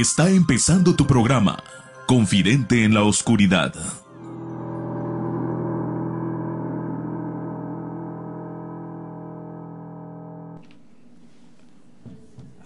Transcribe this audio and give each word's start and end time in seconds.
Está 0.00 0.28
empezando 0.28 0.94
tu 0.94 1.06
programa, 1.06 1.64
Confidente 2.06 2.84
en 2.84 2.92
la 2.92 3.02
Oscuridad. 3.02 3.72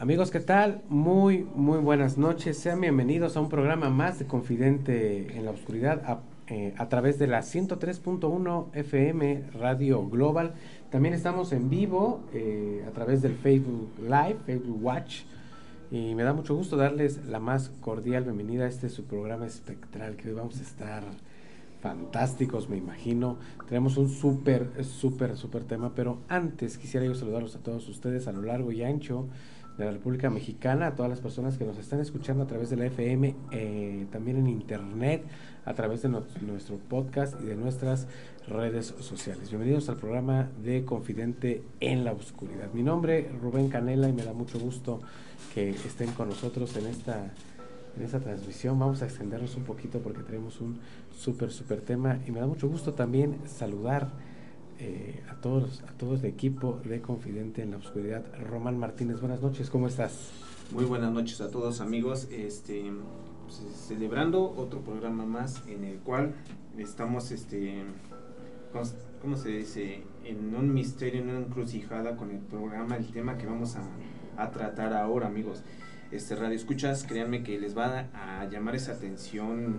Amigos, 0.00 0.32
¿qué 0.32 0.40
tal? 0.40 0.82
Muy, 0.88 1.46
muy 1.54 1.78
buenas 1.78 2.18
noches. 2.18 2.58
Sean 2.58 2.80
bienvenidos 2.80 3.36
a 3.36 3.40
un 3.40 3.48
programa 3.48 3.90
más 3.90 4.18
de 4.18 4.26
Confidente 4.26 5.38
en 5.38 5.44
la 5.44 5.52
Oscuridad 5.52 6.02
a, 6.04 6.18
eh, 6.48 6.74
través 6.88 7.20
de 7.20 7.28
la 7.28 7.42
103.1 7.42 8.70
FM 8.74 9.44
Radio 9.56 10.04
Global. 10.08 10.54
También 10.90 11.14
estamos 11.14 11.52
en 11.52 11.70
vivo 11.70 12.24
eh, 12.34 12.84
a 12.88 12.90
través 12.90 13.22
del 13.22 13.36
Facebook 13.36 13.92
Live, 14.00 14.38
Facebook 14.44 14.84
Watch. 14.84 15.20
Y 15.92 16.14
me 16.14 16.22
da 16.22 16.32
mucho 16.32 16.54
gusto 16.54 16.76
darles 16.76 17.26
la 17.26 17.40
más 17.40 17.72
cordial 17.80 18.22
bienvenida 18.22 18.64
a 18.64 18.68
este 18.68 18.88
su 18.88 19.06
programa 19.06 19.46
espectral 19.46 20.14
que 20.14 20.28
hoy 20.28 20.34
vamos 20.34 20.60
a 20.60 20.62
estar 20.62 21.02
fantásticos, 21.82 22.68
me 22.68 22.76
imagino. 22.76 23.38
Tenemos 23.68 23.96
un 23.96 24.08
súper, 24.08 24.84
súper, 24.84 25.36
súper 25.36 25.64
tema, 25.64 25.92
pero 25.96 26.18
antes 26.28 26.78
quisiera 26.78 27.04
yo 27.04 27.16
saludarlos 27.16 27.56
a 27.56 27.58
todos 27.58 27.88
ustedes 27.88 28.28
a 28.28 28.32
lo 28.32 28.42
largo 28.42 28.70
y 28.70 28.84
ancho 28.84 29.26
de 29.78 29.86
la 29.86 29.90
República 29.90 30.30
Mexicana, 30.30 30.86
a 30.86 30.94
todas 30.94 31.10
las 31.10 31.20
personas 31.20 31.58
que 31.58 31.64
nos 31.64 31.76
están 31.76 31.98
escuchando 31.98 32.44
a 32.44 32.46
través 32.46 32.70
de 32.70 32.76
la 32.76 32.86
FM, 32.86 33.34
eh, 33.50 34.06
también 34.12 34.36
en 34.36 34.46
Internet, 34.46 35.24
a 35.64 35.74
través 35.74 36.02
de 36.02 36.08
nuestro 36.08 36.76
podcast 36.88 37.34
y 37.42 37.46
de 37.46 37.56
nuestras 37.56 38.06
redes 38.48 38.94
sociales. 39.00 39.48
Bienvenidos 39.50 39.88
al 39.88 39.96
programa 39.96 40.50
de 40.62 40.84
Confidente 40.84 41.62
en 41.80 42.04
la 42.04 42.12
Oscuridad. 42.12 42.72
Mi 42.72 42.82
nombre 42.82 43.20
es 43.20 43.40
Rubén 43.40 43.68
Canela 43.68 44.08
y 44.08 44.12
me 44.12 44.24
da 44.24 44.32
mucho 44.32 44.58
gusto 44.58 45.00
que 45.54 45.70
estén 45.70 46.12
con 46.12 46.28
nosotros 46.28 46.76
en 46.76 46.86
esta, 46.86 47.32
en 47.96 48.02
esta 48.02 48.20
transmisión. 48.20 48.78
Vamos 48.78 49.02
a 49.02 49.06
extendernos 49.06 49.56
un 49.56 49.64
poquito 49.64 50.00
porque 50.00 50.22
tenemos 50.22 50.60
un 50.60 50.78
súper, 51.16 51.50
súper 51.50 51.80
tema 51.80 52.18
y 52.26 52.30
me 52.30 52.40
da 52.40 52.46
mucho 52.46 52.68
gusto 52.68 52.94
también 52.94 53.38
saludar 53.46 54.10
eh, 54.78 55.22
a 55.28 55.34
todos 55.34 55.82
a 55.82 55.92
todo 55.92 56.14
el 56.14 56.24
equipo 56.24 56.80
de 56.84 57.00
Confidente 57.00 57.62
en 57.62 57.72
la 57.72 57.76
Oscuridad. 57.76 58.24
Román 58.48 58.78
Martínez, 58.78 59.20
buenas 59.20 59.42
noches, 59.42 59.68
¿cómo 59.70 59.86
estás? 59.86 60.30
Muy 60.72 60.84
buenas 60.84 61.12
noches 61.12 61.40
a 61.40 61.50
todos 61.50 61.80
amigos, 61.80 62.28
este 62.30 62.90
pues, 63.46 63.60
celebrando 63.88 64.54
otro 64.56 64.80
programa 64.80 65.26
más 65.26 65.66
en 65.66 65.84
el 65.84 65.98
cual 65.98 66.32
estamos 66.78 67.30
este 67.32 67.84
¿cómo 69.20 69.36
se 69.36 69.48
dice? 69.48 70.02
en 70.24 70.54
un 70.54 70.72
misterio, 70.72 71.22
en 71.22 71.30
una 71.30 71.38
encrucijada 71.38 72.16
con 72.16 72.30
el 72.30 72.38
programa, 72.38 72.96
el 72.96 73.06
tema 73.06 73.36
que 73.36 73.46
vamos 73.46 73.76
a, 73.76 73.82
a 74.42 74.50
tratar 74.50 74.92
ahora, 74.92 75.26
amigos. 75.26 75.62
Este 76.10 76.34
radio 76.34 76.56
escuchas, 76.56 77.04
créanme 77.04 77.42
que 77.42 77.58
les 77.58 77.76
va 77.76 78.08
a, 78.12 78.40
a 78.40 78.48
llamar 78.48 78.74
esa 78.74 78.92
atención 78.92 79.78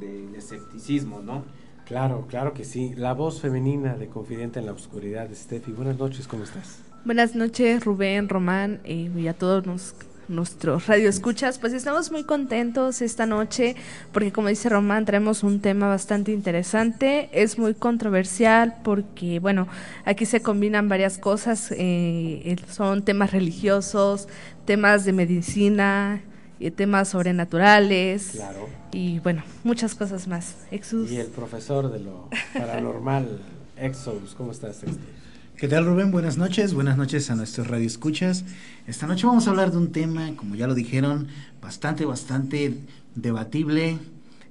del 0.00 0.34
escepticismo, 0.34 1.20
¿no? 1.20 1.44
Claro, 1.84 2.26
claro 2.28 2.52
que 2.52 2.64
sí. 2.64 2.94
La 2.96 3.14
voz 3.14 3.40
femenina 3.40 3.94
de 3.94 4.08
Confidente 4.08 4.58
en 4.58 4.66
la 4.66 4.72
Oscuridad, 4.72 5.28
Steffi. 5.32 5.72
Buenas 5.72 5.98
noches, 5.98 6.26
¿cómo 6.26 6.44
estás? 6.44 6.82
Buenas 7.04 7.36
noches, 7.36 7.84
Rubén, 7.84 8.28
Román 8.28 8.80
eh, 8.84 9.10
y 9.14 9.28
a 9.28 9.34
todos 9.34 9.66
nos, 9.66 9.94
nuestros 10.28 10.86
radioescuchas. 10.86 11.58
Pues 11.58 11.72
estamos 11.72 12.10
muy 12.10 12.24
contentos 12.24 13.02
esta 13.02 13.26
noche 13.26 13.76
porque, 14.12 14.32
como 14.32 14.48
dice 14.48 14.68
Román, 14.68 15.04
traemos 15.04 15.42
un 15.42 15.60
tema 15.60 15.88
bastante 15.88 16.32
interesante. 16.32 17.28
Es 17.32 17.58
muy 17.58 17.74
controversial 17.74 18.76
porque, 18.82 19.38
bueno, 19.38 19.68
aquí 20.04 20.26
se 20.26 20.42
combinan 20.42 20.88
varias 20.88 21.18
cosas. 21.18 21.72
Eh, 21.76 22.56
son 22.70 23.04
temas 23.04 23.32
religiosos, 23.32 24.28
temas 24.64 25.04
de 25.04 25.12
medicina, 25.12 26.22
y 26.58 26.70
temas 26.70 27.08
sobrenaturales. 27.08 28.32
Claro. 28.32 28.68
Y 28.92 29.18
bueno, 29.20 29.42
muchas 29.64 29.94
cosas 29.94 30.26
más. 30.26 30.54
Exus. 30.70 31.10
Y 31.10 31.18
el 31.18 31.28
profesor 31.28 31.92
de 31.92 32.00
lo 32.00 32.28
paranormal, 32.54 33.40
Exodus, 33.76 34.34
¿cómo 34.34 34.52
estás? 34.52 34.82
Este? 34.82 35.15
¿Qué 35.56 35.68
tal 35.68 35.86
Rubén? 35.86 36.12
Buenas 36.12 36.36
noches, 36.36 36.74
buenas 36.74 36.98
noches 36.98 37.30
a 37.30 37.34
nuestros 37.34 37.66
radioescuchas. 37.66 38.44
Esta 38.86 39.06
noche 39.06 39.26
vamos 39.26 39.46
a 39.46 39.50
hablar 39.50 39.70
de 39.70 39.78
un 39.78 39.90
tema, 39.90 40.36
como 40.36 40.54
ya 40.54 40.66
lo 40.66 40.74
dijeron, 40.74 41.28
bastante, 41.62 42.04
bastante 42.04 42.78
debatible 43.14 43.96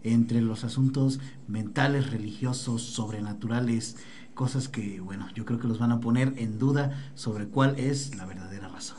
entre 0.04 0.42
los 0.42 0.64
asuntos 0.64 1.20
mentales, 1.48 2.10
religiosos, 2.10 2.82
sobrenaturales, 2.82 3.98
cosas 4.34 4.68
que, 4.68 5.00
bueno, 5.00 5.28
yo 5.36 5.46
creo 5.46 5.60
que 5.60 5.68
los 5.68 5.78
van 5.78 5.92
a 5.92 6.00
poner 6.00 6.34
en 6.38 6.58
duda 6.58 7.12
sobre 7.14 7.46
cuál 7.46 7.78
es 7.78 8.16
la 8.16 8.26
verdadera 8.26 8.68
razón. 8.70 8.98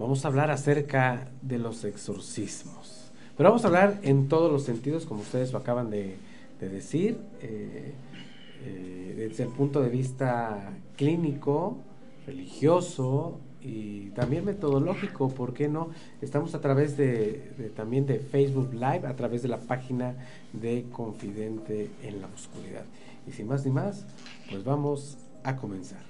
Vamos 0.00 0.24
a 0.24 0.28
hablar 0.28 0.50
acerca 0.50 1.28
de 1.40 1.60
los 1.60 1.84
exorcismos. 1.84 3.12
Pero 3.36 3.50
vamos 3.50 3.64
a 3.64 3.68
hablar 3.68 4.00
en 4.02 4.26
todos 4.26 4.50
los 4.50 4.64
sentidos, 4.64 5.06
como 5.06 5.20
ustedes 5.20 5.52
lo 5.52 5.60
acaban 5.60 5.88
de, 5.88 6.16
de 6.58 6.68
decir, 6.68 7.16
eh, 7.42 7.94
eh, 8.64 9.14
desde 9.16 9.44
el 9.44 9.50
punto 9.50 9.82
de 9.82 9.90
vista 9.90 10.72
clínico, 10.96 11.78
religioso 12.26 13.38
y 13.60 14.10
también 14.10 14.44
metodológico, 14.44 15.28
¿por 15.28 15.54
qué 15.54 15.68
no? 15.68 15.90
Estamos 16.20 16.54
a 16.54 16.60
través 16.60 16.96
de, 16.96 17.52
de, 17.56 17.70
también 17.70 18.06
de 18.06 18.18
Facebook 18.18 18.72
Live, 18.72 19.06
a 19.06 19.16
través 19.16 19.42
de 19.42 19.48
la 19.48 19.58
página 19.58 20.14
de 20.52 20.86
Confidente 20.92 21.90
en 22.02 22.20
la 22.20 22.28
Oscuridad. 22.28 22.84
Y 23.26 23.32
sin 23.32 23.46
más 23.46 23.64
ni 23.64 23.72
más, 23.72 24.06
pues 24.50 24.64
vamos 24.64 25.18
a 25.42 25.56
comenzar. 25.56 26.02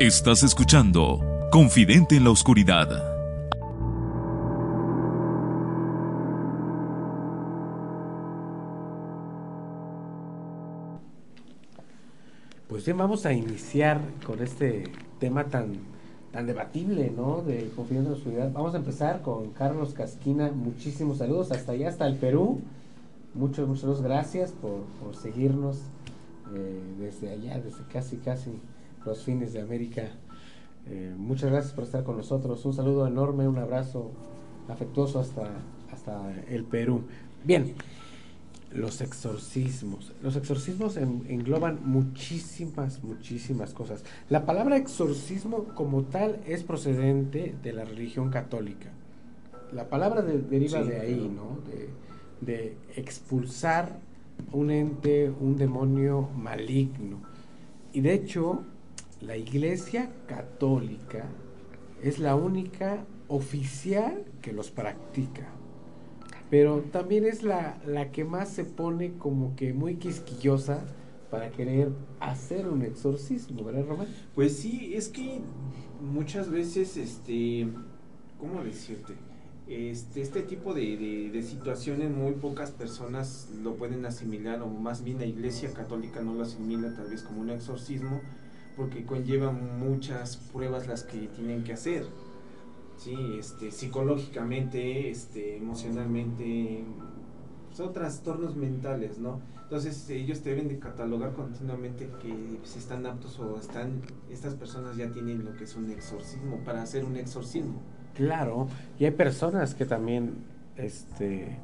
Estás 0.00 0.44
escuchando 0.44 1.20
Confidente 1.50 2.16
en 2.16 2.24
la 2.24 2.30
Oscuridad. 2.30 3.17
Pues 12.68 12.84
bien, 12.84 12.98
vamos 12.98 13.24
a 13.24 13.32
iniciar 13.32 13.98
con 14.26 14.42
este 14.42 14.84
tema 15.18 15.44
tan, 15.44 15.78
tan 16.32 16.46
debatible, 16.46 17.10
¿no? 17.10 17.40
De 17.40 17.70
Confidente 17.74 18.08
en 18.08 18.12
la 18.12 18.18
Oscuridad. 18.18 18.52
Vamos 18.52 18.74
a 18.74 18.76
empezar 18.76 19.22
con 19.22 19.52
Carlos 19.52 19.94
Casquina. 19.94 20.50
Muchísimos 20.50 21.16
saludos 21.16 21.50
hasta 21.50 21.72
allá, 21.72 21.88
hasta 21.88 22.06
el 22.06 22.16
Perú. 22.16 22.60
Muchos, 23.32 23.66
muchas 23.66 24.02
gracias 24.02 24.52
por, 24.52 24.82
por 25.02 25.16
seguirnos 25.16 25.78
eh, 26.54 26.78
desde 26.98 27.30
allá, 27.30 27.58
desde 27.58 27.84
casi, 27.90 28.18
casi 28.18 28.50
los 29.06 29.24
fines 29.24 29.54
de 29.54 29.62
América. 29.62 30.10
Eh, 30.90 31.14
muchas 31.16 31.50
gracias 31.50 31.72
por 31.72 31.84
estar 31.84 32.04
con 32.04 32.18
nosotros. 32.18 32.62
Un 32.66 32.74
saludo 32.74 33.06
enorme, 33.06 33.48
un 33.48 33.56
abrazo 33.56 34.10
afectuoso 34.68 35.20
hasta, 35.20 35.48
hasta 35.90 36.34
el 36.50 36.64
Perú. 36.64 37.04
Bien, 37.44 37.74
los 38.72 39.00
exorcismos. 39.00 40.12
Los 40.22 40.36
exorcismos 40.36 40.96
en, 40.96 41.24
engloban 41.28 41.80
muchísimas, 41.84 43.02
muchísimas 43.02 43.72
cosas. 43.72 44.04
La 44.28 44.46
palabra 44.46 44.76
exorcismo 44.76 45.64
como 45.74 46.02
tal 46.04 46.40
es 46.46 46.64
procedente 46.64 47.54
de 47.62 47.72
la 47.72 47.84
religión 47.84 48.30
católica. 48.30 48.90
La 49.72 49.88
palabra 49.88 50.22
de, 50.22 50.38
deriva 50.38 50.82
sí, 50.82 50.88
de 50.88 51.00
ahí, 51.00 51.32
¿no? 51.34 51.58
De, 51.70 51.88
de 52.40 52.76
expulsar 52.96 53.98
un 54.52 54.70
ente, 54.70 55.30
un 55.30 55.56
demonio 55.56 56.28
maligno. 56.36 57.20
Y 57.92 58.00
de 58.00 58.14
hecho, 58.14 58.64
la 59.20 59.36
Iglesia 59.36 60.10
Católica 60.26 61.24
es 62.02 62.18
la 62.18 62.36
única 62.36 63.04
oficial 63.28 64.24
que 64.40 64.52
los 64.52 64.70
practica. 64.70 65.48
Pero 66.50 66.80
también 66.92 67.26
es 67.26 67.42
la, 67.42 67.78
la, 67.86 68.10
que 68.10 68.24
más 68.24 68.48
se 68.48 68.64
pone 68.64 69.12
como 69.18 69.54
que 69.54 69.72
muy 69.72 69.96
quisquillosa 69.96 70.80
para 71.30 71.50
querer 71.50 71.90
hacer 72.20 72.68
un 72.68 72.82
exorcismo, 72.82 73.62
¿verdad, 73.64 73.84
Román? 73.86 74.06
Pues 74.34 74.56
sí, 74.56 74.94
es 74.94 75.08
que 75.08 75.40
muchas 76.00 76.50
veces, 76.50 76.96
este, 76.96 77.68
¿cómo 78.38 78.64
decirte? 78.64 79.14
Este, 79.68 80.22
este 80.22 80.42
tipo 80.42 80.72
de, 80.72 80.96
de, 80.96 81.30
de, 81.30 81.42
situaciones 81.42 82.10
muy 82.10 82.32
pocas 82.32 82.70
personas 82.70 83.50
lo 83.62 83.74
pueden 83.74 84.06
asimilar 84.06 84.62
o 84.62 84.66
más 84.68 85.04
bien 85.04 85.18
la 85.18 85.26
iglesia 85.26 85.74
católica 85.74 86.22
no 86.22 86.32
lo 86.32 86.44
asimila 86.44 86.94
tal 86.94 87.10
vez 87.10 87.22
como 87.22 87.42
un 87.42 87.50
exorcismo 87.50 88.22
porque 88.78 89.04
conlleva 89.04 89.52
muchas 89.52 90.38
pruebas 90.38 90.86
las 90.86 91.02
que 91.02 91.26
tienen 91.36 91.64
que 91.64 91.74
hacer 91.74 92.06
sí 92.98 93.16
este 93.38 93.70
psicológicamente 93.70 95.10
este 95.10 95.56
emocionalmente 95.56 96.84
son 97.72 97.92
trastornos 97.92 98.56
mentales 98.56 99.18
no 99.18 99.40
entonces 99.62 100.08
ellos 100.10 100.44
deben 100.44 100.68
de 100.68 100.78
catalogar 100.78 101.32
continuamente 101.32 102.10
que 102.20 102.58
si 102.64 102.78
están 102.78 103.06
aptos 103.06 103.38
o 103.38 103.58
están 103.58 104.02
estas 104.30 104.54
personas 104.54 104.96
ya 104.96 105.10
tienen 105.10 105.44
lo 105.44 105.56
que 105.56 105.64
es 105.64 105.76
un 105.76 105.90
exorcismo 105.90 106.58
para 106.64 106.82
hacer 106.82 107.04
un 107.04 107.16
exorcismo 107.16 107.80
Claro, 108.18 108.66
y 108.98 109.04
hay 109.04 109.12
personas 109.12 109.76
que 109.76 109.86
también, 109.86 110.38
este, 110.76 111.56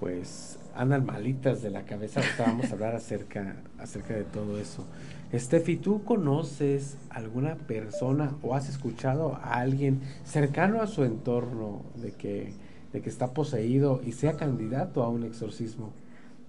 pues 0.00 0.58
andan 0.74 1.04
malitas 1.04 1.60
de 1.60 1.68
la 1.68 1.82
cabeza. 1.82 2.22
Vamos 2.38 2.70
a 2.70 2.72
hablar 2.72 2.94
acerca, 2.94 3.56
acerca 3.78 4.14
de 4.14 4.24
todo 4.24 4.58
eso. 4.58 4.86
Steffi, 5.34 5.76
¿tú 5.76 6.04
conoces 6.04 6.96
alguna 7.08 7.54
persona 7.54 8.34
o 8.42 8.54
has 8.54 8.68
escuchado 8.68 9.36
a 9.42 9.60
alguien 9.60 10.00
cercano 10.24 10.82
a 10.82 10.86
su 10.86 11.04
entorno 11.04 11.82
de 11.96 12.12
que, 12.12 12.52
de 12.92 13.00
que 13.00 13.08
está 13.08 13.32
poseído 13.32 14.02
y 14.04 14.12
sea 14.12 14.36
candidato 14.36 15.02
a 15.02 15.08
un 15.08 15.24
exorcismo? 15.24 15.92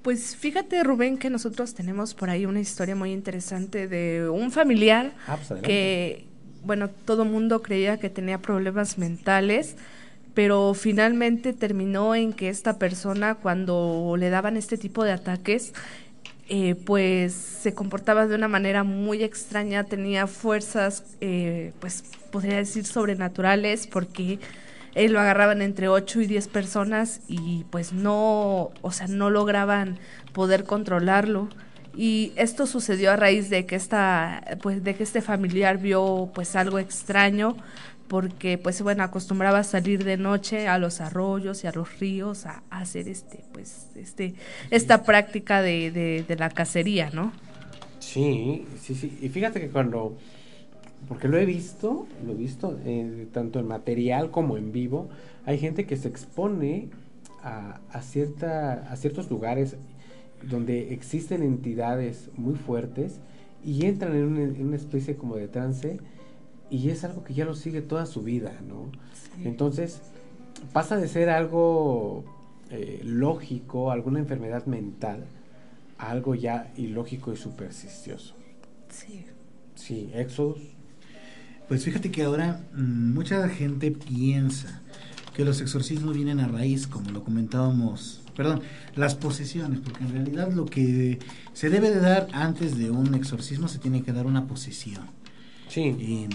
Pues 0.02 0.36
fíjate, 0.36 0.84
Rubén, 0.84 1.18
que 1.18 1.30
nosotros 1.30 1.74
tenemos 1.74 2.14
por 2.14 2.30
ahí 2.30 2.46
una 2.46 2.60
historia 2.60 2.94
muy 2.94 3.14
interesante 3.14 3.88
de 3.88 4.30
un 4.30 4.52
familiar 4.52 5.14
Ah, 5.28 5.38
pues 5.38 5.62
que, 5.62 6.26
bueno, 6.66 6.90
todo 6.90 7.24
mundo 7.24 7.62
creía 7.62 7.98
que 7.98 8.10
tenía 8.10 8.40
problemas 8.40 8.98
mentales, 8.98 9.78
pero 10.34 10.74
finalmente 10.74 11.54
terminó 11.54 12.16
en 12.16 12.34
que 12.34 12.50
esta 12.50 12.80
persona, 12.80 13.36
cuando 13.36 14.16
le 14.18 14.30
daban 14.30 14.58
este 14.58 14.78
tipo 14.78 15.06
de 15.06 15.14
ataques, 15.14 15.74
eh, 16.50 16.76
pues 16.76 17.34
se 17.34 17.74
comportaba 17.74 18.28
de 18.28 18.36
una 18.36 18.48
manera 18.48 18.84
muy 18.84 19.24
extraña, 19.24 19.86
tenía 19.86 20.28
fuerzas, 20.28 21.04
eh, 21.22 21.72
pues 21.80 22.04
podría 22.32 22.58
decir 22.58 22.86
sobrenaturales, 22.86 23.88
porque 23.88 24.40
él 24.94 25.14
lo 25.14 25.20
agarraban 25.20 25.62
entre 25.62 25.88
8 25.88 26.22
y 26.22 26.28
10 26.28 26.48
personas 26.50 27.22
y 27.28 27.66
pues 27.70 27.94
no, 27.94 28.72
o 28.82 28.92
sea, 28.92 29.08
no 29.08 29.30
lograban 29.30 29.98
poder 30.34 30.66
controlarlo. 30.66 31.50
Y 31.96 32.34
esto 32.36 32.66
sucedió 32.66 33.12
a 33.12 33.16
raíz 33.16 33.50
de 33.50 33.66
que 33.66 33.76
esta, 33.76 34.58
pues 34.62 34.84
de 34.84 34.96
que 34.96 35.04
este 35.04 35.22
familiar 35.22 35.78
vio 35.78 36.32
pues 36.34 36.56
algo 36.56 36.80
extraño, 36.80 37.56
porque 38.08 38.58
pues 38.58 38.82
bueno, 38.82 39.04
acostumbraba 39.04 39.60
a 39.60 39.64
salir 39.64 40.04
de 40.04 40.18
noche 40.18 40.68
a 40.68 40.78
los 40.78 41.02
arroyos 41.02 41.64
y 41.64 41.68
a 41.68 41.72
los 41.72 42.00
ríos 42.00 42.46
a, 42.46 42.64
a 42.70 42.80
hacer 42.80 43.08
este, 43.08 43.44
pues, 43.52 43.88
este, 43.96 44.36
esta 44.70 45.04
práctica 45.04 45.62
de, 45.62 45.92
de, 45.92 46.26
de 46.28 46.36
la 46.36 46.50
cacería, 46.50 47.10
¿no? 47.12 47.32
Sí, 48.00 48.66
sí, 48.82 48.96
sí. 48.96 49.18
Y 49.22 49.30
fíjate 49.30 49.60
que 49.62 49.70
cuando, 49.70 50.18
porque 51.08 51.28
lo 51.28 51.38
he 51.38 51.46
visto, 51.46 52.08
lo 52.26 52.34
he 52.34 52.36
visto 52.36 52.78
eh, 52.86 53.28
tanto 53.32 53.60
en 53.60 53.68
material 53.68 54.30
como 54.30 54.58
en 54.58 54.72
vivo, 54.72 55.10
hay 55.46 55.58
gente 55.58 55.86
que 55.86 55.98
se 55.98 56.10
expone 56.10 56.90
a, 57.42 57.80
a, 57.92 58.02
cierta, 58.02 58.92
a 58.92 58.96
ciertos 58.96 59.30
lugares 59.30 59.78
donde 60.44 60.94
existen 60.94 61.42
entidades 61.44 62.30
muy 62.36 62.56
fuertes 62.56 63.20
y 63.64 63.86
entran 63.86 64.16
en 64.16 64.24
una, 64.26 64.44
en 64.44 64.68
una 64.68 64.76
especie 64.76 65.16
como 65.16 65.38
de 65.38 65.48
trance 65.48 66.00
y 66.70 66.90
es 66.90 67.04
algo 67.04 67.24
que 67.24 67.34
ya 67.34 67.46
lo 67.46 67.56
sigue 67.56 67.82
toda 67.82 68.06
su 68.06 68.24
vida, 68.24 68.60
¿no? 68.68 68.92
Sí. 69.14 69.48
Entonces 69.48 70.02
pasa 70.72 70.98
de 70.98 71.08
ser 71.08 71.30
algo 71.30 72.24
eh, 72.70 73.02
lógico, 73.04 73.92
alguna 73.92 74.20
enfermedad 74.20 74.66
mental, 74.66 75.26
a 75.98 76.12
algo 76.12 76.36
ya 76.36 76.72
ilógico 76.78 77.34
y 77.34 77.38
supersticioso. 77.38 78.36
Sí. 78.90 79.26
Sí, 79.76 80.10
Exodus. 80.14 80.62
Pues 81.68 81.84
fíjate 81.84 82.12
que 82.12 82.24
ahora 82.24 82.62
mm, 82.74 83.14
mucha 83.14 83.48
gente 83.50 83.92
piensa 83.92 84.82
que 85.36 85.46
los 85.46 85.62
exorcismos 85.62 86.16
vienen 86.16 86.40
a 86.40 86.48
raíz, 86.48 86.88
como 86.88 87.12
lo 87.12 87.24
comentábamos, 87.24 88.22
perdón, 88.36 88.62
las 88.96 89.16
posesiones, 89.16 89.80
porque 89.80 90.04
en 90.04 90.12
realidad 90.12 90.52
lo 90.52 90.66
que 90.66 91.20
se 91.54 91.70
debe 91.70 91.90
de 91.90 92.00
dar 92.00 92.28
antes 92.34 92.78
de 92.78 92.92
un 92.92 93.16
exorcismo 93.16 93.68
se 93.68 93.80
tiene 93.80 94.04
que 94.04 94.14
dar 94.14 94.26
una 94.26 94.46
posesión. 94.48 95.06
Sí. 95.74 95.96
Eh, 96.00 96.30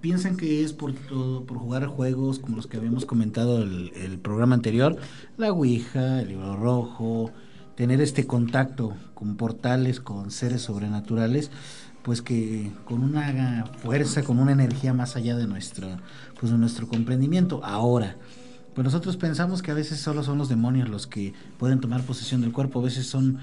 piensan 0.00 0.38
que 0.38 0.64
es 0.64 0.72
por 0.72 0.94
todo, 0.94 1.44
por 1.44 1.58
jugar 1.58 1.86
juegos 1.86 2.38
como 2.38 2.56
los 2.56 2.66
que 2.66 2.78
habíamos 2.78 3.04
comentado 3.04 3.62
el, 3.62 3.92
el 3.94 4.18
programa 4.18 4.54
anterior, 4.54 4.96
la 5.36 5.52
Ouija, 5.52 6.22
el 6.22 6.28
libro 6.28 6.56
rojo, 6.56 7.30
tener 7.74 8.00
este 8.00 8.26
contacto 8.26 8.94
con 9.12 9.36
portales, 9.36 10.00
con 10.00 10.30
seres 10.30 10.62
sobrenaturales, 10.62 11.50
pues 12.02 12.22
que 12.22 12.72
con 12.86 13.02
una 13.02 13.66
fuerza, 13.82 14.22
con 14.22 14.38
una 14.38 14.52
energía 14.52 14.94
más 14.94 15.14
allá 15.14 15.36
de 15.36 15.46
nuestro, 15.46 15.86
pues 16.38 16.50
de 16.50 16.56
nuestro 16.56 16.88
comprendimiento. 16.88 17.62
Ahora, 17.62 18.16
pues 18.74 18.82
nosotros 18.82 19.18
pensamos 19.18 19.60
que 19.60 19.72
a 19.72 19.74
veces 19.74 20.00
solo 20.00 20.22
son 20.22 20.38
los 20.38 20.48
demonios 20.48 20.88
los 20.88 21.06
que 21.06 21.34
pueden 21.58 21.80
tomar 21.80 22.00
posesión 22.02 22.40
del 22.40 22.52
cuerpo, 22.52 22.80
a 22.80 22.84
veces 22.84 23.06
son 23.06 23.38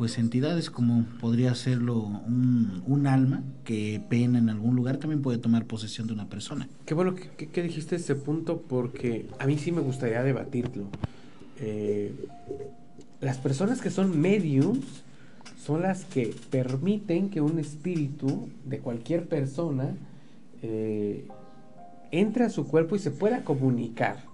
pues 0.00 0.16
entidades 0.16 0.70
como 0.70 1.04
podría 1.20 1.54
serlo 1.54 1.98
un, 1.98 2.82
un 2.86 3.06
alma 3.06 3.42
que 3.64 4.00
pena 4.08 4.38
en 4.38 4.48
algún 4.48 4.74
lugar 4.74 4.96
también 4.96 5.20
puede 5.20 5.36
tomar 5.36 5.66
posesión 5.66 6.06
de 6.06 6.14
una 6.14 6.26
persona. 6.26 6.70
Qué 6.86 6.94
bueno 6.94 7.14
que, 7.14 7.62
dijiste 7.62 7.96
ese 7.96 8.14
punto 8.14 8.62
porque 8.62 9.26
a 9.38 9.46
mí 9.46 9.58
sí 9.58 9.72
me 9.72 9.82
gustaría 9.82 10.22
debatirlo. 10.22 10.86
Eh, 11.58 12.14
las 13.20 13.36
personas 13.36 13.82
que 13.82 13.90
son 13.90 14.18
mediums 14.18 14.86
son 15.62 15.82
las 15.82 16.06
que 16.06 16.34
permiten 16.48 17.28
que 17.28 17.42
un 17.42 17.58
espíritu 17.58 18.48
de 18.64 18.78
cualquier 18.78 19.28
persona 19.28 19.90
eh, 20.62 21.26
entre 22.10 22.44
a 22.44 22.48
su 22.48 22.66
cuerpo 22.66 22.96
y 22.96 23.00
se 23.00 23.10
pueda 23.10 23.44
comunicar. 23.44 24.29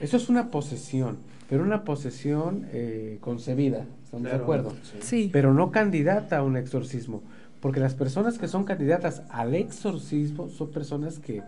Eso 0.00 0.16
es 0.16 0.28
una 0.28 0.50
posesión, 0.50 1.18
pero 1.48 1.62
una 1.62 1.84
posesión 1.84 2.66
eh, 2.72 3.18
concebida, 3.20 3.86
¿estamos 4.04 4.24
de 4.30 4.36
acuerdo? 4.36 4.72
sí. 4.82 4.98
Sí. 5.00 5.30
pero 5.32 5.54
no 5.54 5.70
candidata 5.70 6.38
a 6.38 6.42
un 6.42 6.56
exorcismo, 6.56 7.22
porque 7.60 7.80
las 7.80 7.94
personas 7.94 8.38
que 8.38 8.48
son 8.48 8.64
candidatas 8.64 9.22
al 9.30 9.54
exorcismo 9.54 10.48
son 10.48 10.70
personas 10.70 11.18
que 11.18 11.42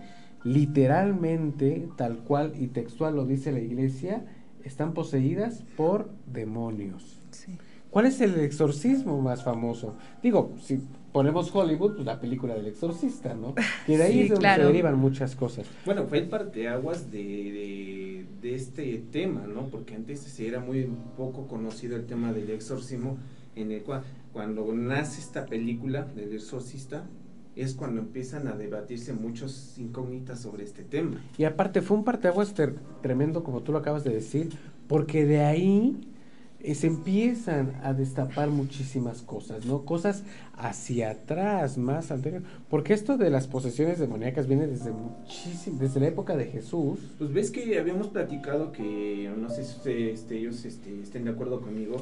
literalmente, 0.45 1.89
tal 1.97 2.19
cual 2.19 2.53
y 2.59 2.69
textual 2.69 3.17
lo 3.17 3.27
dice 3.27 3.53
la 3.53 3.61
iglesia, 3.61 4.25
están 4.65 4.95
poseídas 4.95 5.65
por 5.77 6.09
demonios. 6.27 7.21
Sí. 7.31 7.59
¿Cuál 7.91 8.07
es 8.07 8.21
el 8.21 8.39
exorcismo 8.41 9.21
más 9.21 9.43
famoso? 9.43 9.97
Digo, 10.23 10.53
si 10.61 10.81
ponemos 11.17 11.51
Hollywood, 11.55 11.95
pues 11.95 12.05
la 12.05 12.21
película 12.21 12.55
del 12.55 12.67
exorcista, 12.67 13.33
¿no? 13.35 13.55
Que 13.87 13.97
de 13.97 14.05
ahí 14.05 14.13
Sí, 14.13 14.21
es 14.25 14.29
donde 14.29 14.41
claro. 14.41 14.63
se 14.65 14.67
derivan 14.67 14.99
muchas 14.99 15.35
cosas. 15.35 15.67
Bueno, 15.87 16.05
fue 16.07 16.19
el 16.19 16.29
parteaguas 16.29 17.11
de, 17.11 17.19
de, 17.19 18.27
de 18.43 18.55
este 18.55 19.03
tema, 19.11 19.47
¿no? 19.47 19.63
Porque 19.69 19.95
antes 19.95 20.21
se 20.21 20.47
era 20.47 20.61
muy 20.61 20.87
poco 21.17 21.47
conocido 21.47 21.97
el 21.97 22.05
tema 22.05 22.35
del 22.35 22.51
exorcismo, 22.51 23.17
en 23.55 23.73
el 23.73 23.83
cual 23.83 24.03
cuando 24.35 24.71
nace 24.75 25.23
esta 25.23 25.47
película 25.47 26.03
del 26.05 26.35
exorcista, 26.35 27.07
es 27.55 27.73
cuando 27.73 28.03
empiezan 28.03 28.47
a 28.49 28.53
debatirse 28.53 29.15
muchas 29.15 29.79
incógnitas 29.79 30.41
sobre 30.41 30.65
este 30.65 30.83
tema. 30.83 31.23
Y 31.39 31.45
aparte 31.45 31.81
fue 31.81 31.97
un 31.97 32.05
parteaguas 32.05 32.53
ter- 32.53 32.77
tremendo, 33.01 33.43
como 33.43 33.63
tú 33.63 33.73
lo 33.73 33.79
acabas 33.79 34.05
de 34.05 34.11
decir, 34.13 34.51
porque 34.87 35.25
de 35.25 35.41
ahí 35.41 35.97
eh, 36.61 36.75
se 36.75 36.87
empiezan 36.87 37.81
a 37.83 37.93
destapar 37.93 38.51
muchísimas 38.51 39.23
cosas, 39.23 39.67
¿no? 39.67 39.85
Cosas 39.85 40.25
hacia 40.57 41.11
atrás, 41.11 41.79
más 41.79 42.11
anterior. 42.11 42.43
Porque 42.71 42.93
esto 42.95 43.17
de 43.17 43.31
las 43.31 43.47
posesiones 43.47 43.99
demoníacas 43.99 44.47
viene 44.47 44.67
desde 44.67 44.91
muchísimo, 44.93 45.79
desde 45.81 46.01
la 46.01 46.09
época 46.09 46.37
de 46.37 46.47
Jesús. 46.47 46.99
Pues 47.19 47.33
ves 47.33 47.51
que 47.51 47.79
habíamos 47.79 48.09
platicado 48.09 48.73
que, 48.73 49.31
no 49.37 49.49
sé 49.51 49.65
si 49.65 49.77
ustedes, 49.77 50.21
este, 50.21 50.39
ellos 50.39 50.65
este, 50.65 51.01
estén 51.03 51.25
de 51.25 51.31
acuerdo 51.31 51.61
conmigo, 51.61 51.97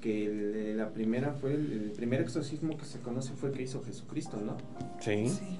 que 0.00 0.26
el- 0.26 0.76
la 0.76 0.90
primera 0.90 1.32
fue, 1.32 1.54
el, 1.54 1.72
el 1.72 1.90
primer 1.92 2.20
exorcismo 2.20 2.76
que 2.76 2.84
se 2.84 2.98
conoce 3.00 3.32
fue 3.32 3.48
el 3.50 3.56
que 3.56 3.62
hizo 3.62 3.82
Jesucristo, 3.82 4.36
¿no? 4.44 4.56
Sí. 5.00 5.28
Sí. 5.28 5.58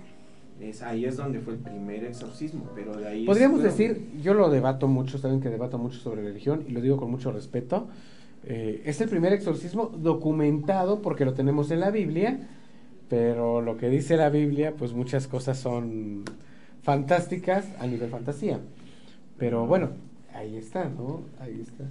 Es, 0.60 0.82
ahí 0.82 1.04
es 1.04 1.16
donde 1.16 1.40
fue 1.40 1.54
el 1.54 1.58
primer 1.58 2.04
exorcismo, 2.04 2.70
pero 2.76 2.96
de 2.96 3.08
ahí... 3.08 3.24
Podríamos 3.26 3.58
bueno, 3.60 3.70
decir, 3.72 4.06
yo 4.22 4.34
lo 4.34 4.50
debato 4.50 4.86
mucho, 4.86 5.18
saben 5.18 5.40
que 5.40 5.48
debato 5.50 5.78
mucho 5.78 5.98
sobre 5.98 6.22
religión 6.22 6.62
y 6.68 6.70
lo 6.70 6.80
digo 6.80 6.96
con 6.96 7.10
mucho 7.10 7.32
respeto. 7.32 7.88
Eh, 8.46 8.82
es 8.84 9.00
el 9.00 9.08
primer 9.08 9.32
exorcismo 9.32 9.86
documentado 9.86 11.00
porque 11.02 11.24
lo 11.24 11.34
tenemos 11.34 11.70
en 11.70 11.80
la 11.80 11.90
Biblia, 11.90 12.38
pero 13.08 13.60
lo 13.60 13.76
que 13.76 13.88
dice 13.90 14.16
la 14.16 14.30
Biblia, 14.30 14.74
pues 14.76 14.92
muchas 14.92 15.26
cosas 15.28 15.58
son 15.58 16.24
fantásticas 16.82 17.66
a 17.80 17.86
nivel 17.86 18.10
fantasía. 18.10 18.60
Pero 19.38 19.66
bueno, 19.66 19.90
ahí 20.34 20.56
está, 20.56 20.88
¿no? 20.88 21.22
Ahí 21.40 21.60
está. 21.60 21.84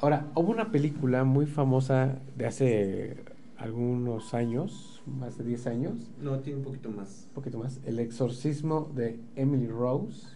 Ahora, 0.00 0.26
hubo 0.34 0.50
una 0.50 0.70
película 0.72 1.24
muy 1.24 1.46
famosa 1.46 2.16
de 2.36 2.46
hace 2.46 3.16
algunos 3.56 4.34
años, 4.34 5.00
más 5.06 5.38
de 5.38 5.44
10 5.44 5.66
años, 5.68 5.94
No, 6.20 6.38
tiene 6.40 6.58
un 6.58 6.64
poquito 6.64 6.90
más. 6.90 7.26
un 7.28 7.34
poquito 7.34 7.58
más, 7.58 7.78
El 7.86 8.00
exorcismo 8.00 8.90
de 8.96 9.16
Emily 9.36 9.68
Rose 9.68 10.26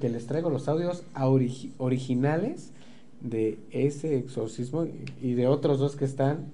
que 0.00 0.10
les 0.10 0.26
traigo 0.26 0.50
los 0.50 0.68
audios 0.68 1.02
origi- 1.14 1.72
originales 1.78 2.72
de 3.20 3.58
ese 3.70 4.16
exorcismo 4.18 4.86
y- 5.20 5.34
de 5.34 5.46
otros 5.46 5.78
dos 5.78 5.96
que 5.96 6.04
están. 6.04 6.52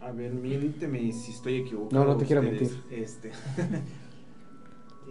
A 0.00 0.12
ver, 0.12 0.32
miénteme 0.32 1.12
si 1.12 1.32
estoy 1.32 1.56
equivocado. 1.56 2.04
No, 2.04 2.12
no 2.12 2.16
te 2.16 2.24
quiero 2.24 2.42
ustedes. 2.42 2.76
Este. 2.90 3.30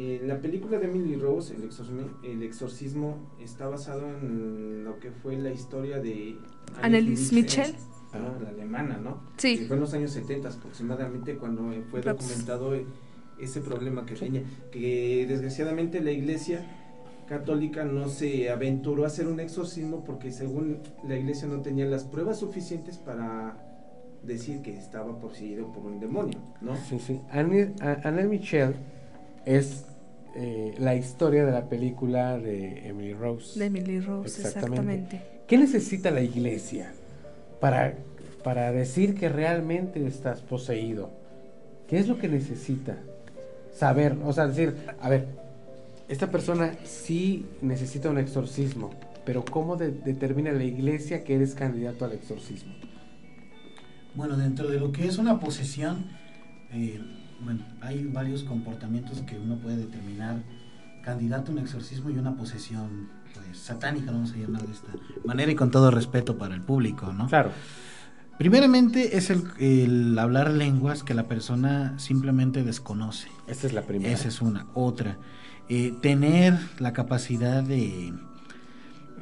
Eh, 0.01 0.21
la 0.25 0.39
película 0.39 0.79
de 0.79 0.85
Emily 0.85 1.17
Rose, 1.17 1.53
el 1.53 1.63
exorcismo, 1.65 2.03
el 2.23 2.41
exorcismo, 2.41 3.17
está 3.43 3.67
basado 3.67 4.07
en 4.07 4.85
lo 4.85 4.97
que 4.97 5.11
fue 5.11 5.35
la 5.37 5.51
historia 5.51 5.99
de 5.99 6.37
Annelies 6.81 7.33
Mitchell. 7.33 7.73
¿no? 8.13 8.41
la 8.41 8.49
alemana, 8.49 8.97
¿no? 8.97 9.21
Sí. 9.35 9.57
Que 9.57 9.65
fue 9.65 9.75
en 9.75 9.81
los 9.81 9.93
años 9.93 10.11
70 10.11 10.47
aproximadamente 10.47 11.35
cuando 11.35 11.69
fue 11.91 12.01
documentado 12.01 12.75
eh, 12.75 12.85
ese 13.39 13.59
problema 13.59 14.05
que 14.05 14.15
tenía, 14.15 14.43
que 14.71 15.25
desgraciadamente 15.27 15.99
la 15.99 16.11
iglesia 16.11 16.65
católica 17.29 17.85
no 17.85 18.09
se 18.09 18.49
aventuró 18.49 19.03
a 19.03 19.07
hacer 19.07 19.27
un 19.27 19.39
exorcismo 19.39 20.03
porque 20.03 20.31
según 20.31 20.79
la 21.07 21.15
iglesia 21.15 21.47
no 21.47 21.61
tenía 21.61 21.85
las 21.85 22.03
pruebas 22.03 22.39
suficientes 22.39 22.97
para 22.97 23.55
decir 24.23 24.63
que 24.63 24.75
estaba 24.75 25.19
poseído 25.19 25.71
por 25.71 25.85
un 25.85 25.99
demonio, 25.99 26.39
¿no? 26.59 26.75
Sí, 26.75 26.99
sí. 26.99 27.21
Anne, 27.29 27.73
Anne 27.79 28.23
Michel 28.25 28.73
es 29.45 29.85
eh, 30.35 30.73
la 30.79 30.95
historia 30.95 31.45
de 31.45 31.51
la 31.51 31.69
película 31.69 32.39
de 32.39 32.87
Emily 32.87 33.13
Rose. 33.13 33.59
De 33.59 33.67
Emily 33.67 33.99
Rose, 33.99 34.41
exactamente. 34.41 35.21
¿Qué 35.47 35.57
necesita 35.57 36.09
la 36.09 36.21
iglesia 36.21 36.91
para, 37.59 37.93
para 38.43 38.71
decir 38.71 39.13
que 39.13 39.29
realmente 39.29 40.05
estás 40.05 40.41
poseído? 40.41 41.11
¿Qué 41.87 41.99
es 41.99 42.07
lo 42.07 42.17
que 42.17 42.27
necesita? 42.27 42.97
Saber, 43.71 44.17
o 44.25 44.33
sea, 44.33 44.47
decir, 44.47 44.75
a 44.99 45.09
ver, 45.09 45.27
esta 46.09 46.31
persona 46.31 46.73
sí 46.83 47.45
necesita 47.61 48.09
un 48.09 48.17
exorcismo, 48.17 48.89
pero 49.25 49.45
¿cómo 49.45 49.77
determina 49.77 50.51
la 50.51 50.63
iglesia 50.63 51.23
que 51.23 51.35
eres 51.35 51.53
candidato 51.53 52.03
al 52.03 52.13
exorcismo? 52.13 52.73
Bueno, 54.15 54.35
dentro 54.35 54.67
de 54.67 54.79
lo 54.79 54.91
que 54.91 55.07
es 55.07 55.19
una 55.19 55.39
posesión, 55.39 56.07
eh, 56.71 56.99
bueno, 57.41 57.63
hay 57.81 58.03
varios 58.05 58.43
comportamientos 58.43 59.21
que 59.21 59.37
uno 59.37 59.57
puede 59.57 59.77
determinar 59.77 60.41
candidato 61.03 61.51
a 61.51 61.53
un 61.53 61.59
exorcismo 61.59 62.09
y 62.09 62.17
una 62.17 62.35
posesión 62.35 63.09
pues, 63.33 63.59
satánica, 63.59 64.11
vamos 64.11 64.33
a 64.33 64.37
llamar 64.37 64.65
de 64.65 64.73
esta 64.73 64.91
manera 65.23 65.51
y 65.51 65.55
con 65.55 65.71
todo 65.71 65.91
respeto 65.91 66.37
para 66.37 66.55
el 66.55 66.61
público, 66.61 67.13
¿no? 67.13 67.27
Claro. 67.27 67.51
Primeramente 68.39 69.17
es 69.17 69.29
el, 69.29 70.17
hablar 70.17 70.49
lenguas 70.51 71.03
que 71.03 71.13
la 71.13 71.27
persona 71.27 71.99
simplemente 71.99 72.63
desconoce. 72.63 73.27
Esa 73.47 73.67
es 73.67 73.73
la 73.73 73.81
primera. 73.81 74.13
Esa 74.13 74.29
es 74.29 74.41
una. 74.41 74.67
Otra, 74.73 75.17
eh, 75.69 75.93
tener 76.01 76.57
la 76.79 76.93
capacidad 76.93 77.63
de, 77.63 78.13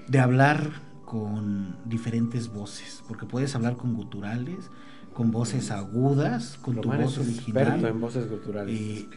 de 0.08 0.20
hablar 0.20 0.88
con 1.06 1.78
diferentes 1.86 2.50
voces, 2.50 3.04
porque 3.08 3.26
puedes 3.26 3.56
hablar 3.56 3.78
con 3.78 3.94
guturales, 3.96 4.70
con 5.14 5.32
voces 5.32 5.72
agudas, 5.72 6.60
con 6.62 6.80
tu 6.80 6.92
voz 6.92 7.18
original. 7.18 7.84
en 7.84 8.00
voces 8.00 8.30
guturales. 8.30 8.80
Eh, 8.80 9.08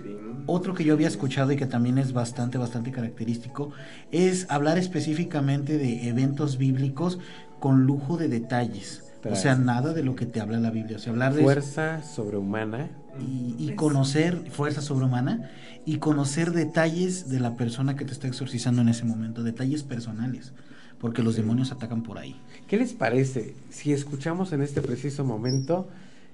otro 0.47 0.73
que 0.73 0.83
yo 0.85 0.95
había 0.95 1.09
escuchado 1.09 1.53
y 1.53 1.57
que 1.57 1.67
también 1.67 1.99
es 1.99 2.13
bastante, 2.13 2.59
bastante 2.59 2.91
característico, 2.91 3.73
es 4.11 4.47
hablar 4.51 4.79
específicamente 4.79 5.79
de 5.79 6.09
eventos 6.09 6.59
bíblicos 6.59 7.19
con 7.59 7.87
lujo 7.87 8.17
de 8.17 8.29
detalles. 8.29 9.05
O 9.31 9.35
sea, 9.37 9.55
nada 9.55 9.93
de 9.93 10.03
lo 10.03 10.17
que 10.17 10.25
te 10.25 10.41
habla 10.41 10.59
la 10.59 10.71
Biblia. 10.71 10.97
O 10.97 11.01
sea, 11.01 11.13
hablar 11.13 11.35
de 11.35 11.43
fuerza 11.43 12.03
sobrehumana 12.03 12.89
y, 13.21 13.57
y, 13.59 13.75
conocer 13.75 14.51
fuerza 14.51 14.81
sobrehumana 14.81 15.51
y 15.85 15.99
conocer 15.99 16.53
detalles 16.53 17.29
de 17.29 17.41
la 17.41 17.57
persona 17.57 17.97
que 17.97 18.05
te 18.05 18.13
está 18.13 18.29
exorcizando 18.29 18.83
en 18.83 18.89
ese 18.89 19.05
momento, 19.05 19.43
detalles 19.43 19.83
personales, 19.83 20.53
porque 20.99 21.23
los 21.23 21.37
demonios 21.37 21.73
atacan 21.73 22.03
por 22.03 22.19
ahí. 22.19 22.37
¿Qué 22.69 22.77
les 22.77 22.93
parece 22.93 23.55
si 23.71 23.93
escuchamos 23.93 24.53
en 24.53 24.63
este 24.63 24.83
preciso 24.83 25.25
momento 25.25 25.89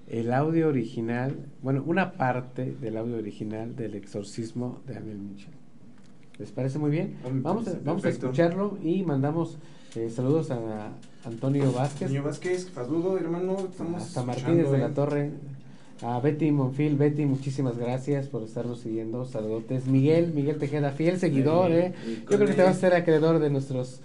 el 0.09 0.33
audio 0.33 0.69
original, 0.69 1.37
bueno, 1.63 1.83
una 1.87 2.13
parte 2.13 2.77
del 2.81 2.97
audio 2.97 3.17
original 3.17 3.75
del 3.77 3.95
exorcismo 3.95 4.81
de 4.87 4.95
Daniel 4.95 5.19
Mitchell? 5.19 5.55
¿Les 6.39 6.51
parece 6.53 6.79
muy 6.79 6.91
bien? 6.91 7.17
Vamos 7.43 7.67
a, 7.69 7.79
vamos 7.83 8.05
a 8.05 8.11
escucharlo 8.11 8.79
y 8.83 9.03
mandamos 9.03 9.59
eh, 9.97 10.11
saludos 10.11 10.51
a 10.51 10.93
Antonio 11.25 11.73
Vázquez. 11.73 12.03
Antonio 12.03 12.23
Vázquez, 12.23 12.71
saludo 12.75 13.17
hermano. 13.17 13.57
Estamos 13.71 14.03
Hasta 14.03 14.23
Martínez 14.23 14.71
de 14.71 14.79
la 14.79 14.91
Torre. 14.91 15.33
A 16.03 16.21
Betty 16.21 16.53
Monfil, 16.53 16.97
Betty, 16.97 17.25
muchísimas 17.25 17.79
gracias 17.79 18.29
por 18.29 18.43
estarnos 18.43 18.81
siguiendo. 18.81 19.25
Saludotes. 19.25 19.87
Miguel, 19.87 20.33
Miguel 20.35 20.59
Tejeda, 20.59 20.91
fiel 20.91 21.19
seguidor, 21.19 21.73
¿eh? 21.73 21.95
Yo 22.21 22.37
creo 22.37 22.47
que 22.47 22.55
te 22.55 22.63
vas 22.63 22.77
a 22.77 22.81
ser 22.81 22.95
acreedor 22.95 23.39
de 23.39 23.51
nuestros 23.51 24.01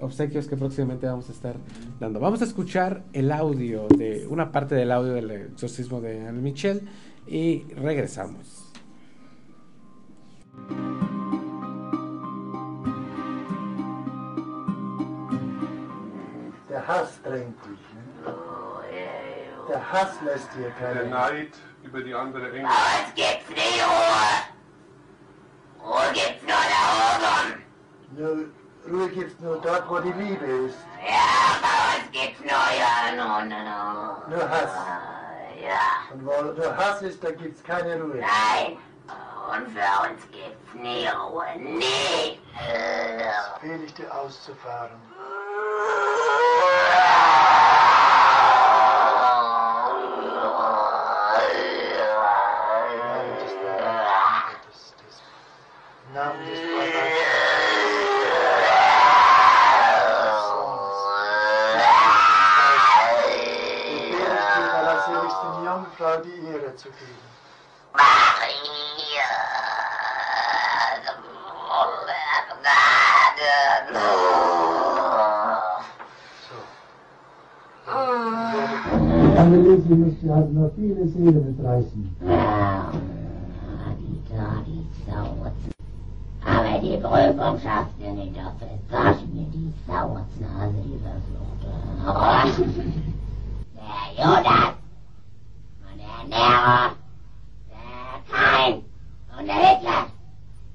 obsequios 0.00 0.46
que 0.46 0.56
próximamente 0.56 1.06
vamos 1.06 1.28
a 1.28 1.32
estar 1.32 1.56
dando. 1.98 2.20
Vamos 2.20 2.40
a 2.42 2.44
escuchar 2.44 3.02
el 3.12 3.32
audio 3.32 3.88
de 3.88 4.26
una 4.28 4.52
parte 4.52 4.74
del 4.76 4.92
audio 4.92 5.14
del 5.14 5.30
exorcismo 5.30 6.00
de 6.00 6.26
Anne 6.26 6.40
Michel 6.40 6.82
y 7.26 7.64
regresamos. 7.74 8.66
Dich. 17.66 17.94
Ne? 17.94 17.95
Der 19.68 19.92
Hass 19.92 20.20
lässt 20.24 20.48
dir 20.54 20.70
keine. 20.78 21.00
Der 21.00 21.08
Neid 21.08 21.52
über 21.82 22.00
die 22.00 22.14
andere 22.14 22.50
Engel. 22.52 22.62
Bei 22.62 23.04
uns 23.04 23.14
gibt's 23.14 23.48
nie 23.48 23.80
Ruhe. 23.80 24.28
Ruhe 25.84 26.12
gibt's 26.12 26.42
nur 26.42 26.62
da 26.72 26.82
oben. 27.16 27.64
Nur, 28.12 28.92
Ruhe 28.92 29.08
gibt's 29.08 29.40
nur 29.40 29.60
dort, 29.60 29.88
wo 29.88 29.98
die 29.98 30.12
Liebe 30.12 30.44
ist. 30.44 30.78
Ja, 31.04 31.58
bei 31.60 31.98
uns 31.98 32.10
gibt's 32.12 32.40
nur, 32.40 32.50
ja, 32.50 33.12
no, 33.16 33.44
no, 33.44 33.58
no. 33.64 34.36
Nur 34.36 34.48
Hass. 34.48 34.72
Ja. 35.60 36.14
Und 36.14 36.26
wo 36.26 36.42
nur 36.42 36.76
Hass 36.76 37.02
ist, 37.02 37.22
da 37.24 37.30
gibt's 37.32 37.62
keine 37.64 38.00
Ruhe. 38.00 38.20
Nein. 38.20 38.78
Und 39.48 39.68
für 39.70 40.10
uns 40.10 40.22
gibt's 40.30 40.74
nie 40.74 41.08
Ruhe. 41.08 41.44
Nie. 41.56 42.40
Fehl 43.60 43.82
ich 43.84 43.94
dir 43.94 44.12
auszufahren. 44.14 45.00
zu 66.86 66.92
geben. 66.92 67.26
Alle 79.38 79.64
Wege 79.64 79.94
müsst 79.94 80.22
ihr 80.22 80.34
also 80.34 80.52
noch 80.52 80.70
viele 80.74 81.06
Seelen 81.08 81.56
mitreißen. 81.56 82.16
Aber 86.44 86.78
die 86.80 86.96
Prüfung 86.96 87.60
schafft 87.60 88.00
ihr 88.00 88.12
nicht, 88.12 88.36
dafür 88.36 88.68
ist 88.74 88.90
das 88.90 89.16
mir 89.32 89.46
die 89.52 89.72
Sauersnase 89.86 90.80
dieser 90.84 91.16
Flucht. 91.26 91.62
Der 93.76 94.24
Jonas 94.24 94.75
Nero, 96.28 96.96
der 97.70 98.20
Kein 98.30 98.74
und 99.38 99.46
der 99.46 99.54
Hitler. 99.54 100.06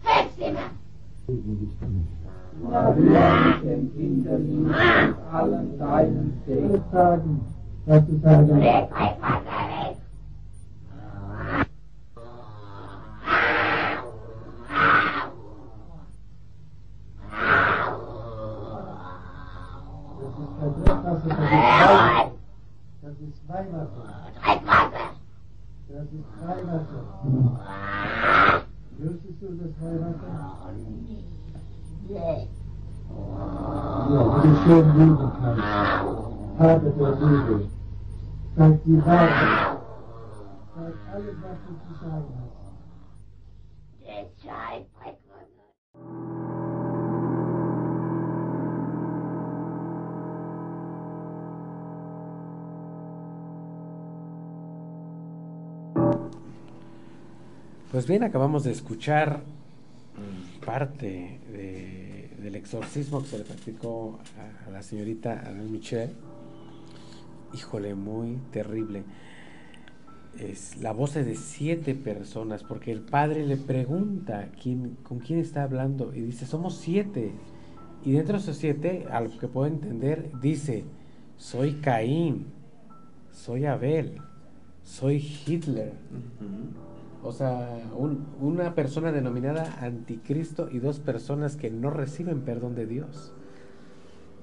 Fix 0.04 0.36
die 0.38 0.52
Mann. 0.52 0.72
dem 3.64 3.84
Kinder 3.94 4.38
allen 5.34 5.80
Teilen 5.80 6.28
sagen, 6.92 7.42
dass 7.86 8.04
es 8.08 8.26
eine... 8.26 9.91
Pues 57.92 58.08
bien, 58.08 58.24
acabamos 58.24 58.64
de 58.64 58.72
escuchar 58.72 59.42
parte 60.66 61.41
del 62.42 62.56
exorcismo 62.56 63.22
que 63.22 63.28
se 63.28 63.38
le 63.38 63.44
practicó 63.44 64.20
a, 64.68 64.72
la 64.72 64.82
señorita 64.82 65.44
Anne 65.46 65.64
Michel. 65.66 66.10
Híjole, 67.54 67.96
muy 67.96 68.38
terrible. 68.52 69.04
es 70.40 70.78
la 70.78 70.92
voz 70.92 71.14
de 71.14 71.36
siete 71.36 71.94
personas, 71.94 72.64
porque 72.64 72.92
el 72.92 73.02
padre 73.02 73.46
le 73.46 73.58
pregunta 73.58 74.50
quién, 74.62 74.98
con 75.04 75.20
quién 75.20 75.40
está 75.40 75.64
hablando 75.64 76.14
y 76.16 76.22
dice, 76.22 76.46
somos 76.46 76.78
siete. 76.78 77.32
Y 78.04 78.14
dentro 78.14 78.38
de 78.38 78.44
esos 78.44 78.58
siete, 78.58 79.06
a 79.12 79.22
lo 79.22 79.38
que 79.38 79.48
puedo 79.48 79.68
entender, 79.68 80.32
dice, 80.42 80.86
soy 81.38 81.76
Caín, 81.76 82.48
soy 83.32 83.66
Abel, 83.66 84.20
soy 84.84 85.18
Hitler. 85.18 85.94
O 87.24 87.32
sea, 87.32 87.80
un- 87.96 88.26
una 88.40 88.74
persona 88.74 89.12
denominada 89.12 89.78
anticristo 89.82 90.70
y 90.72 90.80
dos 90.80 91.00
personas 91.00 91.56
que 91.56 91.70
no 91.70 91.90
reciben 91.92 92.42
perdón 92.42 92.74
de 92.76 92.88
Dios. 92.88 93.32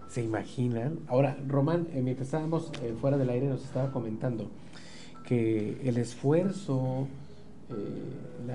¿Se 0.09 0.23
imaginan? 0.23 1.01
Ahora, 1.09 1.37
Román, 1.47 1.89
eh, 1.93 2.01
mientras 2.03 2.29
estábamos 2.29 2.71
eh, 2.83 2.95
fuera 3.01 3.19
del 3.19 3.29
aire, 3.31 3.49
nos 3.49 3.65
estaba 3.65 3.91
comentando 3.93 4.49
que 5.27 5.81
el 5.87 5.99
esfuerzo, 5.99 7.09
eh, 7.69 8.47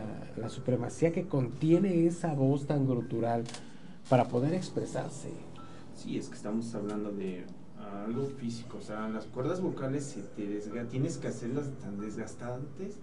la, 0.42 0.50
supremacía 0.50 1.12
que 1.12 1.28
contiene 1.28 2.08
esa 2.08 2.34
voz 2.34 2.66
tan 2.66 2.88
grutural 2.88 3.44
para 4.10 4.28
poder 4.28 4.54
expresarse. 4.56 5.30
Sí, 5.96 6.18
es 6.18 6.30
que 6.30 6.36
estamos 6.36 6.74
hablando 6.74 7.12
de 7.12 7.46
algo 8.06 8.26
físico, 8.26 8.78
o 8.80 8.82
sea, 8.82 9.08
las 9.10 9.26
cuerdas 9.26 9.62
vocales 9.62 10.04
se 10.06 10.22
te 10.22 10.48
desga- 10.48 10.88
tienes 10.88 11.18
que 11.18 11.28
hacerlas 11.28 11.70
tan 11.82 12.00
desgastantes 12.00 12.98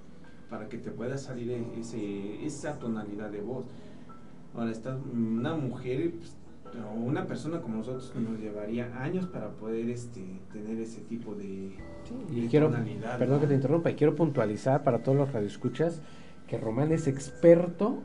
para 0.51 0.69
que 0.69 0.79
te 0.79 0.91
pueda 0.91 1.17
salir 1.17 1.51
e- 1.53 1.81
ese, 1.81 2.45
esa 2.45 2.79
tonalidad 2.79 3.31
de 3.31 3.41
voz. 3.41 3.65
Ahora, 4.55 4.71
está 4.73 4.97
una 5.13 5.55
mujer 5.55 6.13
pues, 6.19 6.37
o 6.93 6.95
una 7.01 7.27
persona 7.27 7.61
como 7.61 7.77
nosotros 7.77 8.13
nos 8.17 8.39
llevaría 8.41 9.01
años 9.01 9.27
para 9.27 9.51
poder 9.51 9.89
este, 9.89 10.23
tener 10.53 10.79
ese 10.81 11.01
tipo 11.03 11.35
de, 11.35 11.73
Y 12.33 12.41
de 12.43 12.49
quiero, 12.49 12.67
tonalidad. 12.67 13.19
perdón 13.19 13.37
¿no? 13.37 13.41
que 13.43 13.47
te 13.47 13.55
interrumpa, 13.55 13.91
y 13.91 13.95
quiero 13.95 14.15
puntualizar 14.17 14.83
para 14.83 15.03
todos 15.03 15.17
los 15.17 15.33
radioescuchas 15.33 16.03
que 16.49 16.59
Román 16.59 16.91
es 16.93 17.07
experto, 17.07 17.99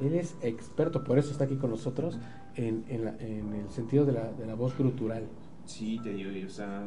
él 0.00 0.14
es 0.14 0.36
experto, 0.42 1.04
por 1.04 1.18
eso 1.18 1.30
está 1.30 1.44
aquí 1.44 1.56
con 1.56 1.70
nosotros, 1.70 2.18
en, 2.56 2.84
en, 2.88 3.04
la- 3.04 3.16
en 3.20 3.54
el 3.54 3.70
sentido 3.70 4.04
de 4.04 4.12
la, 4.12 4.32
de 4.32 4.44
la 4.46 4.54
voz 4.54 4.76
grutural. 4.76 5.24
Sí, 5.66 6.00
te 6.02 6.10
digo, 6.12 6.30
o 6.46 6.48
sea, 6.50 6.84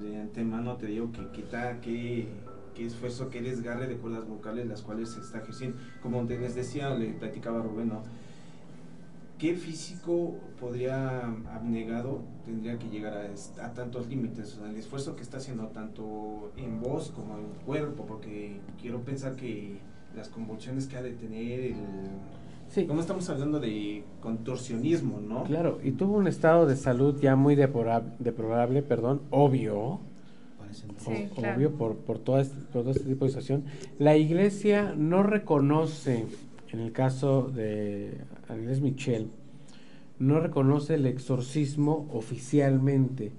de 0.00 0.20
antemano 0.20 0.76
te 0.76 0.86
digo 0.86 1.10
que 1.12 1.26
quita, 1.32 1.80
que, 1.80 2.28
qué 2.74 2.86
esfuerzo, 2.86 3.30
qué 3.30 3.42
desgarre 3.42 3.86
de 3.86 3.96
cuerdas 3.96 4.26
vocales 4.28 4.66
las 4.66 4.82
cuales 4.82 5.10
se 5.10 5.20
está 5.20 5.38
ejerciendo. 5.38 5.78
Como 6.02 6.24
te 6.26 6.38
les 6.38 6.54
decía, 6.54 6.94
le 6.94 7.12
platicaba 7.12 7.62
Rubén, 7.62 7.88
¿no? 7.88 8.02
¿Qué 9.40 9.54
físico 9.54 10.34
podría 10.60 11.24
abnegado 11.54 12.20
tendría 12.44 12.78
que 12.78 12.90
llegar 12.90 13.14
a, 13.14 13.72
tantos 13.72 14.06
límites? 14.06 14.54
O 14.54 14.60
sea, 14.60 14.70
el 14.70 14.76
esfuerzo 14.76 15.16
que 15.16 15.22
está 15.22 15.38
haciendo 15.38 15.68
tanto 15.68 16.52
en 16.58 16.78
voz 16.78 17.10
como 17.10 17.38
en 17.38 17.46
cuerpo, 17.64 18.04
porque 18.04 18.60
quiero 18.78 19.00
pensar 19.00 19.36
que 19.36 19.78
las 20.14 20.28
convulsiones 20.28 20.86
que 20.86 20.98
ha 20.98 21.02
de 21.02 21.12
tener, 21.12 21.60
el... 21.60 21.76
Sí. 22.68 22.86
¿Cómo 22.86 23.00
estamos 23.00 23.28
hablando 23.30 23.58
de 23.58 24.04
contorsionismo, 24.20 25.20
no? 25.20 25.44
Claro, 25.44 25.80
y 25.82 25.92
tuvo 25.92 26.18
un 26.18 26.26
estado 26.26 26.66
de 26.66 26.76
salud 26.76 27.18
ya 27.18 27.34
muy 27.34 27.56
deplorable, 27.56 28.12
deplorable 28.18 28.82
perdón, 28.82 29.22
obvio, 29.30 30.00
Sí, 30.72 31.28
claro. 31.34 31.56
obvio 31.56 31.72
por, 31.72 31.96
por, 31.96 32.18
toda 32.18 32.42
este, 32.42 32.56
por 32.72 32.82
todo 32.82 32.90
este 32.92 33.04
tipo 33.04 33.24
de 33.24 33.30
situación. 33.30 33.64
La 33.98 34.16
iglesia 34.16 34.94
no 34.96 35.22
reconoce, 35.22 36.24
en 36.72 36.80
el 36.80 36.92
caso 36.92 37.50
de 37.54 38.18
Agnès 38.48 38.80
Michel, 38.80 39.30
no 40.18 40.40
reconoce 40.40 40.94
el 40.94 41.06
exorcismo 41.06 42.08
oficialmente, 42.12 43.32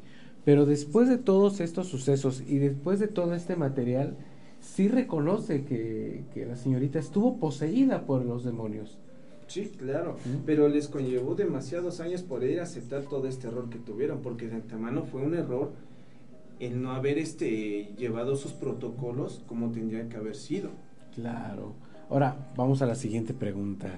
pero 0.43 0.65
después 0.65 1.07
de 1.07 1.17
todos 1.17 1.59
estos 1.59 1.87
sucesos 1.87 2.43
y 2.47 2.57
después 2.57 2.99
de 2.99 3.07
todo 3.07 3.35
este 3.35 3.55
material, 3.55 4.17
sí 4.59 4.87
reconoce 4.87 5.63
que, 5.63 6.23
que 6.33 6.45
la 6.45 6.55
señorita 6.55 6.99
estuvo 6.99 7.37
poseída 7.37 8.05
por 8.05 8.25
los 8.25 8.43
demonios. 8.43 8.97
Sí, 9.51 9.69
claro, 9.77 10.15
pero 10.45 10.69
les 10.69 10.87
conllevó 10.87 11.35
demasiados 11.35 11.99
años 11.99 12.21
poder 12.21 12.61
aceptar 12.61 13.03
todo 13.03 13.27
este 13.27 13.47
error 13.47 13.69
que 13.69 13.79
tuvieron, 13.79 14.21
porque 14.21 14.47
de 14.47 14.55
antemano 14.55 15.03
fue 15.03 15.23
un 15.23 15.35
error 15.35 15.73
el 16.61 16.81
no 16.81 16.91
haber 16.91 17.17
este 17.17 17.91
llevado 17.97 18.35
sus 18.35 18.53
protocolos 18.53 19.41
como 19.47 19.71
tendría 19.71 20.07
que 20.07 20.15
haber 20.15 20.35
sido. 20.35 20.69
Claro. 21.15 21.73
Ahora 22.09 22.51
vamos 22.55 22.83
a 22.83 22.85
la 22.85 22.93
siguiente 22.93 23.33
pregunta. 23.33 23.89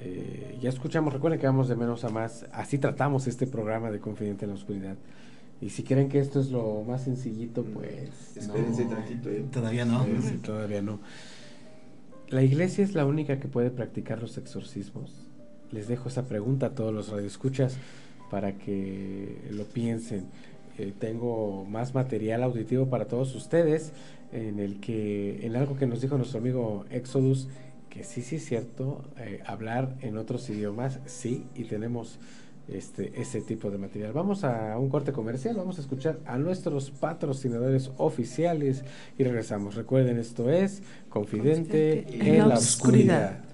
Eh, 0.00 0.58
ya 0.60 0.68
escuchamos, 0.68 1.12
recuerden 1.12 1.40
que 1.40 1.46
vamos 1.46 1.68
de 1.68 1.74
menos 1.74 2.04
a 2.04 2.08
más. 2.08 2.46
Así 2.52 2.78
tratamos 2.78 3.26
este 3.26 3.48
programa 3.48 3.90
de 3.90 3.98
Confidente 3.98 4.44
en 4.44 4.50
la 4.50 4.54
Oscuridad. 4.54 4.96
Y 5.60 5.70
si 5.70 5.82
creen 5.82 6.08
que 6.08 6.20
esto 6.20 6.40
es 6.40 6.50
lo 6.50 6.84
más 6.86 7.02
sencillito, 7.02 7.64
pues... 7.64 8.36
Espérense 8.36 8.84
no. 8.84 8.90
tantito, 8.90 9.30
¿eh? 9.30 9.44
Todavía 9.50 9.84
no. 9.84 10.04
Sí, 10.22 10.36
todavía 10.36 10.82
no. 10.82 11.00
¿La 12.28 12.42
iglesia 12.42 12.84
es 12.84 12.94
la 12.94 13.06
única 13.06 13.40
que 13.40 13.48
puede 13.48 13.70
practicar 13.70 14.20
los 14.20 14.38
exorcismos? 14.38 15.26
Les 15.72 15.88
dejo 15.88 16.08
esa 16.08 16.26
pregunta 16.26 16.66
a 16.66 16.70
todos 16.70 16.94
los 16.94 17.08
radioescuchas 17.08 17.76
para 18.30 18.52
que 18.52 19.36
lo 19.50 19.64
piensen. 19.64 20.26
Eh, 20.82 20.92
tengo 20.98 21.64
más 21.64 21.94
material 21.94 22.42
auditivo 22.42 22.86
para 22.86 23.06
todos 23.06 23.36
ustedes 23.36 23.92
en 24.32 24.58
el 24.58 24.80
que 24.80 25.46
en 25.46 25.54
algo 25.54 25.76
que 25.76 25.86
nos 25.86 26.00
dijo 26.00 26.16
nuestro 26.16 26.40
amigo 26.40 26.86
Exodus 26.90 27.48
que 27.88 28.02
sí 28.02 28.20
sí 28.20 28.36
es 28.36 28.44
cierto 28.44 29.04
eh, 29.16 29.40
hablar 29.46 29.94
en 30.00 30.16
otros 30.16 30.50
idiomas 30.50 30.98
sí 31.06 31.46
y 31.54 31.64
tenemos 31.64 32.18
este 32.66 33.12
ese 33.20 33.42
tipo 33.42 33.70
de 33.70 33.78
material. 33.78 34.12
Vamos 34.12 34.42
a 34.42 34.76
un 34.76 34.88
corte 34.88 35.12
comercial 35.12 35.54
vamos 35.54 35.78
a 35.78 35.82
escuchar 35.82 36.18
a 36.26 36.36
nuestros 36.36 36.90
patrocinadores 36.90 37.92
oficiales 37.98 38.82
y 39.16 39.22
regresamos. 39.22 39.76
Recuerden 39.76 40.18
esto 40.18 40.50
es 40.50 40.82
confidente, 41.10 42.06
en, 42.08 42.48
la 42.48 42.56
oscuridad. 42.56 43.51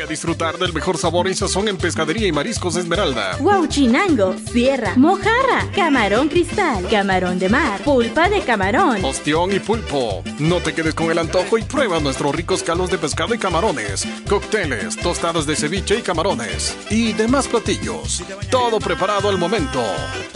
Ven 0.00 0.06
a 0.06 0.10
disfrutar 0.10 0.56
del 0.56 0.72
mejor 0.72 0.96
sabor 0.96 1.28
y 1.28 1.34
sazón 1.34 1.68
en 1.68 1.76
Pescadería 1.76 2.26
y 2.26 2.32
Mariscos 2.32 2.76
Esmeralda. 2.76 3.36
Guauchinango, 3.38 4.34
sierra, 4.50 4.94
mojarra, 4.96 5.70
camarón 5.74 6.28
cristal, 6.28 6.86
camarón 6.88 7.38
de 7.38 7.50
mar, 7.50 7.82
pulpa 7.82 8.30
de 8.30 8.40
camarón. 8.40 9.04
Ostión 9.04 9.52
y 9.52 9.58
pulpo. 9.58 10.22
No 10.38 10.60
te 10.60 10.72
quedes 10.72 10.94
con 10.94 11.10
el 11.10 11.18
antojo 11.18 11.58
y 11.58 11.62
prueba 11.64 12.00
nuestros 12.00 12.34
ricos 12.34 12.62
calos 12.62 12.90
de 12.90 12.96
pescado 12.96 13.34
y 13.34 13.38
camarones, 13.38 14.06
cócteles, 14.26 14.96
tostadas 14.96 15.44
de 15.44 15.54
ceviche 15.54 15.98
y 15.98 16.02
camarones 16.02 16.74
y 16.88 17.12
demás 17.12 17.46
platillos. 17.46 18.22
Todo 18.50 18.78
preparado 18.78 19.28
al 19.28 19.36
momento. 19.36 19.84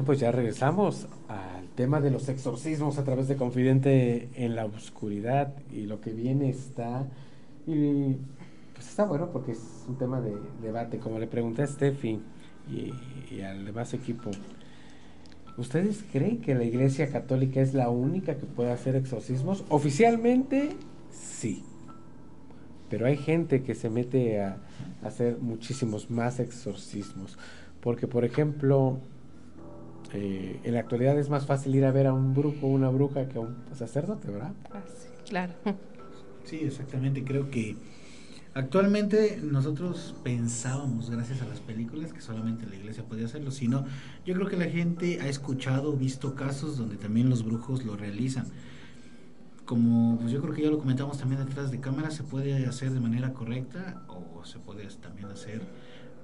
Bien, 0.00 0.06
pues 0.06 0.20
ya 0.20 0.32
regresamos 0.32 1.08
al 1.28 1.68
tema 1.74 2.00
de 2.00 2.10
los 2.10 2.30
exorcismos 2.30 2.96
a 2.96 3.04
través 3.04 3.28
de 3.28 3.36
Confidente 3.36 4.30
en 4.34 4.56
la 4.56 4.64
Oscuridad 4.64 5.52
y 5.70 5.82
lo 5.82 6.00
que 6.00 6.14
viene 6.14 6.48
está... 6.48 7.06
Y 7.66 8.16
pues 8.72 8.88
está 8.88 9.04
bueno 9.04 9.28
porque 9.30 9.52
es 9.52 9.84
un 9.86 9.98
tema 9.98 10.22
de 10.22 10.34
debate, 10.62 10.96
como 10.96 11.18
le 11.18 11.26
pregunté 11.26 11.64
a 11.64 11.66
Steffi 11.66 12.18
y, 12.70 12.94
y 13.30 13.42
al 13.42 13.66
demás 13.66 13.92
equipo. 13.92 14.30
¿Ustedes 15.58 16.02
creen 16.10 16.40
que 16.40 16.54
la 16.54 16.64
Iglesia 16.64 17.10
Católica 17.10 17.60
es 17.60 17.74
la 17.74 17.90
única 17.90 18.38
que 18.38 18.46
puede 18.46 18.72
hacer 18.72 18.96
exorcismos? 18.96 19.66
Oficialmente, 19.68 20.70
sí. 21.12 21.62
Pero 22.88 23.04
hay 23.04 23.18
gente 23.18 23.62
que 23.62 23.74
se 23.74 23.90
mete 23.90 24.40
a, 24.40 24.56
a 25.02 25.08
hacer 25.08 25.36
muchísimos 25.42 26.10
más 26.10 26.40
exorcismos. 26.40 27.36
Porque, 27.82 28.06
por 28.06 28.24
ejemplo, 28.24 28.98
eh, 30.12 30.60
en 30.64 30.74
la 30.74 30.80
actualidad 30.80 31.18
es 31.18 31.28
más 31.28 31.46
fácil 31.46 31.74
ir 31.74 31.84
a 31.84 31.92
ver 31.92 32.06
a 32.06 32.12
un 32.12 32.34
brujo 32.34 32.66
o 32.66 32.70
una 32.70 32.88
bruja 32.88 33.28
que 33.28 33.38
a 33.38 33.40
un 33.42 33.56
sacerdote, 33.72 34.30
¿verdad? 34.30 34.52
Ah, 34.72 34.82
sí, 34.86 35.08
claro. 35.28 35.54
Sí, 36.44 36.56
exactamente. 36.64 37.22
Creo 37.22 37.48
que 37.48 37.76
actualmente 38.54 39.38
nosotros 39.40 40.16
pensábamos, 40.24 41.08
gracias 41.08 41.42
a 41.42 41.46
las 41.46 41.60
películas, 41.60 42.12
que 42.12 42.20
solamente 42.20 42.66
la 42.66 42.74
iglesia 42.74 43.04
podía 43.04 43.26
hacerlo, 43.26 43.52
sino 43.52 43.84
yo 44.26 44.34
creo 44.34 44.48
que 44.48 44.56
la 44.56 44.64
gente 44.64 45.20
ha 45.20 45.28
escuchado, 45.28 45.92
visto 45.92 46.34
casos 46.34 46.76
donde 46.76 46.96
también 46.96 47.30
los 47.30 47.44
brujos 47.44 47.84
lo 47.84 47.96
realizan. 47.96 48.46
Como 49.64 50.18
pues 50.18 50.32
yo 50.32 50.40
creo 50.40 50.52
que 50.52 50.62
ya 50.62 50.70
lo 50.70 50.78
comentamos 50.78 51.18
también 51.18 51.44
detrás 51.46 51.70
de 51.70 51.78
cámara, 51.78 52.10
se 52.10 52.24
puede 52.24 52.66
hacer 52.66 52.90
de 52.90 52.98
manera 52.98 53.32
correcta 53.32 54.02
o 54.08 54.44
se 54.44 54.58
puede 54.58 54.88
también 55.00 55.28
hacer 55.28 55.62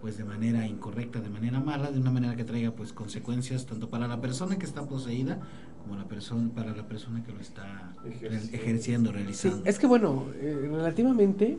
pues 0.07 0.19
de 0.19 0.25
manera 0.25 0.65
incorrecta, 0.69 1.21
de 1.21 1.29
manera 1.31 1.59
mala, 1.59 1.91
de 1.91 1.99
una 1.99 2.13
manera 2.13 2.37
que 2.37 2.45
traiga 2.45 2.71
pues 2.71 2.93
consecuencias 2.93 3.67
tanto 3.67 3.91
para 3.91 4.07
la 4.07 4.21
persona 4.21 4.57
que 4.57 4.65
está 4.65 4.85
poseída 4.87 5.41
como 5.83 5.97
la 5.97 6.05
persona 6.05 6.49
para 6.55 6.77
la 6.77 6.87
persona 6.87 7.25
que 7.25 7.33
lo 7.33 7.41
está 7.41 7.93
ejerciendo, 8.05 8.57
ejerciendo 8.57 9.11
Sí, 9.11 9.17
realizando. 9.17 9.63
es 9.65 9.79
que 9.81 9.89
bueno, 9.89 10.27
eh, 10.37 10.69
relativamente 10.71 11.59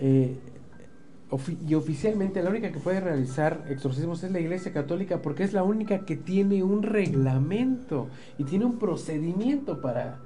eh, 0.00 0.38
ofi- 1.30 1.58
y 1.68 1.74
oficialmente 1.74 2.42
la 2.42 2.48
única 2.48 2.72
que 2.72 2.78
puede 2.78 3.00
realizar 3.00 3.66
exorcismos 3.68 4.24
es 4.24 4.32
la 4.32 4.40
Iglesia 4.40 4.72
Católica 4.72 5.20
porque 5.20 5.44
es 5.44 5.52
la 5.52 5.62
única 5.62 6.06
que 6.06 6.16
tiene 6.16 6.62
un 6.62 6.82
reglamento 6.82 8.08
y 8.38 8.44
tiene 8.44 8.64
un 8.64 8.78
procedimiento 8.78 9.82
para 9.82 10.20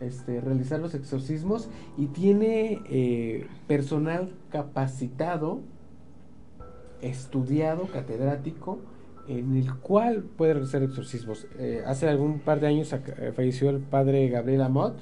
este, 0.00 0.40
realizar 0.40 0.80
los 0.80 0.94
exorcismos 0.94 1.68
y 1.98 2.06
tiene 2.06 2.80
eh, 2.88 3.46
personal 3.66 4.30
capacitado, 4.50 5.60
estudiado, 7.02 7.86
catedrático, 7.86 8.78
en 9.28 9.56
el 9.56 9.74
cual 9.76 10.22
puede 10.22 10.54
realizar 10.54 10.82
exorcismos. 10.82 11.46
Eh, 11.58 11.82
hace 11.86 12.08
algún 12.08 12.40
par 12.40 12.60
de 12.60 12.68
años 12.68 12.92
eh, 12.92 13.32
falleció 13.34 13.70
el 13.70 13.80
padre 13.80 14.28
Gabriel 14.28 14.62
Amot, 14.62 14.96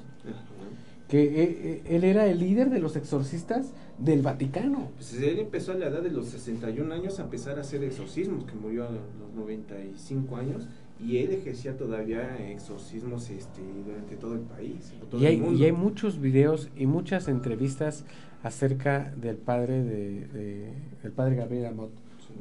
que 1.07 1.23
eh, 1.23 1.31
eh, 1.63 1.83
él 1.85 2.03
era 2.03 2.27
el 2.27 2.39
líder 2.39 2.69
de 2.69 2.79
los 2.79 2.95
exorcistas 2.95 3.71
del 3.97 4.21
Vaticano. 4.21 4.91
Pues 4.95 5.13
él 5.13 5.39
empezó 5.39 5.71
a 5.71 5.75
la 5.75 5.87
edad 5.87 6.01
de 6.01 6.11
los 6.11 6.27
61 6.27 6.93
años 6.93 7.19
a 7.19 7.23
empezar 7.23 7.57
a 7.57 7.61
hacer 7.61 7.83
exorcismos, 7.83 8.43
que 8.43 8.53
murió 8.53 8.85
a 8.85 8.91
los 8.91 9.33
95 9.35 10.35
años, 10.35 10.67
y 11.05 11.17
él 11.17 11.31
ejercía 11.31 11.77
todavía 11.77 12.37
exorcismos 12.49 13.29
este, 13.29 13.61
durante 13.85 14.15
todo 14.15 14.33
el 14.33 14.41
país. 14.41 14.93
todo 15.09 15.21
Y 15.21 15.25
hay, 15.27 15.35
el 15.35 15.41
mundo. 15.41 15.59
y 15.59 15.65
hay 15.65 15.71
muchos 15.71 16.19
videos 16.19 16.69
y 16.75 16.85
muchas 16.85 17.27
entrevistas 17.27 18.03
acerca 18.43 19.13
del 19.15 19.35
padre 19.37 19.83
de, 19.83 20.25
de- 20.27 20.73
del 21.03 21.11
padre 21.11 21.35
Gabriel 21.35 21.65
Amot. 21.67 21.91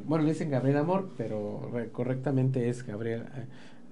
Bueno, 0.07 0.25
le 0.25 0.33
dicen 0.33 0.51
Gabriel 0.51 0.77
Amor, 0.79 1.09
pero 1.17 1.71
re- 1.73 1.89
correctamente 1.91 2.69
es 2.69 2.85
Gabriel 2.85 3.25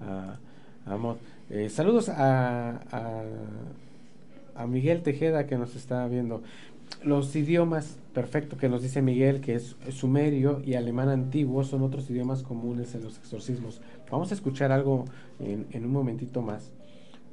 ah, 0.01 0.37
Amot. 0.85 1.19
Eh, 1.49 1.69
saludos 1.69 2.09
a, 2.09 2.81
a, 2.91 3.23
a 4.55 4.67
Miguel 4.67 5.01
Tejeda 5.03 5.45
que 5.47 5.57
nos 5.57 5.75
está 5.75 6.07
viendo. 6.07 6.41
Los 7.03 7.35
idiomas, 7.35 7.97
perfecto, 8.13 8.57
que 8.57 8.67
nos 8.69 8.81
dice 8.81 9.01
Miguel, 9.01 9.41
que 9.41 9.55
es, 9.55 9.75
sumerio 9.91 10.61
y 10.65 10.73
alemán 10.73 11.09
antiguo, 11.09 11.63
son 11.63 11.83
otros 11.83 12.09
idiomas 12.09 12.41
comunes 12.41 12.95
en 12.95 13.03
los 13.03 13.17
exorcismos. 13.17 13.81
Vamos 14.09 14.31
a 14.31 14.33
escuchar 14.33 14.71
algo 14.71 15.05
en, 15.39 15.85
un 15.85 15.91
momentito 15.91 16.41
más, 16.41 16.71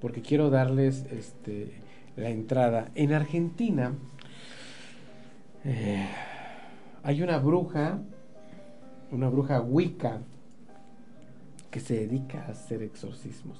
porque 0.00 0.20
quiero 0.20 0.50
darles 0.50 1.06
este, 1.10 1.72
la 2.16 2.28
entrada. 2.28 2.90
En 2.94 3.12
Argentina 3.14 3.94
eh, 5.64 6.06
hay 7.02 7.22
una 7.22 7.38
bruja, 7.38 7.98
una 9.10 9.28
bruja 9.28 9.60
wicca, 9.60 10.20
que 11.70 11.80
se 11.80 11.94
dedica 11.94 12.44
a 12.44 12.50
hacer 12.50 12.82
exorcismos. 12.82 13.58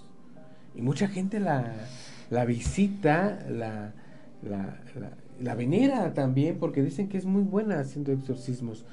Y 0.74 0.82
mucha 0.82 1.08
gente 1.08 1.40
la, 1.40 1.72
la 2.28 2.44
visita, 2.44 3.38
la, 3.48 3.92
la- 4.42 4.78
la 5.40 5.54
venera 5.54 6.14
también, 6.14 6.58
porque 6.58 6.82
dicen 6.82 7.08
que 7.08 7.18
es 7.18 7.24
muy 7.24 7.42
buena 7.42 7.80
haciendo 7.80 8.12
exorcismos. 8.12 8.84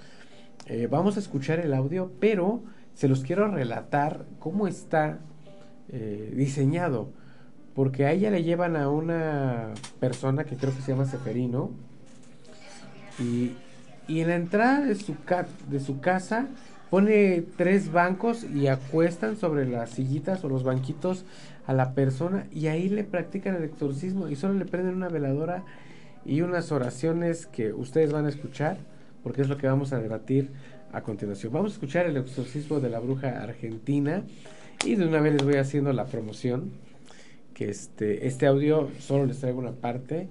Eh, 0.66 0.88
vamos 0.90 1.18
a 1.18 1.20
escuchar 1.20 1.60
el 1.60 1.74
audio, 1.74 2.12
pero 2.20 2.62
se 2.94 3.08
los 3.08 3.24
quiero 3.24 3.50
relatar 3.50 4.26
cómo 4.40 4.68
está 4.68 5.20
eh, 5.90 6.34
diseñado. 6.36 7.10
Porque 7.74 8.06
a 8.06 8.12
ella 8.12 8.30
le 8.32 8.44
llevan 8.44 8.76
a 8.76 8.90
una 8.90 9.74
persona 10.00 10.44
que 10.44 10.56
creo 10.56 10.76
que 10.76 10.82
se 10.82 10.92
llama 10.92 11.06
Seferino. 11.06 11.72
Y, 13.20 13.54
y 14.08 14.22
en 14.22 14.28
la 14.28 14.36
entrada 14.36 14.82
de 14.82 14.96
su, 14.96 15.16
de 15.70 15.80
su 15.80 16.00
casa 16.00 16.48
pone 16.90 17.44
tres 17.56 17.92
bancos 17.92 18.44
y 18.44 18.68
acuestan 18.68 19.38
sobre 19.38 19.66
las 19.68 19.92
sillitas 19.92 20.44
o 20.44 20.50
los 20.50 20.64
banquitos 20.64 21.26
a 21.68 21.74
la 21.74 21.94
persona 21.94 22.48
y 22.52 22.68
ahí 22.68 22.90
le 22.90 23.04
practican 23.04 23.56
el 23.56 23.64
exorcismo 23.64 24.28
y 24.28 24.36
solo 24.36 24.56
le 24.56 24.66
prenden 24.66 24.96
una 24.96 25.08
veladora 25.08 25.64
y 26.26 26.42
unas 26.42 26.72
oraciones 26.72 27.46
que 27.46 27.74
ustedes 27.74 28.12
van 28.12 28.26
a 28.26 28.30
escuchar 28.30 28.78
porque 29.24 29.42
es 29.42 29.50
lo 29.50 29.58
que 29.58 29.68
vamos 29.68 29.94
a 29.94 30.00
debatir 30.00 30.50
a 30.92 31.02
continuación. 31.02 31.54
Vamos 31.54 31.72
a 31.72 31.76
escuchar 31.76 32.06
el 32.06 32.18
exorcismo 32.18 32.80
de 32.80 32.90
la 32.90 33.00
bruja 33.00 33.44
argentina 33.44 34.24
y 34.86 34.96
de 34.96 35.06
una 35.06 35.20
vez 35.20 35.34
les 35.34 35.44
voy 35.44 35.56
haciendo 35.56 35.94
la 35.94 36.06
promoción 36.06 36.72
que 37.54 37.70
este, 37.70 38.28
este 38.28 38.48
audio 38.48 38.90
solo 39.00 39.26
les 39.26 39.40
traigo 39.40 39.60
una 39.60 39.74
parte 39.74 40.30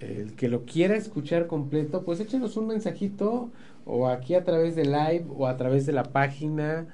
el 0.00 0.34
que 0.34 0.48
lo 0.48 0.64
quiera 0.64 0.96
escuchar 0.96 1.46
completo, 1.46 2.02
pues 2.04 2.20
échenos 2.20 2.56
un 2.56 2.68
mensajito 2.68 3.50
o 3.84 4.08
aquí 4.08 4.34
a 4.34 4.44
través 4.44 4.76
de 4.76 4.84
live 4.84 5.24
o 5.36 5.46
a 5.46 5.56
través 5.56 5.86
de 5.86 5.92
la 5.92 6.04
página. 6.04 6.86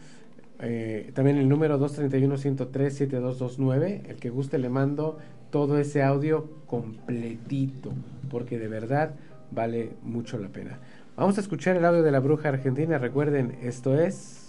eh, 0.61 1.11
también 1.15 1.37
el 1.39 1.49
número 1.49 1.79
231-103-7229. 1.81 4.09
El 4.09 4.17
que 4.17 4.31
guste 4.31 4.59
le 4.59 4.69
mando 4.69 5.19
todo 5.53 5.79
ese 5.79 6.03
audio 6.03 6.49
completito, 6.67 7.93
porque 8.29 8.59
de 8.59 8.67
verdad 8.67 9.15
vale 9.53 9.93
mucho 10.03 10.39
la 10.39 10.49
pena. 10.49 10.81
Vamos 11.15 11.39
a 11.39 11.43
escuchar 11.43 11.77
el 11.77 11.85
audio 11.85 12.03
de 12.03 12.11
la 12.11 12.19
bruja 12.19 12.49
argentina. 12.49 12.99
Recuerden, 12.99 13.57
esto 13.63 13.97
es 13.97 14.41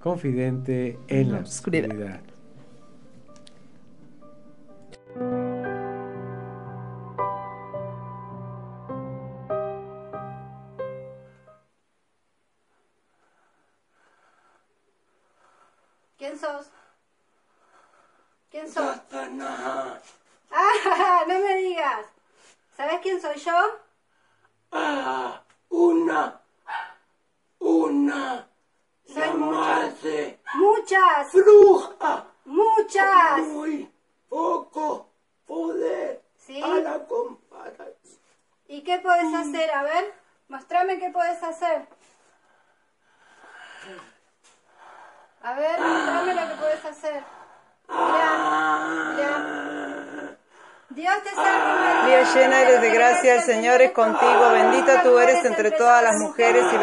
Confidente 0.00 0.98
en 1.08 1.32
la 1.32 1.38
oscuridad. 1.40 1.88
¿Quién 1.88 2.33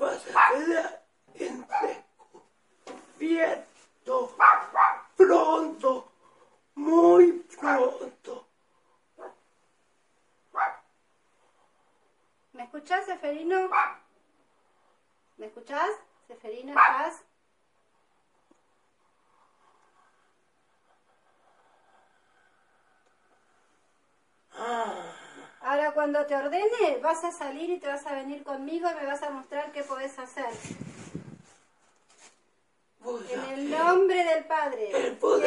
Pero 0.00 0.12
vas 0.12 0.26
a 0.34 0.48
quedar 0.54 1.02
en. 1.34 1.66
Viento. 3.18 4.34
Pronto. 5.16 6.10
Muy 6.74 7.32
pronto. 7.60 8.46
¿Me 12.52 12.64
escuchás, 12.64 13.04
Seferino? 13.04 13.68
¿Me 15.36 15.46
escuchás? 15.46 15.90
Seferino, 16.26 16.70
¿estás? 16.70 17.24
Ahora 25.62 25.92
cuando 25.92 26.24
te 26.24 26.34
ordene 26.34 26.98
vas 27.02 27.22
a 27.22 27.32
salir 27.32 27.70
y 27.70 27.78
te 27.78 27.86
vas 27.86 28.06
a 28.06 28.14
venir 28.14 28.42
conmigo 28.42 28.88
y 28.90 28.94
me 28.94 29.06
vas 29.06 29.22
a 29.22 29.30
mostrar 29.30 29.70
qué 29.72 29.82
podés 29.82 30.18
hacer. 30.18 30.46
En 33.30 33.58
el 33.58 33.70
nombre 33.70 34.24
del 34.24 34.44
Padre, 34.44 34.90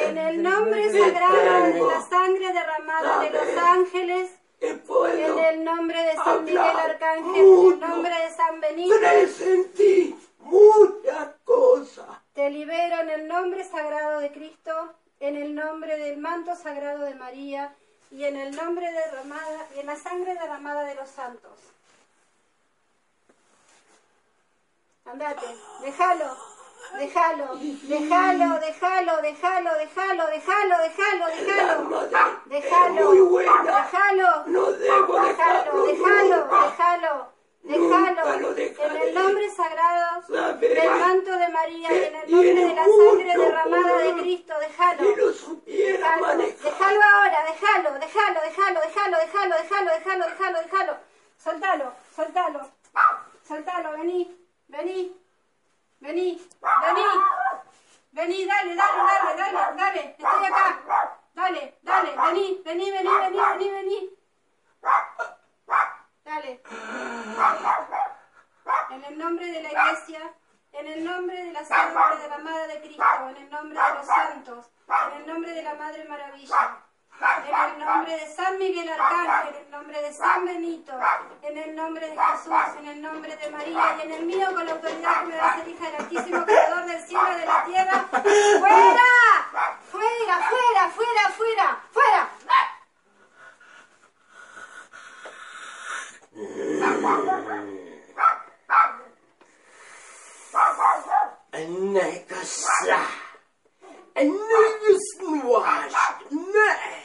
en 0.07 0.17
el 0.17 0.43
nombre 0.43 0.91
sagrado 0.91 1.73
de 1.73 1.81
la 1.81 2.01
sangre 2.01 2.51
derramada 2.51 3.19
de 3.21 3.29
los 3.29 3.57
ángeles, 3.57 4.31
en 4.59 5.39
el 5.39 5.63
nombre 5.63 6.01
de 6.01 6.15
San 6.15 6.43
Miguel 6.43 6.59
Arcángel, 6.59 7.35
en 7.35 7.73
el 7.73 7.79
nombre 7.79 8.11
de 8.11 8.29
San 8.35 8.59
Benito, 8.59 8.95
Presentí 8.99 10.15
muchas 10.39 11.29
cosas. 11.43 12.05
te 12.33 12.49
libero 12.49 13.01
en 13.01 13.09
el 13.09 13.27
nombre 13.27 13.63
sagrado 13.63 14.19
de 14.19 14.31
Cristo, 14.31 14.93
en 15.19 15.37
el 15.37 15.53
nombre 15.53 15.97
del 15.97 16.17
manto 16.17 16.55
sagrado 16.55 17.03
de 17.03 17.15
María 17.15 17.75
y 18.13 18.25
en 18.25 18.37
el 18.37 18.55
nombre 18.55 18.91
derramada, 18.91 19.67
y 19.75 19.79
en 19.79 19.87
la 19.87 19.95
sangre 19.95 20.35
derramada 20.35 20.83
de 20.83 20.95
los 20.95 21.09
santos. 21.09 21.51
Andate, 25.05 25.45
déjalo, 25.81 26.37
déjalo, 26.97 27.55
déjalo, 27.55 28.59
déjalo, 28.59 29.21
déjalo, 29.21 29.21
déjalo, 29.21 29.77
déjalo, 29.77 30.27
déjalo, 30.27 30.77
déjalo, 30.77 31.27
déjalo, 32.47 33.13
déjalo, 33.65 34.43
debo 34.77 35.19
déjalo, 35.19 35.85
déjalo, 35.87 36.47
déjalo, 36.47 37.32
déjalo, 37.63 38.55
en 38.55 38.95
el 39.01 39.13
nombre 39.13 39.49
sagrado 39.49 40.21
del 40.59 40.89
manto 40.99 41.31
de 41.31 41.49
María 41.49 41.93
y 41.93 42.03
en 42.03 42.15
el 42.15 42.31
nombre 42.31 42.53
de 42.53 42.75
la 42.75 42.85
sangre 42.85 43.37
derramada 43.37 43.97
de 43.97 44.21
Cristo, 44.21 44.53
déjalo, 44.59 45.15
déjalo, 45.65 46.37
déjalo 46.37 47.01
ahora, 47.13 47.45
déjalo, 47.45 47.99
déjalo, 47.99 48.41
déjalo, 48.41 48.81
déjalo, 48.81 49.17
déjalo, 49.19 49.55
déjalo, 49.57 49.91
déjalo, 49.91 50.25
déjalo, 50.27 50.61
déjalo, 50.61 50.97
soltalo, 51.37 51.93
soltalo, 52.15 52.59
soltalo, 53.47 53.91
vení, 53.97 54.37
vení, 54.67 55.15
vení, 56.01 56.41
vení, 56.81 57.05
vení, 58.11 58.45
dale, 58.45 58.75
dale, 58.75 58.97
dale, 59.07 59.37
dale, 59.37 59.77
dale, 59.77 60.15
estoy 60.19 60.45
acá, 60.45 60.81
dale, 61.33 61.73
dale, 61.81 62.11
vení, 62.15 62.61
vení, 62.65 62.91
vení, 62.91 63.09
vení, 63.09 63.39
vení, 63.39 63.69
vení, 63.69 64.09
En 68.89 69.03
el 69.03 69.17
nombre 69.19 69.45
de 69.45 69.61
la 69.61 69.69
iglesia, 69.69 70.33
en 70.71 70.87
el 70.87 71.03
nombre 71.03 71.45
de 71.45 71.53
la 71.53 71.63
sangre 71.63 72.17
derramada 72.23 72.65
de 72.67 72.81
Cristo, 72.81 73.03
en 73.29 73.37
el 73.37 73.49
nombre 73.51 73.79
de 73.79 73.93
los 73.93 74.05
santos, 74.07 74.71
en 74.87 75.21
el 75.21 75.27
nombre 75.27 75.51
de 75.51 75.61
la 75.61 75.75
Madre 75.75 76.05
Maravilla, 76.05 76.77
en 77.21 77.71
el 77.71 77.85
nombre 77.85 78.17
de 78.17 78.27
San 78.33 78.57
Miguel 78.57 78.89
Arcángel, 78.89 79.55
en 79.55 79.63
el 79.63 79.71
nombre 79.71 80.01
de 80.01 80.11
San 80.11 80.45
Benito, 80.45 80.93
en 81.43 81.57
el 81.57 81.75
nombre 81.75 82.09
de 82.09 82.17
Jesús, 82.17 82.77
en 82.79 82.87
el 82.87 83.01
nombre 83.03 83.35
de 83.35 83.51
María 83.51 83.95
y 83.97 84.01
en 84.01 84.11
el 84.11 84.25
mío 84.25 84.47
con 84.55 84.65
la 84.65 84.71
autoridad 84.71 85.19
que 85.19 85.25
me 85.27 85.35
da 85.35 85.55
ser 85.55 85.67
hija 85.67 85.85
del 85.85 85.95
Altísimo 86.01 86.45
Creador 86.45 86.85
del 86.85 87.01
cielo 87.03 87.31
y 87.31 87.39
de 87.41 87.45
la 87.45 87.63
tierra. 87.65 88.07
¡Fuera! 88.11 89.03
¡Fuera, 89.91 90.49
fuera, 90.49 90.89
fuera, 90.89 91.29
fuera! 91.29 91.79
¡Fuera! 91.91 92.72
أنك 101.55 102.31
الساعة 102.31 103.07
أنه 104.17 104.63
يسمي 104.89 105.43
واحد 105.43 105.91
نه 106.31 107.03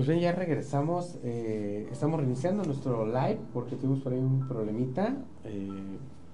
Pues 0.00 0.08
bien, 0.08 0.20
ya 0.20 0.32
regresamos. 0.32 1.18
eh, 1.24 1.86
estamos 1.92 2.20
reiniciando 2.20 2.64
nuestro 2.64 3.04
live 3.04 3.38
porque 3.52 3.76
tuvimos 3.76 4.00
por 4.00 4.14
ahí 4.14 4.18
un 4.18 4.48
problemita. 4.48 5.14
Eh, 5.44 5.68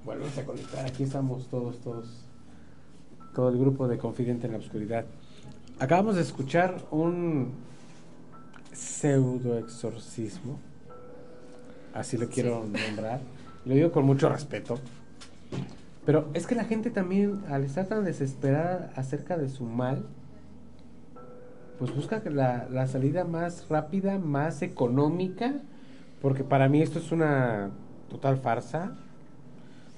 bueno, 0.05 0.24
a 0.24 0.42
conectar. 0.44 0.87
Aquí 0.87 1.02
estamos 1.02 1.48
todos, 1.48 1.81
todos. 1.81 2.29
Todo 3.35 3.48
el 3.48 3.59
grupo 3.59 3.88
de 3.88 3.98
Confidente 3.98 4.46
en 4.46 4.52
la 4.52 4.59
Oscuridad. 4.59 5.05
Acabamos 5.81 6.14
de 6.14 6.22
escuchar 6.22 6.76
un, 6.92 7.55
pseudoexorcismo. 8.72 10.61
Así 11.92 12.16
lo 12.16 12.29
quiero 12.29 12.64
nombrar. 12.66 13.18
Lo 13.64 13.74
digo 13.74 13.90
con 13.90 14.05
mucho 14.05 14.29
respeto. 14.29 14.79
Pero 16.05 16.29
es 16.35 16.46
que 16.46 16.55
la 16.55 16.66
gente 16.66 16.90
también, 16.90 17.42
al 17.48 17.64
estar 17.64 17.88
tan 17.88 18.05
desesperada 18.05 18.92
acerca 18.94 19.37
de 19.37 19.48
su 19.48 19.64
mal, 19.64 20.07
pues 21.78 21.94
busca 21.94 22.22
la, 22.30 22.68
la 22.70 22.86
salida 22.86 23.24
más 23.24 23.68
rápida, 23.68 24.18
más 24.18 24.62
económica, 24.62 25.54
porque 26.22 26.44
para 26.44 26.68
mí 26.68 26.80
esto 26.82 26.98
es 26.98 27.12
una 27.12 27.70
total 28.08 28.38
farsa, 28.38 28.92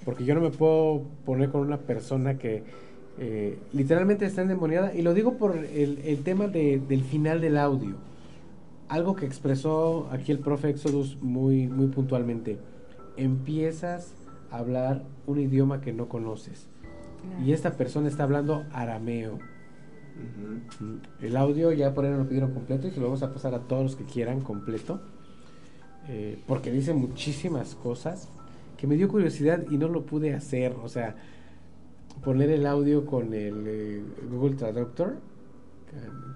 porque 0.04 0.24
yo 0.24 0.34
no 0.34 0.40
me 0.40 0.50
puedo 0.50 1.02
poner 1.24 1.50
con 1.50 1.60
una 1.60 1.78
persona 1.78 2.38
que 2.38 2.64
eh, 3.18 3.58
literalmente 3.72 4.26
está 4.26 4.42
endemoniada, 4.42 4.94
y 4.94 5.02
lo 5.02 5.14
digo 5.14 5.34
por 5.34 5.56
el, 5.56 5.98
el 6.04 6.22
tema 6.22 6.46
de- 6.46 6.80
del 6.88 7.02
final 7.02 7.40
del 7.40 7.58
audio, 7.58 7.96
algo 8.88 9.14
que 9.14 9.26
expresó 9.26 10.08
aquí 10.10 10.32
el 10.32 10.38
profe 10.38 10.70
Exodus 10.70 11.18
muy, 11.20 11.66
muy 11.66 11.88
puntualmente, 11.88 12.58
empiezas 13.16 14.14
a 14.50 14.58
hablar 14.58 15.02
un 15.26 15.40
idioma 15.40 15.80
que 15.80 15.92
no 15.92 16.08
conoces, 16.08 16.66
y 17.44 17.52
esta 17.52 17.72
persona 17.72 18.08
está 18.08 18.22
hablando 18.22 18.64
arameo, 18.72 19.38
El 21.22 21.36
audio 21.36 21.72
ya 21.72 21.94
por 21.94 22.04
ahí 22.04 22.10
nos 22.10 22.20
lo 22.20 22.28
pidieron 22.28 22.52
completo 22.52 22.88
y 22.88 22.90
se 22.90 22.98
lo 23.00 23.06
vamos 23.06 23.22
a 23.22 23.32
pasar 23.32 23.54
a 23.54 23.60
todos 23.60 23.82
los 23.82 23.96
que 23.96 24.04
quieran 24.04 24.40
completo. 24.40 25.00
eh, 26.10 26.38
porque 26.46 26.70
dice 26.72 26.94
muchísimas 26.94 27.74
cosas 27.74 28.28
que 28.78 28.86
me 28.86 28.96
dio 28.96 29.08
curiosidad 29.08 29.64
y 29.70 29.76
no 29.76 29.88
lo 29.88 30.06
pude 30.06 30.32
hacer. 30.34 30.74
O 30.82 30.88
sea, 30.88 31.16
poner 32.24 32.50
el 32.50 32.66
audio 32.66 33.04
con 33.04 33.34
el 33.34 33.64
eh, 33.66 34.02
Google 34.30 34.56
Traductor, 34.56 35.16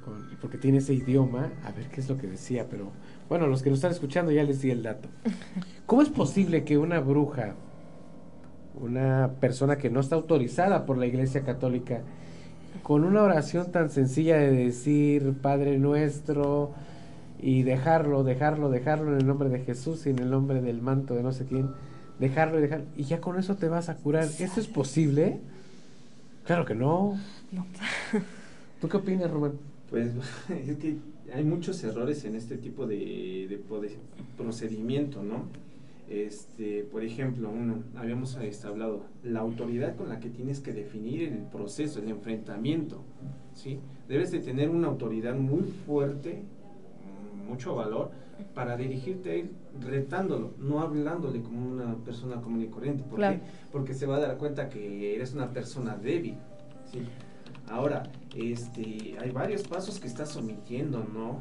con- 0.04 0.14
con- 0.14 0.36
porque 0.40 0.58
tiene 0.58 0.78
ese 0.78 0.92
idioma, 0.94 1.50
a 1.64 1.72
ver 1.72 1.88
qué 1.88 2.00
es 2.02 2.08
lo 2.08 2.18
que 2.18 2.26
decía. 2.26 2.66
Pero 2.68 2.90
bueno, 3.30 3.46
los 3.46 3.62
que 3.62 3.70
nos 3.70 3.78
están 3.78 3.92
escuchando 3.92 4.30
ya 4.30 4.44
les 4.44 4.60
di 4.60 4.70
el 4.70 4.82
dato. 4.82 5.08
¿Cómo 5.86 6.02
es 6.02 6.10
posible 6.10 6.64
que 6.64 6.76
una 6.76 7.00
bruja, 7.00 7.54
una 8.80 9.32
persona 9.40 9.76
que 9.78 9.88
no 9.90 10.00
está 10.00 10.16
autorizada 10.16 10.84
por 10.86 10.98
la 10.98 11.06
Iglesia 11.06 11.44
Católica, 11.44 12.02
con 12.82 13.04
una 13.04 13.22
oración 13.22 13.70
tan 13.70 13.90
sencilla 13.90 14.36
de 14.38 14.50
decir 14.50 15.34
Padre 15.40 15.78
nuestro 15.78 16.74
y 17.40 17.62
dejarlo, 17.62 18.22
dejarlo, 18.24 18.70
dejarlo 18.70 19.12
en 19.12 19.18
el 19.18 19.26
nombre 19.26 19.48
de 19.48 19.60
Jesús 19.60 20.06
y 20.06 20.10
en 20.10 20.20
el 20.20 20.30
nombre 20.30 20.62
del 20.62 20.80
manto 20.80 21.14
de 21.14 21.22
no 21.22 21.32
sé 21.32 21.44
quién, 21.44 21.70
dejarlo 22.18 22.58
y 22.58 22.62
dejarlo, 22.62 22.86
y 22.96 23.04
ya 23.04 23.20
con 23.20 23.38
eso 23.38 23.56
te 23.56 23.68
vas 23.68 23.88
a 23.88 23.96
curar. 23.96 24.24
¿Esto 24.24 24.60
es 24.60 24.68
posible? 24.68 25.40
Claro 26.44 26.64
que 26.64 26.74
no. 26.74 27.18
¿Tú 28.80 28.88
qué 28.88 28.96
opinas, 28.96 29.30
Román? 29.30 29.52
Pues 29.90 30.10
es 30.48 30.76
que 30.76 30.96
hay 31.34 31.44
muchos 31.44 31.82
errores 31.84 32.24
en 32.24 32.36
este 32.36 32.56
tipo 32.56 32.86
de, 32.86 33.60
procedimiento, 34.36 35.22
¿no? 35.22 35.46
Este, 36.12 36.84
por 36.84 37.02
ejemplo, 37.02 37.48
uno, 37.48 37.84
habíamos 37.96 38.36
hablado, 38.66 39.06
la 39.24 39.40
autoridad 39.40 39.96
con 39.96 40.10
la 40.10 40.20
que 40.20 40.28
tienes 40.28 40.60
que 40.60 40.74
definir 40.74 41.22
el 41.22 41.38
proceso, 41.44 42.00
el 42.00 42.10
enfrentamiento, 42.10 43.02
¿sí? 43.54 43.80
Debes 44.08 44.30
de 44.30 44.40
tener 44.40 44.68
una 44.68 44.88
autoridad 44.88 45.34
muy 45.34 45.62
fuerte, 45.62 46.42
mucho 47.48 47.74
valor, 47.74 48.10
para 48.54 48.76
dirigirte 48.76 49.30
a 49.30 49.34
él 49.36 49.52
retándolo, 49.80 50.52
no 50.58 50.80
hablándole 50.80 51.40
como 51.40 51.66
una 51.66 51.96
persona 52.04 52.42
común 52.42 52.60
y 52.60 52.66
corriente. 52.66 53.04
¿Por 53.04 53.16
Claro. 53.18 53.38
qué? 53.38 53.42
Porque 53.72 53.94
se 53.94 54.04
va 54.04 54.16
a 54.16 54.20
dar 54.20 54.36
cuenta 54.36 54.68
que 54.68 55.14
eres 55.14 55.32
una 55.32 55.48
persona 55.50 55.96
débil, 55.96 56.34
¿sí? 56.92 56.98
Ahora, 57.70 58.02
este, 58.36 59.16
hay 59.18 59.30
varios 59.30 59.62
pasos 59.66 59.98
que 59.98 60.08
estás 60.08 60.36
omitiendo, 60.36 61.06
¿no? 61.10 61.40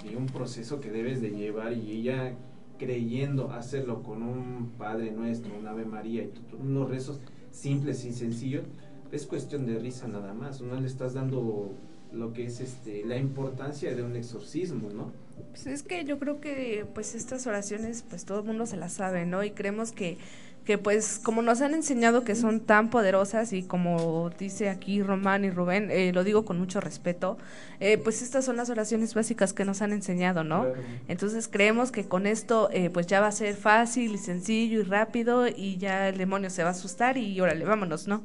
Sí, 0.00 0.16
un 0.16 0.24
proceso 0.24 0.80
que 0.80 0.90
debes 0.90 1.20
de 1.20 1.32
llevar 1.32 1.74
y 1.74 1.90
ella 1.90 2.34
creyendo 2.78 3.50
hacerlo 3.52 4.02
con 4.02 4.22
un 4.22 4.72
Padre 4.78 5.10
Nuestro, 5.10 5.56
un 5.58 5.66
Ave 5.66 5.84
María 5.84 6.24
y 6.24 6.32
unos 6.60 6.90
rezos 6.90 7.20
simples 7.50 8.04
y 8.04 8.12
sencillos, 8.12 8.64
es 9.12 9.26
cuestión 9.26 9.66
de 9.66 9.78
risa 9.78 10.08
nada 10.08 10.34
más. 10.34 10.60
No 10.60 10.78
le 10.80 10.86
estás 10.86 11.14
dando 11.14 11.72
lo 12.12 12.32
que 12.32 12.44
es 12.46 12.60
este 12.60 13.04
la 13.04 13.16
importancia 13.16 13.94
de 13.94 14.02
un 14.02 14.16
exorcismo, 14.16 14.90
¿no? 14.90 15.12
Pues 15.50 15.66
es 15.66 15.82
que 15.82 16.04
yo 16.04 16.18
creo 16.18 16.40
que 16.40 16.86
pues 16.94 17.14
estas 17.14 17.46
oraciones 17.46 18.04
pues 18.08 18.24
todo 18.24 18.40
el 18.40 18.46
mundo 18.46 18.66
se 18.66 18.76
las 18.76 18.94
sabe, 18.94 19.26
¿no? 19.26 19.44
Y 19.44 19.50
creemos 19.50 19.92
que 19.92 20.18
que 20.66 20.78
pues 20.78 21.20
como 21.22 21.42
nos 21.42 21.60
han 21.62 21.74
enseñado 21.74 22.24
que 22.24 22.34
son 22.34 22.58
tan 22.58 22.90
poderosas 22.90 23.52
y 23.52 23.62
como 23.62 24.30
dice 24.36 24.68
aquí 24.68 25.00
Román 25.00 25.44
y 25.44 25.50
Rubén, 25.50 25.90
eh, 25.92 26.12
lo 26.12 26.24
digo 26.24 26.44
con 26.44 26.58
mucho 26.58 26.80
respeto, 26.80 27.38
eh, 27.78 27.98
pues 27.98 28.20
estas 28.20 28.44
son 28.44 28.56
las 28.56 28.68
oraciones 28.68 29.14
básicas 29.14 29.52
que 29.52 29.64
nos 29.64 29.80
han 29.80 29.92
enseñado, 29.92 30.42
¿no? 30.42 30.64
Claro. 30.64 30.82
Entonces 31.06 31.48
creemos 31.48 31.92
que 31.92 32.06
con 32.06 32.26
esto 32.26 32.68
eh, 32.72 32.90
pues 32.90 33.06
ya 33.06 33.20
va 33.20 33.28
a 33.28 33.32
ser 33.32 33.54
fácil 33.54 34.16
y 34.16 34.18
sencillo 34.18 34.80
y 34.80 34.82
rápido 34.82 35.46
y 35.46 35.76
ya 35.76 36.08
el 36.08 36.18
demonio 36.18 36.50
se 36.50 36.64
va 36.64 36.70
a 36.70 36.72
asustar 36.72 37.16
y 37.16 37.40
órale, 37.40 37.64
vámonos, 37.64 38.08
¿no? 38.08 38.24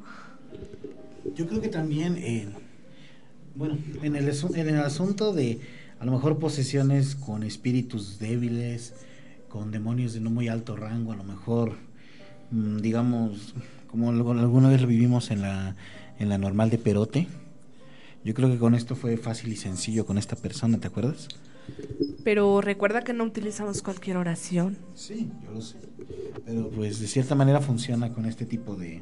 Yo 1.36 1.48
creo 1.48 1.62
que 1.62 1.70
también, 1.70 2.18
eh, 2.18 2.48
bueno, 3.54 3.78
en 4.02 4.16
el, 4.16 4.28
en 4.28 4.70
el 4.70 4.80
asunto 4.80 5.32
de 5.32 5.60
a 6.00 6.06
lo 6.06 6.12
mejor 6.12 6.40
posesiones 6.40 7.14
con 7.14 7.44
espíritus 7.44 8.18
débiles, 8.18 8.96
con 9.48 9.70
demonios 9.70 10.14
de 10.14 10.22
no 10.22 10.32
muy 10.32 10.48
alto 10.48 10.76
rango, 10.76 11.12
a 11.12 11.16
lo 11.16 11.24
mejor, 11.24 11.76
digamos, 12.52 13.56
como 13.88 14.10
alguna 14.10 14.70
vez 14.70 14.82
lo 14.82 14.88
vivimos 14.88 15.32
en 15.32 15.42
la, 15.42 15.76
en 16.20 16.30
la 16.30 16.38
normal 16.38 16.70
de 16.70 16.78
Perote. 16.78 17.28
Yo 18.24 18.34
creo 18.34 18.50
que 18.50 18.60
con 18.60 18.76
esto 18.76 18.96
fue 18.96 19.18
fácil 19.18 19.52
y 19.52 19.56
sencillo 19.56 20.06
con 20.06 20.18
esta 20.18 20.36
persona, 20.36 20.78
¿te 20.78 20.88
acuerdas? 20.88 21.28
Pero 22.24 22.62
recuerda 22.62 23.04
que 23.04 23.14
no 23.14 23.24
utilizamos 23.24 23.82
cualquier 23.82 24.18
oración. 24.18 24.78
Sí, 24.94 25.32
yo 25.44 25.52
lo 25.52 25.62
sé. 25.62 25.78
Pero 26.46 26.70
pues 26.70 27.00
de 27.00 27.08
cierta 27.08 27.34
manera 27.34 27.62
funciona 27.62 28.14
con 28.14 28.26
este 28.26 28.46
tipo 28.46 28.76
de, 28.76 29.02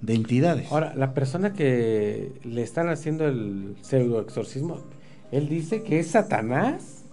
de 0.00 0.14
entidades. 0.14 0.70
Ahora, 0.72 0.94
la 0.96 1.14
persona 1.14 1.52
que 1.52 2.32
le 2.42 2.62
están 2.62 2.88
haciendo 2.88 3.26
el 3.26 3.76
pseudo 3.82 4.20
exorcismo, 4.20 4.80
él 5.30 5.48
dice 5.48 5.82
que 5.82 6.00
es 6.00 6.08
Satanás. 6.08 7.04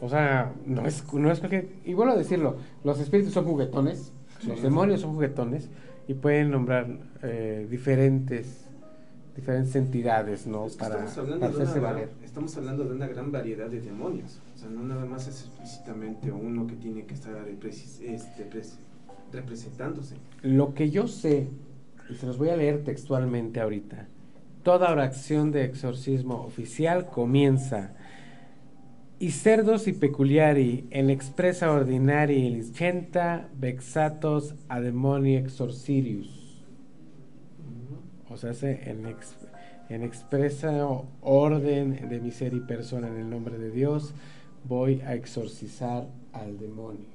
O 0.00 0.08
sea, 0.08 0.54
no 0.64 0.86
es, 0.86 1.04
no 1.12 1.30
es 1.30 1.40
cualquier. 1.40 1.68
Y 1.84 1.92
vuelvo 1.92 2.14
a 2.14 2.16
decirlo: 2.16 2.56
los 2.84 2.98
espíritus 3.00 3.32
son 3.32 3.44
juguetones, 3.44 4.12
los 4.46 4.56
Sí. 4.58 4.62
demonios 4.62 5.00
son 5.00 5.12
juguetones 5.14 5.68
y 6.08 6.14
pueden 6.14 6.50
nombrar 6.50 6.86
eh, 7.22 7.66
diferentes 7.70 8.66
diferentes 9.36 9.74
entidades, 9.76 10.46
¿no? 10.46 10.66
Es 10.66 10.72
que 10.74 10.80
para, 10.80 10.94
estamos, 11.04 11.18
hablando 11.18 11.40
para 11.40 11.50
de 11.52 11.56
una 11.56 11.64
hacerse 11.64 11.80
gran- 11.80 11.94
valer. 11.94 12.08
estamos 12.24 12.56
hablando 12.56 12.84
de 12.84 12.90
una 12.94 13.06
gran 13.06 13.32
variedad 13.32 13.68
de 13.70 13.80
demonios. 13.80 14.40
O 14.54 14.58
sea, 14.58 14.68
no 14.68 14.82
nada 14.82 15.06
más 15.06 15.28
es 15.28 15.46
explícitamente 15.46 16.30
uno 16.32 16.66
que 16.66 16.74
tiene 16.74 17.06
que 17.06 17.14
estar 17.14 17.32
este, 17.48 18.50
pres- 18.50 18.74
representándose. 19.32 20.16
Lo 20.42 20.74
que 20.74 20.90
yo 20.90 21.06
sé, 21.06 21.48
y 22.10 22.14
se 22.16 22.26
los 22.26 22.38
voy 22.38 22.48
a 22.50 22.56
leer 22.56 22.82
textualmente 22.84 23.60
ahorita, 23.60 24.08
toda 24.62 24.90
oración 24.90 25.52
de 25.52 25.64
exorcismo 25.64 26.42
oficial 26.44 27.06
comienza 27.06 27.94
y 29.20 29.32
cerdos 29.32 29.86
y 29.86 29.92
peculiari 29.92 30.86
en 30.90 31.10
expresa 31.10 31.70
ordinari 31.70 32.48
licenta 32.48 33.50
vexatos 33.54 34.54
a 34.70 34.80
demoni 34.80 35.36
exorcirius. 35.36 36.58
O 38.30 38.38
sea, 38.38 38.52
en, 38.62 39.14
en 39.90 40.02
expresa 40.02 40.86
orden 41.20 42.08
de 42.08 42.18
mi 42.18 42.30
ser 42.30 42.54
y 42.54 42.60
persona 42.60 43.08
en 43.08 43.18
el 43.18 43.28
nombre 43.28 43.58
de 43.58 43.70
Dios, 43.70 44.14
voy 44.66 45.02
a 45.02 45.14
exorcizar 45.14 46.08
al 46.32 46.58
demonio. 46.58 47.08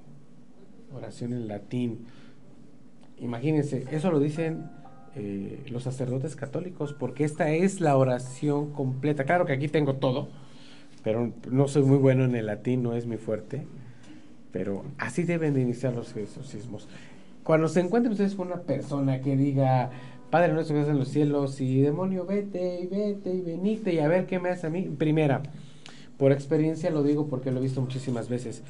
Oración 0.93 1.33
en 1.33 1.47
latín. 1.47 2.05
Imagínense, 3.17 3.83
eso 3.89 4.11
lo 4.11 4.19
dicen 4.19 4.69
eh, 5.15 5.63
los 5.71 5.81
sacerdotes 5.81 6.35
católicos, 6.35 6.93
porque 6.93 7.23
esta 7.23 7.49
es 7.49 7.81
la 7.81 7.97
oración 7.97 8.73
completa. 8.73 9.23
Claro 9.23 9.47
que 9.47 9.53
aquí 9.53 9.69
tengo 9.69 9.95
todo, 9.95 10.29
pero 11.05 11.31
no 11.51 11.67
soy 11.67 11.83
muy 11.83 11.99
bueno 11.99 12.25
en 12.25 12.35
el 12.35 12.47
latín, 12.47 12.81
no 12.81 12.95
es 12.95 13.05
mi 13.05 13.17
fuerte. 13.17 13.67
Pero 14.51 14.83
así 14.97 15.23
deben 15.23 15.53
de 15.53 15.61
iniciar 15.61 15.93
los 15.93 16.17
exorcismos. 16.17 16.87
Cuando 17.43 17.67
se 17.67 17.79
encuentren 17.79 18.11
ustedes 18.11 18.33
con 18.33 18.47
una 18.47 18.61
persona 18.63 19.21
que 19.21 19.37
diga, 19.37 19.91
Padre 20.31 20.53
nuestro 20.53 20.73
que 20.73 20.79
estás 20.79 20.93
en 20.93 20.99
los 20.99 21.09
cielos, 21.09 21.61
y 21.61 21.79
demonio, 21.79 22.25
vete 22.25 22.81
y 22.81 22.87
vete 22.87 23.31
y 23.35 23.41
venite 23.41 23.93
y 23.93 23.99
a 23.99 24.07
ver 24.07 24.25
qué 24.25 24.39
me 24.39 24.49
hace 24.49 24.65
a 24.65 24.71
mí. 24.71 24.81
Primera, 24.97 25.43
por 26.17 26.31
experiencia 26.31 26.89
lo 26.89 27.03
digo 27.03 27.27
porque 27.27 27.51
lo 27.51 27.59
he 27.59 27.63
visto 27.63 27.81
muchísimas 27.81 28.27
veces. 28.27 28.63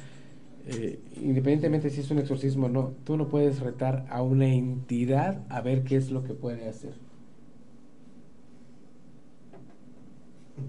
Eh, 0.66 0.98
independientemente 1.16 1.88
si 1.88 2.02
es 2.02 2.10
un 2.10 2.18
exorcismo 2.18 2.66
o 2.66 2.68
no, 2.68 2.92
tú 3.04 3.16
no 3.16 3.28
puedes 3.28 3.60
retar 3.60 4.04
a 4.10 4.20
una 4.20 4.46
entidad 4.46 5.40
a 5.48 5.62
ver 5.62 5.84
qué 5.84 5.96
es 5.96 6.10
lo 6.10 6.22
que 6.22 6.34
puede 6.34 6.68
hacer. 6.68 7.05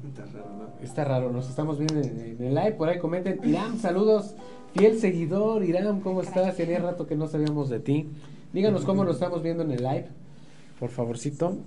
Está 0.09 0.25
raro, 0.25 0.49
¿no? 0.57 0.83
Está 0.83 1.03
raro, 1.05 1.31
nos 1.31 1.49
estamos 1.49 1.77
viendo 1.77 2.01
en, 2.01 2.19
en 2.19 2.43
el 2.43 2.55
live, 2.55 2.73
por 2.73 2.89
ahí 2.89 2.99
comenten. 2.99 3.39
Iram, 3.43 3.79
saludos, 3.79 4.35
fiel 4.75 4.99
seguidor. 4.99 5.63
Iram, 5.63 6.01
¿cómo 6.01 6.21
estás? 6.21 6.55
Tenía 6.55 6.79
rato 6.79 7.07
que 7.07 7.15
no 7.15 7.27
sabíamos 7.27 7.69
de 7.69 7.79
ti. 7.79 8.09
Díganos 8.53 8.83
cómo 8.85 9.03
lo 9.03 9.11
estamos 9.11 9.41
viendo 9.43 9.63
en 9.63 9.71
el 9.71 9.83
live, 9.83 10.07
por 10.79 10.89
favorcito. 10.89 11.57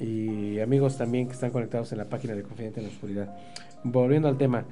Y 0.00 0.60
amigos 0.60 0.96
también 0.96 1.26
que 1.26 1.34
están 1.34 1.50
conectados 1.50 1.90
en 1.92 1.98
la 1.98 2.04
página 2.04 2.34
de 2.34 2.42
Confidente 2.42 2.80
en 2.80 2.86
la 2.86 2.92
Oscuridad. 2.92 3.36
Volviendo 3.82 4.28
al 4.28 4.38
tema, 4.38 4.64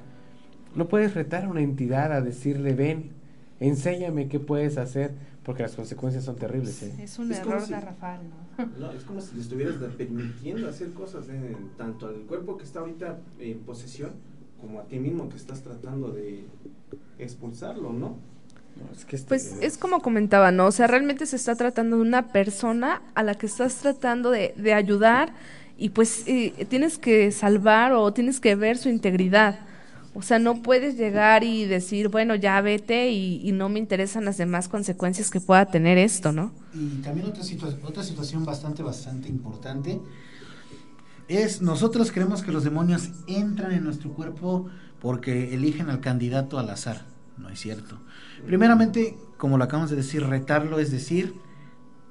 No 0.75 0.87
puedes 0.87 1.13
retar 1.15 1.45
a 1.45 1.49
una 1.49 1.61
entidad 1.61 2.11
a 2.11 2.21
decirle, 2.21 2.73
ven, 2.73 3.11
enséñame 3.59 4.27
qué 4.27 4.39
puedes 4.39 4.77
hacer, 4.77 5.11
porque 5.47 5.63
las 5.63 5.75
consecuencias 5.77 6.25
son 6.25 6.35
terribles. 6.35 6.83
¿eh? 6.83 6.93
Es 7.01 7.17
un 7.17 7.31
Es 7.31 7.39
como 7.39 7.53
error 7.55 7.65
si- 7.65 7.71
garrafal, 7.71 8.19
¿no? 8.29 8.65
No, 8.79 8.91
es 8.91 9.03
como 9.05 9.21
si 9.21 9.35
le 9.35 9.41
estuvieras 9.41 9.75
permitiendo 9.97 10.67
hacer 10.69 10.91
cosas, 10.91 11.25
eh, 11.29 11.55
tanto 11.77 12.07
al 12.07 12.15
cuerpo 12.23 12.57
que 12.57 12.65
está 12.65 12.81
ahorita 12.81 13.17
en 13.39 13.59
posesión, 13.59 14.11
como 14.59 14.81
a 14.81 14.83
ti 14.83 14.99
mismo 14.99 15.29
que 15.29 15.37
estás 15.37 15.63
tratando 15.63 16.11
de 16.11 16.45
expulsarlo, 17.17 17.93
¿no? 17.93 18.17
es 18.93 19.05
que 19.05 19.15
este- 19.15 19.29
Pues 19.29 19.57
es 19.61 19.77
como 19.77 20.01
comentaba, 20.01 20.51
¿no? 20.51 20.67
O 20.67 20.71
sea, 20.71 20.85
realmente 20.87 21.25
se 21.25 21.35
está 21.37 21.55
tratando 21.55 21.95
de 21.95 22.01
una 22.03 22.27
persona 22.33 23.01
a 23.15 23.23
la 23.23 23.33
que 23.35 23.45
estás 23.47 23.75
tratando 23.77 24.29
de, 24.31 24.53
de 24.57 24.73
ayudar 24.73 25.31
y 25.77 25.89
pues 25.89 26.23
eh, 26.27 26.65
tienes 26.69 26.97
que 26.97 27.31
salvar 27.31 27.93
o 27.93 28.11
tienes 28.13 28.39
que 28.41 28.55
ver 28.55 28.77
su 28.77 28.89
integridad. 28.89 29.59
O 30.17 30.23
sea, 30.23 30.39
no 30.39 30.63
puedes 30.63 30.97
llegar 30.97 31.43
y 31.43 31.65
decir, 31.65 32.07
bueno, 32.07 32.33
ya 32.33 32.59
vete 32.59 33.11
y, 33.11 33.51
no 33.51 33.69
me 33.69 33.77
interesan 33.77 34.25
las 34.25 34.37
demás 34.37 34.67
consecuencias 34.67 35.29
que 35.29 35.39
pueda 35.39 35.67
tener 35.67 35.99
esto, 35.99 36.31
¿no? 36.31 36.51
Y 36.73 37.03
también 37.03 37.27
otra, 37.27 37.43
otra 37.83 38.03
situación 38.03 38.43
bastante, 38.43 38.81
bastante 38.81 39.29
importante 39.29 40.01
es 41.27 41.61
nosotros 41.61 42.11
creemos 42.11 42.41
que 42.41 42.51
los 42.51 42.63
demonios 42.63 43.11
entran 43.27 43.73
en 43.73 43.83
nuestro 43.83 44.11
cuerpo 44.11 44.65
porque 44.99 45.53
eligen 45.53 45.87
al 45.91 45.99
candidato 45.99 46.57
al 46.57 46.71
azar. 46.71 47.05
No 47.37 47.49
es 47.49 47.59
cierto. 47.59 47.99
Primeramente, 48.43 49.15
como 49.37 49.59
lo 49.59 49.65
acabamos 49.65 49.91
de 49.91 49.97
decir, 49.97 50.23
retarlo 50.23 50.79
es 50.79 50.89
decir, 50.89 51.35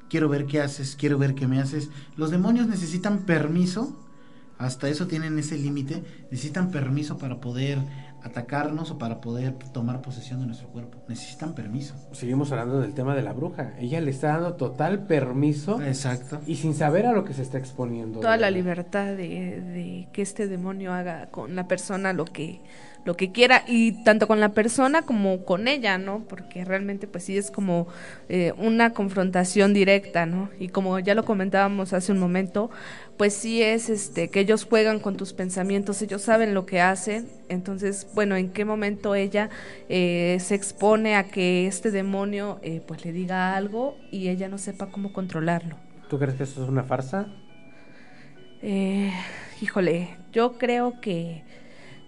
quiero 0.08 0.28
ver 0.28 0.46
qué 0.46 0.60
haces, 0.60 0.94
quiero 0.94 1.18
ver 1.18 1.34
qué 1.34 1.48
me 1.48 1.60
haces. 1.60 1.90
Los 2.16 2.30
demonios 2.30 2.68
necesitan 2.68 3.26
permiso, 3.26 3.98
hasta 4.58 4.88
eso 4.88 5.06
tienen 5.06 5.38
ese 5.38 5.58
límite, 5.58 6.02
necesitan 6.30 6.70
permiso 6.70 7.18
para 7.18 7.40
poder 7.40 7.78
atacarnos 8.22 8.90
o 8.90 8.98
para 8.98 9.20
poder 9.20 9.54
tomar 9.72 10.02
posesión 10.02 10.40
de 10.40 10.46
nuestro 10.46 10.68
cuerpo. 10.68 10.98
Necesitan 11.08 11.54
permiso. 11.54 11.94
Seguimos 12.12 12.50
hablando 12.50 12.80
del 12.80 12.94
tema 12.94 13.14
de 13.14 13.22
la 13.22 13.32
bruja. 13.32 13.74
Ella 13.78 14.00
le 14.00 14.10
está 14.10 14.28
dando 14.28 14.54
total 14.54 15.06
permiso. 15.06 15.80
Exacto. 15.80 16.40
Y 16.46 16.56
sin 16.56 16.74
saber 16.74 17.06
a 17.06 17.12
lo 17.12 17.24
que 17.24 17.34
se 17.34 17.42
está 17.42 17.58
exponiendo. 17.58 18.20
Toda 18.20 18.36
la 18.36 18.50
libertad 18.50 19.14
de, 19.14 19.60
de 19.60 20.08
que 20.12 20.22
este 20.22 20.48
demonio 20.48 20.92
haga 20.92 21.26
con 21.26 21.54
la 21.54 21.68
persona 21.68 22.12
lo 22.12 22.24
que 22.24 22.60
lo 23.06 23.16
que 23.16 23.32
quiera 23.32 23.64
y 23.66 24.02
tanto 24.04 24.26
con 24.26 24.40
la 24.40 24.50
persona 24.50 25.02
como 25.02 25.44
con 25.44 25.68
ella, 25.68 25.96
¿no? 25.96 26.24
Porque 26.28 26.64
realmente 26.64 27.06
pues 27.06 27.24
sí 27.24 27.38
es 27.38 27.50
como 27.50 27.86
eh, 28.28 28.52
una 28.58 28.92
confrontación 28.92 29.72
directa, 29.72 30.26
¿no? 30.26 30.50
Y 30.58 30.68
como 30.68 30.98
ya 30.98 31.14
lo 31.14 31.24
comentábamos 31.24 31.92
hace 31.92 32.12
un 32.12 32.18
momento, 32.18 32.68
pues 33.16 33.32
sí 33.32 33.62
es 33.62 33.88
este 33.88 34.28
que 34.28 34.40
ellos 34.40 34.64
juegan 34.64 34.98
con 34.98 35.16
tus 35.16 35.32
pensamientos, 35.32 36.02
ellos 36.02 36.20
saben 36.20 36.52
lo 36.52 36.66
que 36.66 36.80
hacen, 36.80 37.28
entonces 37.48 38.08
bueno, 38.14 38.36
en 38.36 38.50
qué 38.50 38.64
momento 38.64 39.14
ella 39.14 39.50
eh, 39.88 40.38
se 40.40 40.56
expone 40.56 41.14
a 41.14 41.24
que 41.24 41.66
este 41.68 41.92
demonio 41.92 42.58
eh, 42.62 42.82
pues 42.86 43.04
le 43.04 43.12
diga 43.12 43.56
algo 43.56 43.96
y 44.10 44.28
ella 44.28 44.48
no 44.48 44.58
sepa 44.58 44.86
cómo 44.86 45.12
controlarlo. 45.12 45.76
¿Tú 46.10 46.18
crees 46.18 46.34
que 46.34 46.42
eso 46.42 46.62
es 46.62 46.68
una 46.68 46.82
farsa? 46.82 47.28
Eh, 48.62 49.12
híjole, 49.60 50.16
yo 50.32 50.58
creo 50.58 51.00
que, 51.00 51.44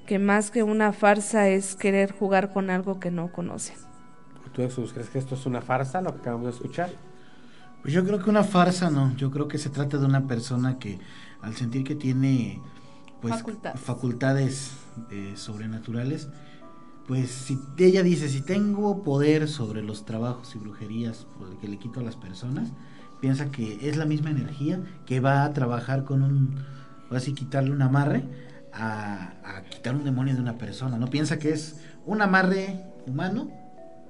que 0.08 0.18
más 0.18 0.50
que 0.50 0.62
una 0.62 0.94
farsa 0.94 1.48
es 1.50 1.76
querer 1.76 2.12
jugar 2.12 2.50
con 2.50 2.70
algo 2.70 2.98
que 2.98 3.10
no 3.10 3.30
conocen. 3.30 3.76
¿Tú, 4.54 4.62
Jesús, 4.62 4.94
crees 4.94 5.10
que 5.10 5.18
esto 5.18 5.34
es 5.34 5.44
una 5.44 5.60
farsa, 5.60 6.00
lo 6.00 6.14
que 6.14 6.20
acabamos 6.20 6.46
de 6.46 6.52
escuchar? 6.52 6.90
Pues 7.82 7.92
yo 7.92 8.02
creo 8.06 8.18
que 8.18 8.30
una 8.30 8.42
farsa 8.42 8.88
no, 8.88 9.14
yo 9.16 9.30
creo 9.30 9.48
que 9.48 9.58
se 9.58 9.68
trata 9.68 9.98
de 9.98 10.06
una 10.06 10.26
persona 10.26 10.78
que 10.78 10.98
al 11.42 11.54
sentir 11.56 11.84
que 11.84 11.94
tiene 11.94 12.58
pues 13.20 13.34
Facultades. 13.34 13.80
facultades 13.82 14.72
eh, 15.10 15.34
sobrenaturales, 15.36 16.30
pues 17.06 17.30
si 17.30 17.58
ella 17.76 18.02
dice, 18.02 18.30
si 18.30 18.40
tengo 18.40 19.02
poder 19.02 19.46
sobre 19.46 19.82
los 19.82 20.06
trabajos 20.06 20.54
y 20.54 20.58
brujerías 20.58 21.26
por 21.38 21.50
el 21.50 21.58
que 21.58 21.68
le 21.68 21.78
quito 21.78 22.00
a 22.00 22.02
las 22.02 22.16
personas, 22.16 22.72
piensa 23.20 23.50
que 23.50 23.86
es 23.86 23.98
la 23.98 24.06
misma 24.06 24.30
energía 24.30 24.80
que 25.04 25.20
va 25.20 25.44
a 25.44 25.52
trabajar 25.52 26.04
con 26.04 26.22
un, 26.22 26.64
o 27.10 27.14
así 27.14 27.34
quitarle 27.34 27.72
un 27.72 27.82
amarre 27.82 28.47
a, 28.72 29.32
quitar 29.70 29.94
un 29.94 30.04
demonio 30.04 30.34
de 30.34 30.40
una 30.40 30.58
persona, 30.58 30.98
no 30.98 31.08
piensa 31.08 31.38
que 31.38 31.50
es 31.50 31.80
un 32.06 32.22
amarre 32.22 32.80
humano, 33.06 33.50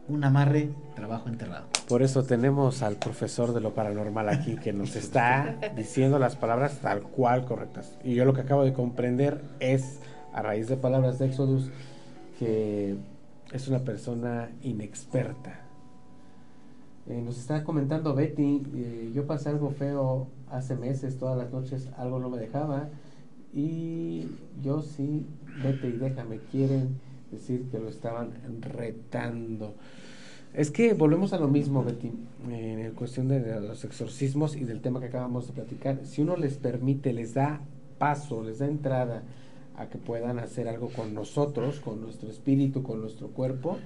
un 0.09 0.25
amarre 0.25 0.71
trabajo 0.95 1.29
enterrado. 1.29 1.67
Por 1.89 2.03
eso 2.03 2.23
tenemos 2.23 2.83
al 2.83 2.97
profesor 2.97 3.53
de 3.53 3.61
lo 3.61 3.75
paranormal 3.75 4.29
aquí 4.29 4.57
que 4.57 4.73
nos 4.73 4.97
está 4.97 5.57
diciendo 5.77 6.19
las 6.19 6.37
palabras 6.37 6.79
tal 6.83 7.03
cual 7.03 7.45
correctas. 7.45 7.97
Y 8.05 8.15
yo 8.15 8.25
lo 8.25 8.35
que 8.35 8.43
acabo 8.43 8.65
de 8.65 8.73
comprender 8.73 9.43
es, 9.61 10.01
a 10.33 10.43
raíz 10.43 10.69
de 10.69 10.77
palabras 10.77 11.19
de 11.19 11.27
Exodus, 11.27 11.71
que 12.39 12.97
es 13.53 13.69
una 13.69 13.81
persona 13.81 14.51
inexperta. 14.63 15.61
Eh, 17.09 17.23
nos 17.25 17.39
está 17.39 17.65
comentando 17.65 18.15
Betty, 18.15 18.63
eh, 18.75 19.13
yo 19.15 19.27
pasé 19.27 19.49
algo 19.49 19.71
feo 19.71 20.29
hace 20.51 20.77
meses, 20.77 21.19
todas 21.19 21.39
las 21.39 21.51
noches 21.51 21.89
algo 21.97 22.19
no 22.19 22.29
me 22.29 22.39
dejaba. 22.39 22.89
Y 23.53 24.27
yo 24.63 24.83
sí, 24.83 25.27
vete 25.63 25.89
y 25.89 25.93
déjame, 25.93 26.39
quieren 26.51 27.01
decir 27.31 27.69
que 27.71 27.79
lo 27.79 27.89
estaban 27.89 28.33
retando. 28.61 29.75
Es 30.55 30.71
que 30.71 30.95
volvemos 30.95 31.33
a 31.33 31.39
lo 31.39 31.49
mismo, 31.49 31.85
Betty, 31.85 32.11
en 32.51 32.79
el 32.79 32.93
cuestión 32.93 33.29
de 33.29 33.61
los 33.61 33.85
exorcismos 33.85 34.57
y 34.57 34.65
del 34.65 34.81
tema 34.81 35.01
que 35.01 35.07
acabamos 35.07 35.47
de 35.47 35.53
platicar. 35.53 36.01
Si 36.05 36.23
uno 36.23 36.37
les 36.37 36.57
permite, 36.57 37.13
les 37.13 37.35
da 37.35 37.61
paso, 37.99 38.43
les 38.43 38.59
da 38.59 38.67
entrada 38.67 39.23
a 39.77 39.89
que 39.89 39.99
puedan 39.99 40.39
hacer 40.39 40.69
algo 40.69 40.89
con 40.89 41.15
nosotros, 41.15 41.81
con 41.81 42.01
nuestro 42.01 42.29
espíritu, 42.31 42.83
con 42.83 43.01
nuestro 43.01 43.29
cuerpo, 43.29 43.79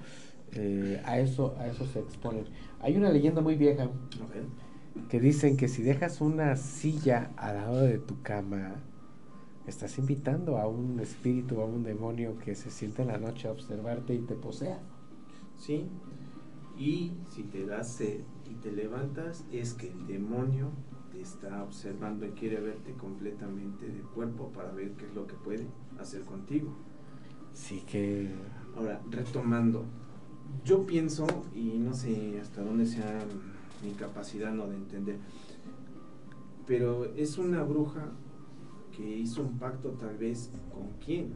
eh, 0.54 1.00
a 1.04 1.18
eso 1.18 1.54
a 1.58 1.66
eso 1.66 1.86
se 1.86 1.98
exponen. 1.98 2.44
Hay 2.80 2.96
una 2.96 3.10
leyenda 3.10 3.40
muy 3.40 3.56
vieja 3.56 3.88
que 5.08 5.20
dicen 5.20 5.56
que 5.56 5.68
si 5.68 5.82
dejas 5.82 6.20
una 6.20 6.56
silla 6.56 7.30
al 7.36 7.56
lado 7.56 7.80
de 7.80 7.98
tu 7.98 8.22
cama, 8.22 8.76
estás 9.66 9.98
invitando 9.98 10.58
a 10.58 10.66
un 10.66 10.98
espíritu, 11.00 11.60
a 11.60 11.64
un 11.64 11.84
demonio 11.84 12.38
que 12.38 12.54
se 12.54 12.70
siente 12.70 13.02
en 13.02 13.08
la 13.08 13.18
noche 13.18 13.48
a 13.48 13.52
observarte 13.52 14.14
y 14.14 14.20
te 14.20 14.34
posea. 14.34 14.80
Sí. 15.56 15.86
Y 16.78 17.12
si 17.30 17.44
te 17.44 17.66
das 17.66 17.92
sed 17.92 18.20
y 18.50 18.54
te 18.54 18.72
levantas, 18.72 19.44
es 19.52 19.74
que 19.74 19.90
el 19.90 20.06
demonio 20.06 20.70
te 21.12 21.20
está 21.20 21.62
observando 21.62 22.26
y 22.26 22.30
quiere 22.30 22.60
verte 22.60 22.94
completamente 22.94 23.86
de 23.86 24.00
cuerpo 24.00 24.48
para 24.48 24.72
ver 24.72 24.92
qué 24.92 25.06
es 25.06 25.14
lo 25.14 25.26
que 25.26 25.34
puede 25.34 25.66
hacer 25.98 26.22
contigo. 26.22 26.74
Sí 27.52 27.82
que... 27.86 28.30
Ahora, 28.74 29.02
retomando, 29.10 29.84
yo 30.64 30.86
pienso, 30.86 31.26
y 31.54 31.78
no 31.78 31.92
sé 31.92 32.40
hasta 32.40 32.62
dónde 32.62 32.86
sea 32.86 33.22
mi 33.84 33.92
capacidad 33.92 34.52
no 34.52 34.66
de 34.66 34.76
entender, 34.76 35.18
pero 36.66 37.04
es 37.16 37.36
una 37.36 37.62
bruja 37.62 38.12
que 38.96 39.18
hizo 39.18 39.42
un 39.42 39.58
pacto 39.58 39.90
tal 39.90 40.16
vez 40.16 40.50
con 40.72 40.84
quién. 41.04 41.26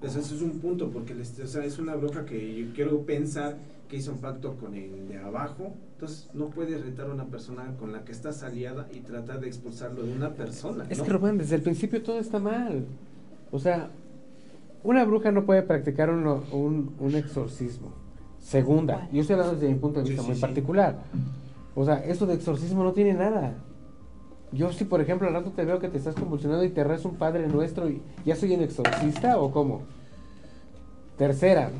Sea, 0.00 0.20
eso 0.20 0.34
es 0.34 0.42
un 0.42 0.58
punto, 0.58 0.90
porque 0.90 1.14
les- 1.14 1.38
o 1.38 1.46
sea, 1.46 1.64
es 1.64 1.78
una 1.78 1.94
bruja 1.94 2.24
que 2.24 2.54
yo 2.56 2.72
quiero 2.74 3.02
pensar 3.02 3.56
que 3.88 3.96
hizo 3.98 4.10
un 4.12 4.18
pacto 4.18 4.54
con 4.56 4.74
el 4.74 5.08
de 5.08 5.18
abajo. 5.18 5.74
Entonces, 5.94 6.28
no 6.34 6.46
puedes 6.46 6.82
retar 6.84 7.08
a 7.08 7.12
una 7.14 7.26
persona 7.26 7.74
con 7.78 7.92
la 7.92 8.04
que 8.04 8.10
estás 8.10 8.42
aliada 8.42 8.88
y 8.92 8.98
tratar 9.00 9.38
de 9.40 9.46
expulsarlo 9.46 10.02
de 10.02 10.12
una 10.12 10.30
persona. 10.34 10.86
Es 10.90 10.98
¿no? 10.98 11.04
que 11.04 11.10
Rubén, 11.10 11.38
desde 11.38 11.54
el 11.56 11.62
principio 11.62 12.02
todo 12.02 12.18
está 12.18 12.40
mal. 12.40 12.84
O 13.52 13.60
sea, 13.60 13.90
una 14.82 15.04
bruja 15.04 15.30
no 15.30 15.44
puede 15.44 15.62
practicar 15.62 16.10
un, 16.10 16.26
un 16.98 17.14
exorcismo. 17.14 17.92
Segunda, 18.40 19.08
yo 19.12 19.20
estoy 19.20 19.34
hablando 19.34 19.54
desde 19.54 19.72
mi 19.72 19.78
punto 19.78 20.00
de 20.00 20.06
Sí, 20.06 20.10
vista 20.10 20.22
sí, 20.22 20.28
muy 20.28 20.34
sí. 20.36 20.40
particular. 20.40 20.98
O 21.76 21.84
sea, 21.84 22.04
eso 22.04 22.26
de 22.26 22.34
exorcismo 22.34 22.82
no 22.82 22.92
tiene 22.92 23.14
nada. 23.14 23.54
Yo 24.52 24.70
si 24.72 24.84
por 24.84 25.00
ejemplo 25.00 25.28
al 25.28 25.34
rato 25.34 25.50
te 25.50 25.64
veo 25.64 25.78
que 25.78 25.88
te 25.88 25.98
estás 25.98 26.14
convulsionando 26.14 26.64
y 26.64 26.68
te 26.68 26.84
rezo 26.84 27.08
un 27.08 27.16
Padre 27.16 27.48
Nuestro 27.48 27.88
y 27.88 28.02
ya 28.24 28.36
soy 28.36 28.54
un 28.54 28.62
exorcista 28.62 29.38
o 29.38 29.50
cómo. 29.50 29.82
Tercera, 31.16 31.70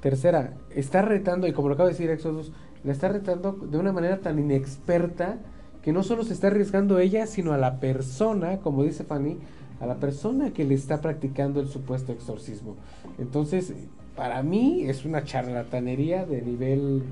tercera, 0.00 0.54
está 0.74 1.02
retando 1.02 1.46
y 1.46 1.52
como 1.52 1.68
lo 1.68 1.74
acaba 1.74 1.88
de 1.88 1.94
decir 1.94 2.10
Exodus, 2.10 2.52
la 2.84 2.92
está 2.92 3.08
retando 3.08 3.52
de 3.52 3.78
una 3.78 3.92
manera 3.92 4.20
tan 4.20 4.38
inexperta 4.38 5.38
que 5.82 5.92
no 5.92 6.02
solo 6.02 6.24
se 6.24 6.34
está 6.34 6.48
arriesgando 6.48 6.98
ella, 6.98 7.26
sino 7.26 7.52
a 7.52 7.58
la 7.58 7.80
persona, 7.80 8.58
como 8.58 8.84
dice 8.84 9.04
Fanny, 9.04 9.38
a 9.80 9.86
la 9.86 9.96
persona 9.96 10.52
que 10.52 10.64
le 10.64 10.74
está 10.74 11.00
practicando 11.00 11.60
el 11.60 11.68
supuesto 11.68 12.12
exorcismo. 12.12 12.76
Entonces, 13.18 13.72
para 14.14 14.42
mí 14.42 14.84
es 14.86 15.04
una 15.04 15.24
charlatanería 15.24 16.26
de 16.26 16.42
nivel 16.42 17.02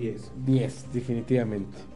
10. 0.00 0.32
10, 0.44 0.92
definitivamente. 0.92 1.95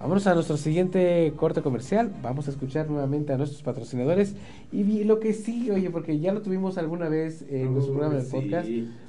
Vámonos 0.00 0.26
a 0.26 0.34
nuestro 0.34 0.56
siguiente 0.56 1.30
corte 1.36 1.60
comercial. 1.60 2.10
Vamos 2.22 2.48
a 2.48 2.52
escuchar 2.52 2.88
nuevamente 2.88 3.34
a 3.34 3.36
nuestros 3.36 3.62
patrocinadores. 3.62 4.34
Y 4.72 5.04
lo 5.04 5.20
que 5.20 5.34
sí, 5.34 5.70
oye, 5.70 5.90
porque 5.90 6.18
ya 6.18 6.32
lo 6.32 6.40
tuvimos 6.40 6.78
alguna 6.78 7.10
vez 7.10 7.44
en 7.50 7.74
nuestro 7.74 7.92
programa 7.92 8.18
de 8.18 8.24
sí. 8.24 8.30
podcast, 8.30 8.68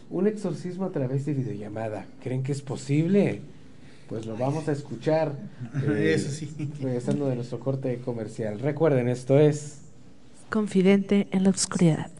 un 0.09 0.27
exorcismo 0.27 0.83
a 0.83 0.91
través 0.91 1.25
de 1.25 1.33
videollamada. 1.33 2.05
¿Creen 2.21 2.43
que 2.43 2.51
es 2.51 2.61
posible? 2.61 3.39
Pues 4.09 4.25
lo 4.25 4.35
vamos 4.35 4.67
a 4.67 4.73
escuchar. 4.73 5.31
eh, 5.87 6.11
Eso 6.13 6.29
sí. 6.29 6.53
Regresando 6.81 7.29
de 7.29 7.35
nuestro 7.37 7.61
corte 7.61 7.97
comercial. 7.99 8.59
Recuerden, 8.59 9.07
esto 9.07 9.39
es. 9.39 9.79
Confidente 10.49 11.29
en 11.31 11.45
la 11.45 11.51
oscuridad. 11.51 12.11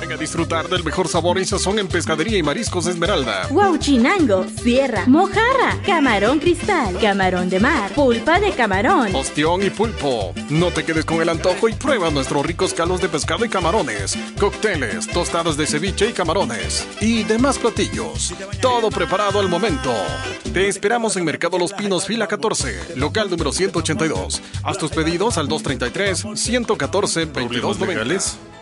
Ven 0.00 0.12
a 0.12 0.16
disfrutar 0.16 0.68
del 0.68 0.84
mejor 0.84 1.08
sabor 1.08 1.38
y 1.38 1.44
sazón 1.44 1.78
en 1.78 1.88
Pescadería 1.88 2.38
y 2.38 2.42
Mariscos 2.42 2.86
Esmeralda. 2.86 3.48
Huauchinango, 3.50 4.44
sierra, 4.62 5.04
mojarra, 5.06 5.80
camarón 5.84 6.38
cristal, 6.38 6.98
camarón 7.00 7.48
de 7.48 7.60
mar, 7.60 7.90
pulpa 7.94 8.38
de 8.38 8.52
camarón. 8.52 9.14
Ostión 9.14 9.62
y 9.62 9.70
pulpo. 9.70 10.34
No 10.50 10.70
te 10.70 10.84
quedes 10.84 11.04
con 11.04 11.22
el 11.22 11.28
antojo 11.28 11.68
y 11.68 11.74
prueba 11.74 12.10
nuestros 12.10 12.44
ricos 12.44 12.74
calos 12.74 13.00
de 13.00 13.08
pescado 13.08 13.44
y 13.44 13.48
camarones, 13.48 14.18
cócteles, 14.38 15.08
tostadas 15.08 15.56
de 15.56 15.66
ceviche 15.66 16.10
y 16.10 16.12
camarones 16.12 16.86
y 17.00 17.24
demás 17.24 17.58
platillos. 17.58 18.34
Todo 18.60 18.90
preparado 18.90 19.40
al 19.40 19.48
momento. 19.48 19.92
Te 20.52 20.68
esperamos 20.68 21.16
en 21.16 21.24
Mercado 21.24 21.58
Los 21.58 21.72
Pinos, 21.72 22.06
fila 22.06 22.26
14, 22.26 22.96
local 22.96 23.30
número 23.30 23.52
182. 23.52 24.42
Haz 24.62 24.78
tus 24.78 24.90
pedidos 24.90 25.38
al 25.38 25.48
233 25.48 26.26
114 26.34 27.24
22 27.26 27.78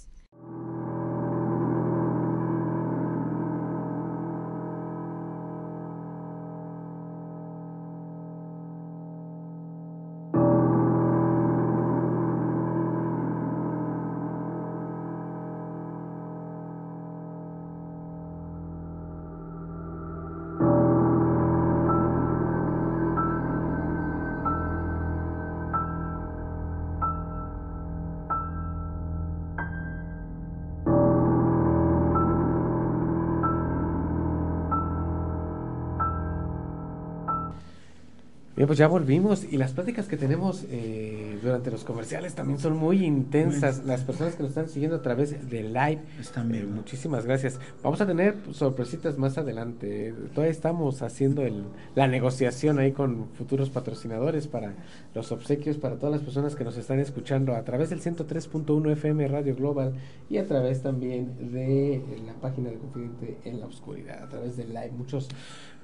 Bien, 38.63 38.67
pues 38.69 38.79
ya 38.79 38.87
volvimos 38.87 39.43
y 39.43 39.57
las 39.57 39.73
pláticas 39.73 40.07
que 40.07 40.15
tenemos 40.15 40.63
eh, 40.69 41.37
durante 41.43 41.69
los 41.69 41.83
comerciales 41.83 42.33
también 42.33 42.59
son 42.59 42.77
muy 42.77 43.03
intensas. 43.03 43.83
Las 43.83 44.05
personas 44.05 44.35
que 44.35 44.43
nos 44.43 44.51
están 44.51 44.69
siguiendo 44.69 44.95
a 44.95 45.01
través 45.01 45.49
de 45.49 45.63
live, 45.63 45.99
Están 46.17 46.49
bien, 46.49 46.63
eh, 46.63 46.67
muchísimas 46.67 47.25
gracias. 47.25 47.59
Vamos 47.83 47.99
a 47.99 48.07
tener 48.07 48.37
sorpresitas 48.53 49.17
más 49.17 49.37
adelante. 49.37 50.13
Todavía 50.33 50.53
estamos 50.53 51.01
haciendo 51.01 51.41
el, 51.41 51.65
la 51.93 52.07
negociación 52.07 52.79
ahí 52.79 52.93
con 52.93 53.27
futuros 53.33 53.69
patrocinadores 53.69 54.47
para 54.47 54.75
los 55.13 55.33
obsequios 55.33 55.75
para 55.75 55.97
todas 55.97 56.13
las 56.15 56.21
personas 56.21 56.55
que 56.55 56.63
nos 56.63 56.77
están 56.77 56.99
escuchando 56.99 57.55
a 57.55 57.65
través 57.65 57.89
del 57.89 57.99
103.1 57.99 58.93
FM 58.93 59.27
Radio 59.27 59.57
Global 59.57 59.91
y 60.29 60.37
a 60.37 60.47
través 60.47 60.81
también 60.81 61.51
de 61.51 62.01
la 62.25 62.31
página 62.35 62.69
de 62.69 62.77
Confidente 62.77 63.39
en 63.43 63.59
la 63.59 63.65
Oscuridad, 63.65 64.23
a 64.23 64.29
través 64.29 64.55
del 64.55 64.69
live. 64.69 64.91
Muchos, 64.97 65.27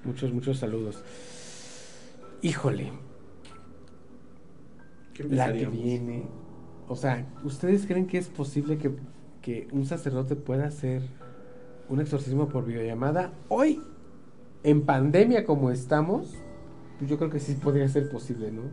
muchos, 0.06 0.32
muchos 0.32 0.60
saludos. 0.60 1.04
Híjole, 2.42 2.92
¿Qué 5.14 5.24
la 5.26 5.52
que 5.52 5.66
viene. 5.66 6.24
O 6.88 6.96
sea, 6.96 7.26
¿ustedes 7.44 7.86
creen 7.86 8.08
que 8.08 8.18
es 8.18 8.28
posible 8.30 8.78
que, 8.78 8.92
que 9.42 9.68
un 9.72 9.86
sacerdote 9.86 10.36
pueda 10.36 10.66
hacer 10.68 11.02
un 11.90 12.00
exorcismo 12.00 12.48
por 12.48 12.66
videollamada? 12.66 13.32
Hoy, 13.50 13.82
en 14.64 14.84
pandemia 14.86 15.46
como 15.46 15.70
estamos, 15.72 16.34
pues 16.98 17.10
yo 17.10 17.18
creo 17.18 17.30
que 17.30 17.40
sí 17.40 17.54
podría 17.56 17.88
ser 17.90 18.10
posible, 18.10 18.52
¿no? 18.52 18.64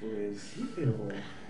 Pues 0.00 0.40
sí, 0.40 0.68
pero. 0.74 0.94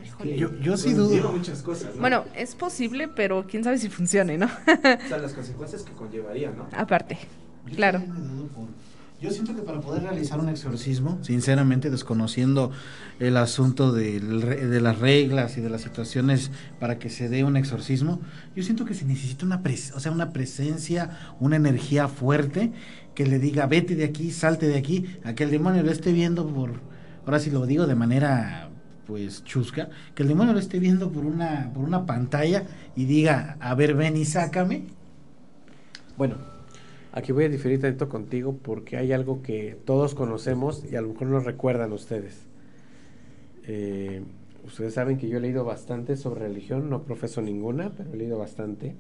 Híjole. 0.04 0.36
Yo- 0.36 0.54
yo 0.60 0.76
sí 0.76 0.92
dudo. 0.92 1.32
muchas 1.32 1.62
cosas. 1.62 1.94
¿no? 1.94 2.00
Bueno, 2.02 2.24
es 2.36 2.54
posible, 2.54 3.08
pero 3.08 3.46
quién 3.48 3.64
sabe 3.64 3.78
si 3.78 3.88
funcione, 3.88 4.36
¿no? 4.36 4.46
O 4.46 5.08
sea, 5.08 5.16
las 5.18 5.32
consecuencias 5.32 5.82
que 5.82 5.92
conllevaría, 5.92 6.50
¿no? 6.50 6.66
Aparte, 6.76 7.16
Yo 7.66 7.76
claro. 7.76 8.00
también 8.00 8.22
me 8.26 8.32
dudo 8.34 8.46
por- 8.48 8.68
Yo 9.22 9.30
siento 9.30 9.54
que 9.54 9.62
para 9.62 9.80
poder 9.80 10.02
realizar 10.02 10.40
un 10.40 10.48
exorcismo, 10.48 11.20
sinceramente 11.22 11.90
desconociendo 11.90 12.72
el 13.20 13.36
asunto 13.36 13.94
re- 13.94 14.00
de 14.66 14.80
las 14.80 14.98
reglas 14.98 15.56
y 15.56 15.60
de 15.60 15.70
las 15.70 15.82
situaciones 15.82 16.50
para 16.80 16.98
que 16.98 17.08
se 17.08 17.28
dé 17.28 17.44
un 17.44 17.56
exorcismo, 17.56 18.18
yo 18.56 18.64
siento 18.64 18.84
que 18.84 18.94
se 18.94 19.04
necesita 19.04 19.46
una 19.46 19.62
pres 19.62 19.92
o 19.94 20.00
sea, 20.00 20.10
una 20.10 20.32
presencia, 20.32 21.34
una 21.38 21.54
energía 21.54 22.08
fuerte 22.08 22.72
que 23.14 23.24
le 23.24 23.38
diga 23.38 23.66
vete 23.66 23.94
de 23.94 24.04
aquí, 24.04 24.32
salte 24.32 24.66
de 24.66 24.76
aquí, 24.76 25.06
a 25.22 25.34
que 25.34 25.44
el 25.44 25.52
demonio 25.52 25.84
lo 25.84 25.92
esté 25.92 26.12
viendo 26.12 26.44
por, 26.48 26.80
ahora 27.24 27.38
sí 27.38 27.50
lo 27.52 27.64
digo 27.64 27.86
de 27.86 27.94
manera 27.94 28.70
pues 29.06 29.44
chusca, 29.44 29.88
que 30.16 30.24
el 30.24 30.30
demonio 30.30 30.52
lo 30.52 30.58
esté 30.58 30.80
viendo 30.80 31.12
por 31.12 31.24
una, 31.24 31.70
por 31.72 31.84
una 31.84 32.06
pantalla 32.06 32.64
y 32.96 33.04
diga, 33.04 33.56
a 33.60 33.74
ver, 33.76 33.94
ven 33.94 34.16
y 34.16 34.24
sácame. 34.24 34.84
Bueno, 36.16 36.36
aquí 37.12 37.32
voy 37.32 37.44
a 37.44 37.48
diferir 37.48 37.80
tanto 37.80 38.08
contigo 38.08 38.58
porque 38.62 38.96
hay 38.96 39.12
algo 39.12 39.42
que 39.42 39.78
todos 39.84 40.14
conocemos 40.14 40.84
y 40.90 40.96
a 40.96 41.02
lo 41.02 41.08
mejor 41.08 41.28
no 41.28 41.40
recuerdan 41.40 41.92
ustedes. 41.92 42.46
Eh, 43.64 44.22
ustedes 44.64 44.94
saben 44.94 45.18
que 45.18 45.28
yo 45.28 45.38
he 45.38 45.40
leído 45.40 45.64
bastante 45.64 46.16
sobre 46.16 46.42
religión, 46.42 46.88
no 46.88 47.02
profeso 47.02 47.42
ninguna, 47.42 47.92
pero 47.96 48.12
he 48.12 48.16
leído 48.16 48.38
bastante. 48.38 48.94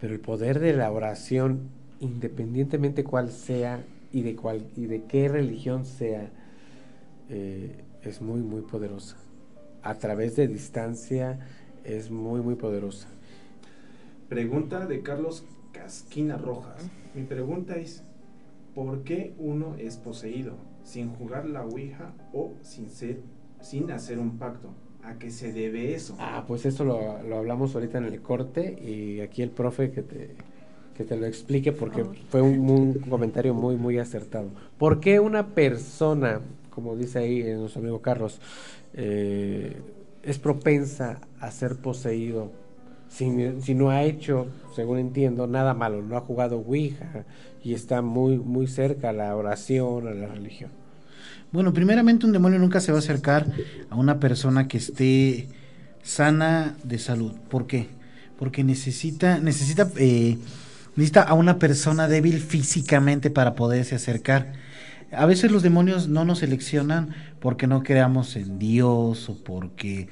Pero 0.00 0.14
el 0.14 0.20
poder 0.20 0.60
de 0.60 0.72
la 0.72 0.90
oración, 0.90 1.68
independientemente 1.98 3.04
cuál 3.04 3.30
sea 3.30 3.84
y 4.12 4.22
de 4.22 4.36
y 4.76 4.86
de 4.86 5.02
qué 5.04 5.28
religión 5.28 5.84
sea, 5.84 6.30
eh, 7.28 7.74
es 8.02 8.22
muy, 8.22 8.40
muy 8.40 8.62
poderosa. 8.62 9.16
A 9.82 9.94
través 9.94 10.36
de 10.36 10.46
distancia 10.46 11.40
es 11.84 12.10
muy, 12.10 12.40
muy 12.40 12.54
poderosa. 12.54 13.08
Pregunta 14.28 14.86
de 14.86 15.02
Carlos 15.02 15.44
Casquina 15.82 16.36
Rojas. 16.36 16.90
Mi 17.14 17.22
pregunta 17.22 17.76
es, 17.76 18.02
¿por 18.74 19.02
qué 19.02 19.32
uno 19.38 19.76
es 19.78 19.96
poseído 19.96 20.54
sin 20.84 21.08
jugar 21.14 21.46
la 21.46 21.64
Ouija 21.64 22.12
o 22.34 22.52
sin, 22.60 22.90
ser, 22.90 23.20
sin 23.60 23.90
hacer 23.90 24.18
un 24.18 24.36
pacto? 24.38 24.68
¿A 25.02 25.18
qué 25.18 25.30
se 25.30 25.52
debe 25.52 25.94
eso? 25.94 26.14
Ah, 26.18 26.44
pues 26.46 26.66
eso 26.66 26.84
lo, 26.84 27.22
lo 27.22 27.38
hablamos 27.38 27.74
ahorita 27.74 27.96
en 27.96 28.04
el 28.04 28.20
corte 28.20 28.78
y 28.78 29.20
aquí 29.20 29.40
el 29.40 29.50
profe 29.50 29.90
que 29.90 30.02
te, 30.02 30.34
que 30.94 31.04
te 31.04 31.16
lo 31.16 31.24
explique 31.24 31.72
porque 31.72 32.04
fue 32.28 32.42
un, 32.42 32.68
un 32.68 32.94
comentario 33.08 33.54
muy, 33.54 33.76
muy 33.76 33.98
acertado. 33.98 34.50
¿Por 34.78 35.00
qué 35.00 35.18
una 35.18 35.46
persona, 35.54 36.42
como 36.68 36.94
dice 36.94 37.20
ahí 37.20 37.42
nuestro 37.54 37.80
amigo 37.80 38.02
Carlos, 38.02 38.38
eh, 38.92 39.80
es 40.22 40.38
propensa 40.38 41.22
a 41.40 41.50
ser 41.50 41.76
poseído 41.76 42.52
si, 43.10 43.74
no 43.74 43.90
ha 43.90 44.04
hecho, 44.04 44.46
según 44.74 44.98
entiendo, 44.98 45.46
nada 45.46 45.74
malo, 45.74 46.00
no 46.00 46.16
ha 46.16 46.20
jugado 46.20 46.58
Ouija 46.58 47.24
y 47.62 47.74
está 47.74 48.02
muy, 48.02 48.38
muy 48.38 48.66
cerca 48.66 49.10
a 49.10 49.12
la 49.12 49.36
oración, 49.36 50.06
a 50.06 50.12
la 50.12 50.28
religión? 50.28 50.70
Bueno, 51.52 51.72
primeramente 51.72 52.26
un 52.26 52.32
demonio 52.32 52.58
nunca 52.58 52.80
se 52.80 52.92
va 52.92 52.98
a 52.98 53.00
acercar 53.00 53.46
a 53.90 53.96
una 53.96 54.20
persona 54.20 54.68
que 54.68 54.78
esté 54.78 55.48
sana 56.02 56.76
de 56.84 56.98
salud. 56.98 57.32
¿Por 57.50 57.66
qué? 57.66 57.88
Porque 58.38 58.62
necesita, 58.62 59.40
necesita, 59.40 59.90
eh, 59.96 60.38
necesita 60.94 61.22
a 61.22 61.34
una 61.34 61.58
persona 61.58 62.06
débil 62.06 62.38
físicamente 62.38 63.30
para 63.30 63.54
poderse 63.54 63.96
acercar. 63.96 64.52
A 65.12 65.26
veces 65.26 65.50
los 65.50 65.64
demonios 65.64 66.08
no 66.08 66.24
nos 66.24 66.38
seleccionan 66.38 67.10
porque 67.40 67.66
no 67.66 67.82
creamos 67.82 68.36
en 68.36 68.60
Dios 68.60 69.28
o 69.28 69.36
porque 69.36 70.08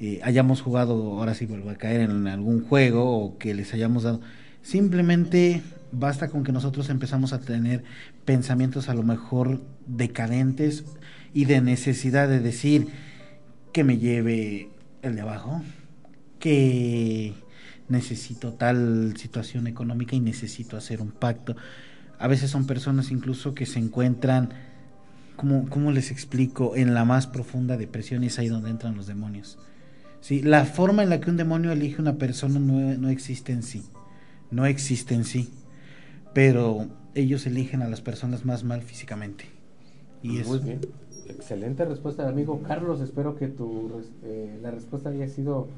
eh, 0.00 0.20
hayamos 0.22 0.62
jugado, 0.62 1.18
ahora 1.18 1.34
sí 1.34 1.46
vuelvo 1.46 1.70
a 1.70 1.74
caer 1.74 2.02
en 2.02 2.26
algún 2.28 2.62
juego 2.64 3.18
o 3.18 3.38
que 3.38 3.54
les 3.54 3.74
hayamos 3.74 4.04
dado. 4.04 4.20
Simplemente 4.62 5.62
basta 5.92 6.28
con 6.28 6.44
que 6.44 6.52
nosotros 6.52 6.88
empezamos 6.90 7.32
a 7.32 7.40
tener 7.40 7.82
pensamientos 8.24 8.88
a 8.88 8.94
lo 8.94 9.02
mejor 9.02 9.60
decadentes 9.86 10.84
y 11.34 11.46
de 11.46 11.60
necesidad 11.60 12.28
de 12.28 12.40
decir 12.40 12.88
que 13.72 13.84
me 13.84 13.98
lleve 13.98 14.70
el 15.02 15.16
de 15.16 15.20
abajo, 15.22 15.62
que 16.38 17.34
necesito 17.88 18.52
tal 18.52 19.14
situación 19.16 19.66
económica 19.66 20.14
y 20.14 20.20
necesito 20.20 20.76
hacer 20.76 21.00
un 21.00 21.10
pacto. 21.10 21.56
A 22.18 22.28
veces 22.28 22.50
son 22.50 22.66
personas 22.66 23.10
incluso 23.10 23.54
que 23.54 23.66
se 23.66 23.78
encuentran, 23.78 24.50
como 25.36 25.68
¿cómo 25.68 25.92
les 25.92 26.10
explico?, 26.10 26.76
en 26.76 26.94
la 26.94 27.04
más 27.04 27.26
profunda 27.26 27.76
depresión 27.76 28.22
y 28.22 28.28
es 28.28 28.38
ahí 28.38 28.48
donde 28.48 28.70
entran 28.70 28.96
los 28.96 29.06
demonios. 29.06 29.58
¿Sí? 30.20 30.42
La 30.42 30.64
forma 30.64 31.02
en 31.02 31.10
la 31.10 31.20
que 31.20 31.30
un 31.30 31.36
demonio 31.36 31.72
elige 31.72 32.00
una 32.00 32.16
persona 32.18 32.58
no, 32.58 32.74
no 32.98 33.08
existe 33.08 33.52
en 33.52 33.62
sí, 33.62 33.84
no 34.50 34.66
existe 34.66 35.14
en 35.14 35.24
sí 35.24 35.50
pero 36.34 36.86
ellos 37.14 37.46
eligen 37.46 37.82
a 37.82 37.88
las 37.88 38.00
personas 38.02 38.44
más 38.44 38.64
mal 38.64 38.82
físicamente. 38.82 39.46
Y 40.22 40.38
Muy 40.38 40.40
eso. 40.40 40.60
bien. 40.60 40.80
Excelente 41.28 41.84
respuesta, 41.84 42.28
amigo 42.28 42.62
Carlos. 42.62 43.00
Espero 43.00 43.36
que 43.36 43.48
tu, 43.48 43.90
eh, 44.22 44.58
la 44.62 44.70
respuesta 44.70 45.10
haya 45.10 45.28
sido 45.28 45.68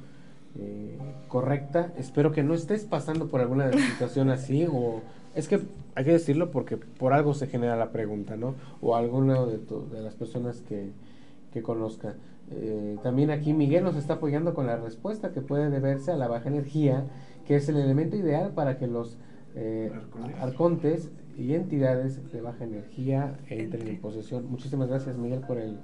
eh, 0.58 0.96
correcta. 1.28 1.92
Espero 1.98 2.32
que 2.32 2.42
no 2.42 2.54
estés 2.54 2.84
pasando 2.84 3.28
por 3.28 3.40
alguna 3.40 3.70
situación 3.90 4.30
así 4.30 4.66
o 4.70 5.02
es 5.34 5.48
que 5.48 5.60
hay 5.94 6.04
que 6.04 6.12
decirlo 6.12 6.50
porque 6.50 6.76
por 6.76 7.12
algo 7.12 7.34
se 7.34 7.46
genera 7.48 7.76
la 7.76 7.90
pregunta, 7.92 8.36
¿no? 8.36 8.54
O 8.80 8.96
alguna 8.96 9.44
de, 9.44 9.58
tu- 9.58 9.88
de 9.90 10.02
las 10.02 10.14
personas 10.14 10.62
que, 10.68 10.90
que 11.52 11.62
conozca. 11.62 12.14
Eh, 12.52 12.96
también 13.02 13.30
aquí 13.30 13.52
Miguel 13.52 13.84
nos 13.84 13.96
está 13.96 14.14
apoyando 14.14 14.54
con 14.54 14.66
la 14.66 14.76
respuesta 14.76 15.32
que 15.32 15.40
puede 15.40 15.70
deberse 15.70 16.10
a 16.10 16.16
la 16.16 16.28
baja 16.28 16.48
energía, 16.48 17.06
que 17.46 17.56
es 17.56 17.68
el 17.68 17.76
elemento 17.76 18.16
ideal 18.16 18.52
para 18.52 18.76
que 18.78 18.86
los 18.86 19.18
eh, 19.54 19.92
arcontes 20.40 21.10
y 21.38 21.54
entidades 21.54 22.32
de 22.32 22.40
baja 22.40 22.64
energía 22.64 23.38
entren 23.48 23.86
en 23.88 24.00
posesión. 24.00 24.50
Muchísimas 24.50 24.88
gracias 24.88 25.16
Miguel 25.16 25.40
por 25.40 25.58
el, 25.58 25.78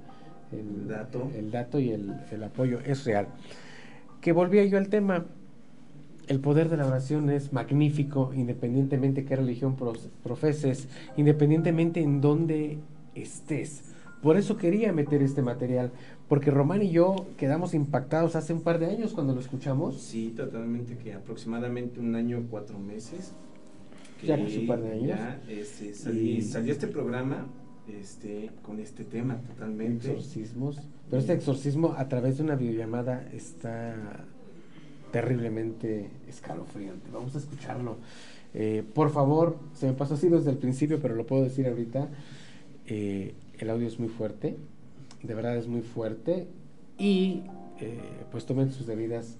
el 0.51 0.87
dato. 0.87 1.29
el 1.35 1.51
dato 1.51 1.79
y 1.79 1.91
el, 1.91 2.13
el 2.31 2.43
apoyo. 2.43 2.79
Es 2.85 3.05
real. 3.05 3.27
Que 4.21 4.31
volvía 4.31 4.65
yo 4.65 4.77
al 4.77 4.89
tema. 4.89 5.25
El 6.27 6.41
poder 6.41 6.67
de 6.67 6.75
la 6.75 6.85
oración 6.85 7.29
es 7.29 7.53
magnífico, 7.53 8.33
independientemente 8.33 9.23
qué 9.23 9.37
religión 9.37 9.77
profeses, 10.23 10.89
independientemente 11.15 12.01
en 12.01 12.19
dónde 12.19 12.79
estés. 13.15 13.95
Por 14.21 14.35
eso 14.35 14.57
quería 14.57 14.91
meter 14.91 15.21
este 15.21 15.41
material, 15.41 15.91
porque 16.27 16.51
Román 16.51 16.81
y 16.83 16.91
yo 16.91 17.25
quedamos 17.37 17.73
impactados 17.73 18.35
hace 18.35 18.53
un 18.53 18.61
par 18.61 18.79
de 18.79 18.87
años 18.87 19.13
cuando 19.13 19.33
lo 19.33 19.39
escuchamos. 19.39 19.99
Sí, 20.01 20.33
totalmente, 20.35 20.97
que 20.97 21.13
aproximadamente 21.13 21.99
un 21.99 22.15
año, 22.15 22.45
cuatro 22.49 22.77
meses. 22.79 23.33
que 24.19 24.27
Ya 24.27 24.37
casi 24.43 24.57
un 24.59 24.67
par 24.67 24.81
de 24.81 24.91
años. 24.91 25.07
Ya 25.07 25.41
este, 25.47 25.93
salí- 25.93 26.37
Y- 26.37 26.41
salió 26.41 26.73
este 26.73 26.87
programa 26.87 27.45
este, 27.87 28.49
con 28.63 28.79
este 28.79 29.03
tema 29.05 29.37
totalmente. 29.37 30.11
Exorcismos. 30.11 30.79
Pero 31.09 31.19
este 31.21 31.33
exorcismo 31.33 31.93
a 31.97 32.09
través 32.09 32.37
de 32.37 32.43
una 32.43 32.55
videollamada 32.55 33.25
está 33.31 33.95
terriblemente 35.11 36.09
escalofriante. 36.27 37.09
Vamos 37.11 37.35
a 37.35 37.37
escucharlo. 37.37 37.97
Eh, 38.53 38.83
por 38.93 39.11
favor, 39.11 39.57
se 39.73 39.87
me 39.87 39.93
pasó 39.93 40.15
así 40.15 40.27
desde 40.29 40.49
el 40.51 40.57
principio, 40.57 40.99
pero 41.01 41.15
lo 41.15 41.25
puedo 41.25 41.43
decir 41.43 41.67
ahorita. 41.67 42.09
Eh, 42.87 43.33
el 43.59 43.69
audio 43.69 43.87
es 43.87 43.99
muy 43.99 44.09
fuerte, 44.09 44.55
de 45.23 45.33
verdad 45.33 45.57
es 45.57 45.67
muy 45.67 45.81
fuerte. 45.81 46.47
Y 46.97 47.43
eh, 47.79 47.99
pues 48.31 48.45
tomen 48.45 48.71
sus 48.71 48.87
debidas 48.87 49.37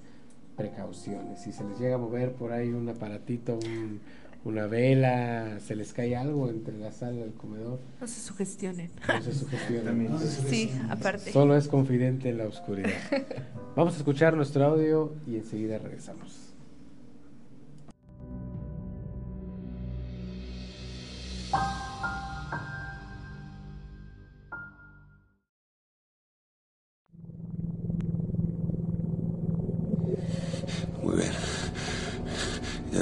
precauciones. 0.56 1.42
Si 1.42 1.52
se 1.52 1.64
les 1.64 1.80
llega 1.80 1.96
a 1.96 1.98
mover 2.00 2.34
por 2.34 2.52
ahí 2.52 2.70
un 2.70 2.90
aparatito, 2.90 3.56
un- 3.56 4.00
una 4.46 4.66
vela, 4.66 5.60
se 5.60 5.76
les 5.76 5.92
cae 5.92 6.16
algo 6.16 6.50
entre 6.50 6.78
la 6.78 6.92
sala 6.94 7.18
y 7.18 7.22
el 7.22 7.34
comedor. 7.34 7.80
No 8.00 8.08
se 8.08 8.22
sugestionen. 8.22 8.90
No 9.08 9.22
se 9.22 9.34
sugestionen. 9.34 10.10
Sí, 10.50 10.72
aparte. 10.90 11.32
Solo 11.32 11.58
es 11.58 11.68
confidente 11.68 12.30
en 12.30 12.38
la 12.38 12.46
oscuridad. 12.46 12.90
Vamos 13.76 13.96
a 13.96 13.98
escuchar 13.98 14.36
nuestro 14.38 14.64
audio 14.64 15.14
y 15.28 15.36
enseguida 15.36 15.80
regresamos. 15.80 16.47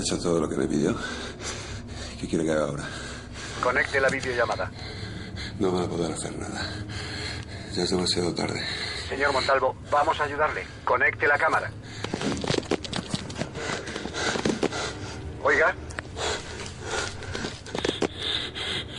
Hecho 0.05 0.19
todo 0.19 0.39
lo 0.39 0.47
que 0.47 0.55
me 0.55 0.67
pidió. 0.67 0.95
¿Qué 2.21 2.27
quiere 2.27 2.45
que 2.45 2.51
haga 2.51 2.65
ahora? 2.65 2.83
Conecte 3.63 3.99
la 3.99 4.07
videollamada. 4.09 4.71
No 5.59 5.71
van 5.71 5.85
a 5.85 5.87
poder 5.87 6.11
hacer 6.11 6.37
nada. 6.37 6.61
Ya 7.73 7.83
es 7.83 7.89
demasiado 7.89 8.31
tarde. 8.35 8.61
Señor 9.09 9.33
Montalvo, 9.33 9.75
vamos 9.89 10.19
a 10.19 10.25
ayudarle. 10.25 10.63
Conecte 10.83 11.27
la 11.27 11.37
cámara. 11.39 11.71
Oiga, 15.43 15.75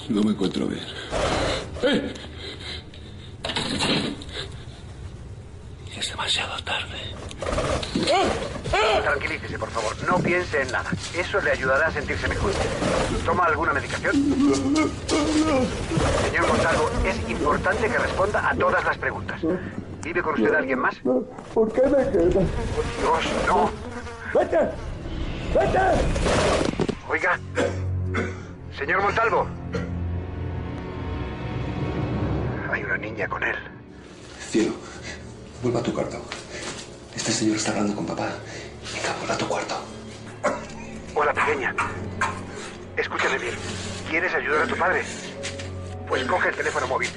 No 0.09 0.23
me 0.23 0.31
encuentro 0.33 0.67
bien. 0.67 0.85
es 1.83 2.13
Tranquilícese, 9.17 9.59
por 9.59 9.71
favor. 9.71 9.97
No 10.07 10.19
piense 10.19 10.61
en 10.61 10.71
nada. 10.71 10.91
Eso 11.17 11.41
le 11.41 11.51
ayudará 11.51 11.87
a 11.87 11.91
sentirse 11.91 12.29
mejor. 12.29 12.53
¿Toma 13.25 13.47
alguna 13.47 13.73
medicación? 13.73 14.12
Señor 16.23 16.47
Montalvo, 16.47 16.91
es 17.03 17.31
importante 17.31 17.89
que 17.89 17.97
responda 17.97 18.51
a 18.51 18.55
todas 18.55 18.85
las 18.85 18.99
preguntas. 18.99 19.41
¿Vive 20.03 20.23
con 20.23 20.35
usted 20.35 20.55
alguien 20.55 20.81
más? 20.81 20.97
¿Por 21.55 21.73
qué 21.73 21.81
me 21.85 22.11
quedas? 22.11 22.35
Dios, 22.35 23.25
no. 23.47 23.71
¡Vete! 24.39 24.59
¡Vete! 25.55 25.81
Oiga. 27.09 27.41
Señor 28.77 29.01
Montalvo. 29.01 29.47
Hay 32.71 32.85
una 32.85 32.99
niña 32.99 33.27
con 33.29 33.43
él. 33.43 33.57
Cielo, 34.51 34.75
vuelva 35.62 35.81
a 35.81 35.83
tu 35.83 35.95
cuarto. 35.95 36.21
Este 37.14 37.33
señor 37.33 37.57
está 37.57 37.71
hablando 37.71 37.97
con 37.97 38.05
papá 38.05 38.29
tu 39.39 39.49
cuarto. 39.49 39.75
Hola, 41.15 41.33
pequeña. 41.33 41.75
Escúchame 42.97 43.39
bien. 43.39 43.55
¿Quieres 44.09 44.35
ayudar 44.35 44.63
a 44.63 44.67
tu 44.67 44.77
padre? 44.77 45.05
Pues 46.09 46.25
coge 46.25 46.49
el 46.49 46.57
teléfono 46.57 46.87
móvil. 46.87 47.11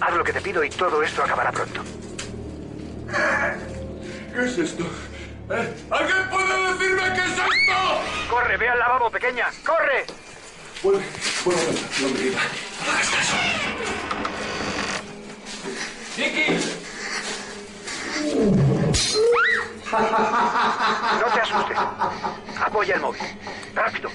Haz 0.00 0.14
lo 0.14 0.24
que 0.24 0.32
te 0.32 0.40
pido 0.40 0.64
y 0.64 0.70
todo 0.70 1.02
esto 1.02 1.22
acabará 1.22 1.52
pronto. 1.52 1.82
¿Qué 4.34 4.44
es 4.44 4.58
esto? 4.58 4.84
¿Eh? 5.50 5.74
¿Alguien 5.90 6.30
puede 6.30 6.72
decirme 6.72 7.02
qué 7.14 7.20
es 7.20 7.32
esto? 7.32 8.30
¡Corre, 8.30 8.56
ve 8.56 8.68
al 8.68 8.78
lavabo, 8.78 9.10
pequeña! 9.10 9.46
¡Corre! 9.66 10.06
Vuelve, 10.82 11.04
vuelve, 11.44 11.62
no 12.00 12.08
me 12.08 12.20
iba. 12.20 12.40
No 12.86 12.92
hagas 12.92 13.10
caso. 13.10 13.36
¡Nicky! 16.16 16.80
No 19.92 21.26
te 21.34 21.40
asustes. 21.40 21.78
Apoya 22.64 22.94
el 22.94 23.00
móvil. 23.00 23.22
Rápido. 23.74 24.10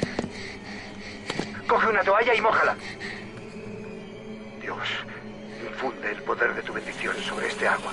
Coge 1.68 1.88
una 1.88 2.04
toalla 2.04 2.34
y 2.34 2.42
mójala. 2.42 2.76
Dios, 4.62 4.88
infunde 5.68 6.12
el 6.12 6.22
poder 6.24 6.54
de 6.56 6.62
tu 6.62 6.74
bendición 6.74 7.16
sobre 7.24 7.48
este 7.48 7.68
agua. 7.68 7.92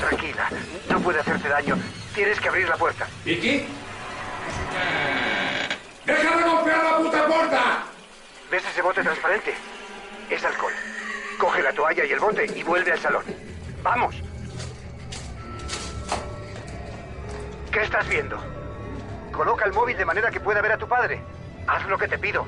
Tranquila, 0.00 0.48
no 0.90 1.00
puede 1.00 1.20
hacerte 1.20 1.48
daño. 1.48 1.78
Tienes 2.14 2.38
que 2.40 2.48
abrir 2.48 2.68
la 2.68 2.76
puerta. 2.76 3.06
¿Vicky? 3.24 3.66
¡Deja 6.04 6.36
de 6.36 6.42
golpear 6.42 6.84
la 6.84 6.96
puta 6.98 7.26
puerta! 7.26 7.84
¿Ves 8.50 8.62
ese 8.70 8.82
bote 8.82 9.02
transparente? 9.02 9.54
Es 10.28 10.44
alcohol. 10.44 10.72
Coge 11.38 11.62
la 11.62 11.72
toalla 11.72 12.04
y 12.04 12.12
el 12.12 12.20
bote 12.20 12.46
y 12.54 12.62
vuelve 12.62 12.92
al 12.92 13.00
salón. 13.00 13.24
¡Vamos! 13.82 14.14
¿Qué 17.74 17.82
estás 17.82 18.08
viendo? 18.08 18.38
Coloca 19.32 19.64
el 19.64 19.72
móvil 19.72 19.96
de 19.96 20.04
manera 20.04 20.30
que 20.30 20.38
pueda 20.38 20.62
ver 20.62 20.70
a 20.70 20.78
tu 20.78 20.86
padre. 20.86 21.20
Haz 21.66 21.84
lo 21.88 21.98
que 21.98 22.06
te 22.06 22.16
pido. 22.16 22.46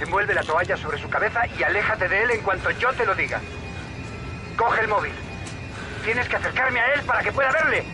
Envuelve 0.00 0.32
la 0.32 0.44
toalla 0.44 0.76
sobre 0.76 0.96
su 0.98 1.10
cabeza 1.10 1.44
y 1.58 1.64
aléjate 1.64 2.08
de 2.08 2.22
él 2.22 2.30
en 2.30 2.42
cuanto 2.42 2.70
yo 2.70 2.92
te 2.92 3.04
lo 3.04 3.16
diga. 3.16 3.40
Coge 4.56 4.82
el 4.82 4.86
móvil. 4.86 5.12
Tienes 6.04 6.28
que 6.28 6.36
acercarme 6.36 6.78
a 6.78 6.94
él 6.94 7.02
para 7.02 7.20
que 7.20 7.32
pueda 7.32 7.50
verle. 7.50 7.84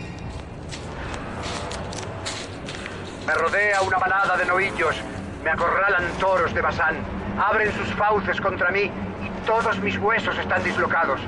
Me 3.25 3.33
rodea 3.33 3.81
una 3.81 3.97
manada 3.97 4.37
de 4.37 4.45
novillos. 4.45 4.95
Me 5.43 5.49
acorralan 5.49 6.05
toros 6.19 6.53
de 6.53 6.61
Basán. 6.61 6.97
Abren 7.43 7.73
sus 7.73 7.91
fauces 7.95 8.39
contra 8.39 8.69
mí 8.69 8.83
y 8.83 9.45
todos 9.47 9.79
mis 9.79 9.97
huesos 9.97 10.37
están 10.37 10.63
dislocados. 10.63 11.19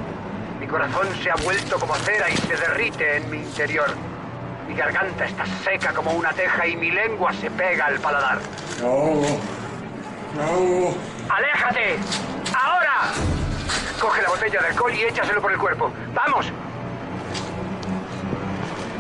Mi 0.60 0.68
corazón 0.68 1.08
se 1.24 1.32
ha 1.32 1.36
vuelto 1.38 1.80
como 1.80 1.96
cera 1.96 2.30
y 2.30 2.38
se 2.38 2.56
derrite 2.56 3.18
en 3.18 3.32
mi 3.32 3.38
interior. 3.38 3.90
Mi 4.68 4.76
garganta 4.76 5.26
está 5.26 5.46
seca 5.64 5.94
como 5.94 6.12
una 6.12 6.32
teja 6.34 6.66
y 6.68 6.76
mi 6.76 6.92
lengua 6.92 7.32
se 7.34 7.52
pega 7.52 7.86
al 7.86 8.00
paladar. 8.00 8.40
No. 8.82 9.22
No. 10.36 10.96
¡Aléjate! 11.30 11.98
¡Ahora! 12.54 13.12
Coge 14.00 14.22
la 14.22 14.30
botella 14.30 14.62
de 14.62 14.68
alcohol 14.68 14.94
y 14.94 15.04
échaselo 15.04 15.42
por 15.42 15.52
el 15.52 15.58
cuerpo. 15.58 15.92
¡Vamos! 16.14 16.52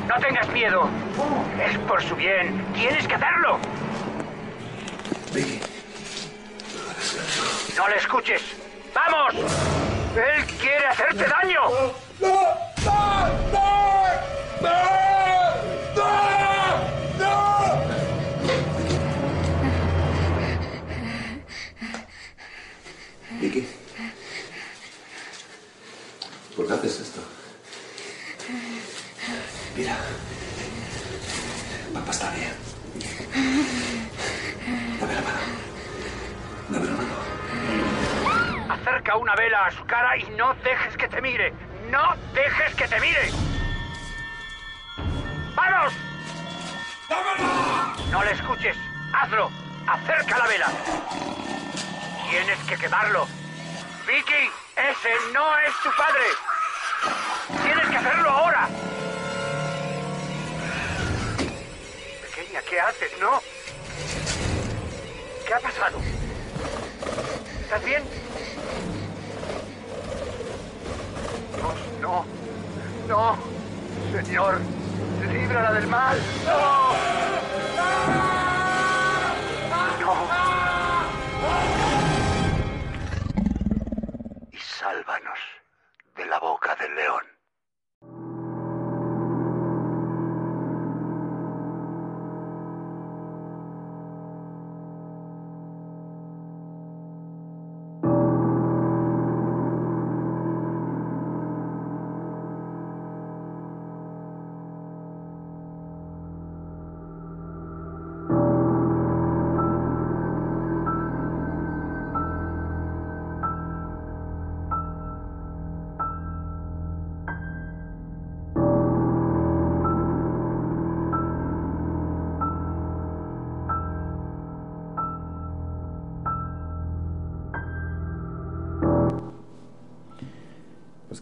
No 0.07 0.16
tengas 0.20 0.47
miedo. 0.49 0.88
Es 1.59 1.78
por 1.80 2.01
su 2.03 2.16
bien. 2.16 2.63
Tienes 2.74 3.07
que 3.07 3.16
hacerlo. 3.16 3.57
No 7.76 7.88
le 7.89 7.97
escuches. 7.97 8.41
¡Vamos! 8.93 9.36
Él 10.16 10.45
quiere 10.59 10.88
hacerte 10.88 11.26
daño. 11.26 11.61
¡No! 12.22 12.30
¡No! 12.86 13.28
¡No! 13.51 14.07
¡No! 14.61 15.24
Acerca 38.86 39.18
una 39.18 39.34
vela 39.34 39.66
a 39.66 39.72
su 39.72 39.84
cara 39.88 40.16
y 40.16 40.30
no 40.38 40.54
dejes 40.64 40.96
que 40.96 41.08
te 41.08 41.20
mire. 41.20 41.52
¡No 41.90 42.16
dejes 42.36 42.76
que 42.76 42.88
te 42.88 43.00
mire! 43.00 43.32
¡Vamos! 45.56 45.94
No 48.12 48.24
le 48.24 48.32
escuches. 48.32 48.78
Hazlo. 49.12 49.50
Acerca 49.88 50.38
la 50.38 50.46
vela. 50.46 50.68
Tienes 52.30 52.60
que 52.68 52.78
quemarlo. 52.78 53.28
Vicky, 54.06 54.52
ese 54.76 55.34
no 55.34 55.58
es 55.58 55.74
tu 55.82 55.90
padre. 55.98 56.26
Tienes 57.64 57.88
que 57.88 57.98
hacerlo 57.98 58.30
ahora. 58.30 58.70
Pequeña, 62.22 62.62
¿qué 62.70 62.80
haces? 62.80 63.12
No. 63.20 63.42
¿Qué 65.48 65.54
ha 65.56 65.60
pasado? 65.60 66.00
¿Estás 67.64 67.84
bien? 67.84 68.24
No. 72.01 72.26
No. 73.08 73.38
Señor, 74.12 74.60
líbrala 75.32 75.74
del 75.74 75.88
mal. 75.88 76.18
No. 76.45 76.91
No. 77.76 78.05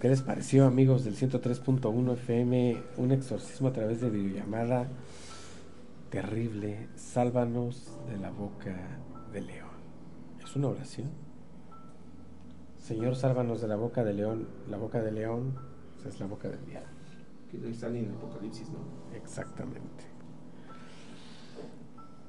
¿Qué 0.04 0.10
les 0.10 0.22
pareció, 0.22 0.66
amigos 0.66 1.06
del 1.06 1.16
103.1 1.16 2.14
FM? 2.16 2.78
Un 2.98 3.14
exorcismo 3.14 3.70
a 3.70 3.72
través 3.72 4.02
de 4.02 4.10
videollamada 4.10 4.90
terrible. 6.10 6.90
Sálvanos 6.98 7.90
de 8.10 8.18
la 8.18 8.30
boca 8.30 8.76
del 9.32 9.48
león. 9.48 9.70
¿Es 10.44 10.58
una 10.58 10.68
oración? 10.68 11.10
Señor, 12.78 13.16
sálvanos 13.16 13.62
de 13.62 13.70
la 13.70 13.78
boca 13.78 14.04
del 14.04 14.18
león. 14.18 14.50
La 14.70 14.76
boca 14.76 15.02
del 15.02 15.16
león 15.16 15.56
es 16.06 16.20
la 16.20 16.26
boca 16.26 16.50
del 16.50 16.66
diablo. 16.66 16.90
Que 17.50 17.70
está 17.72 17.88
en 17.88 17.96
el 17.96 18.12
Apocalipsis, 18.12 18.70
¿no? 18.72 18.80
Exactamente. 19.16 20.04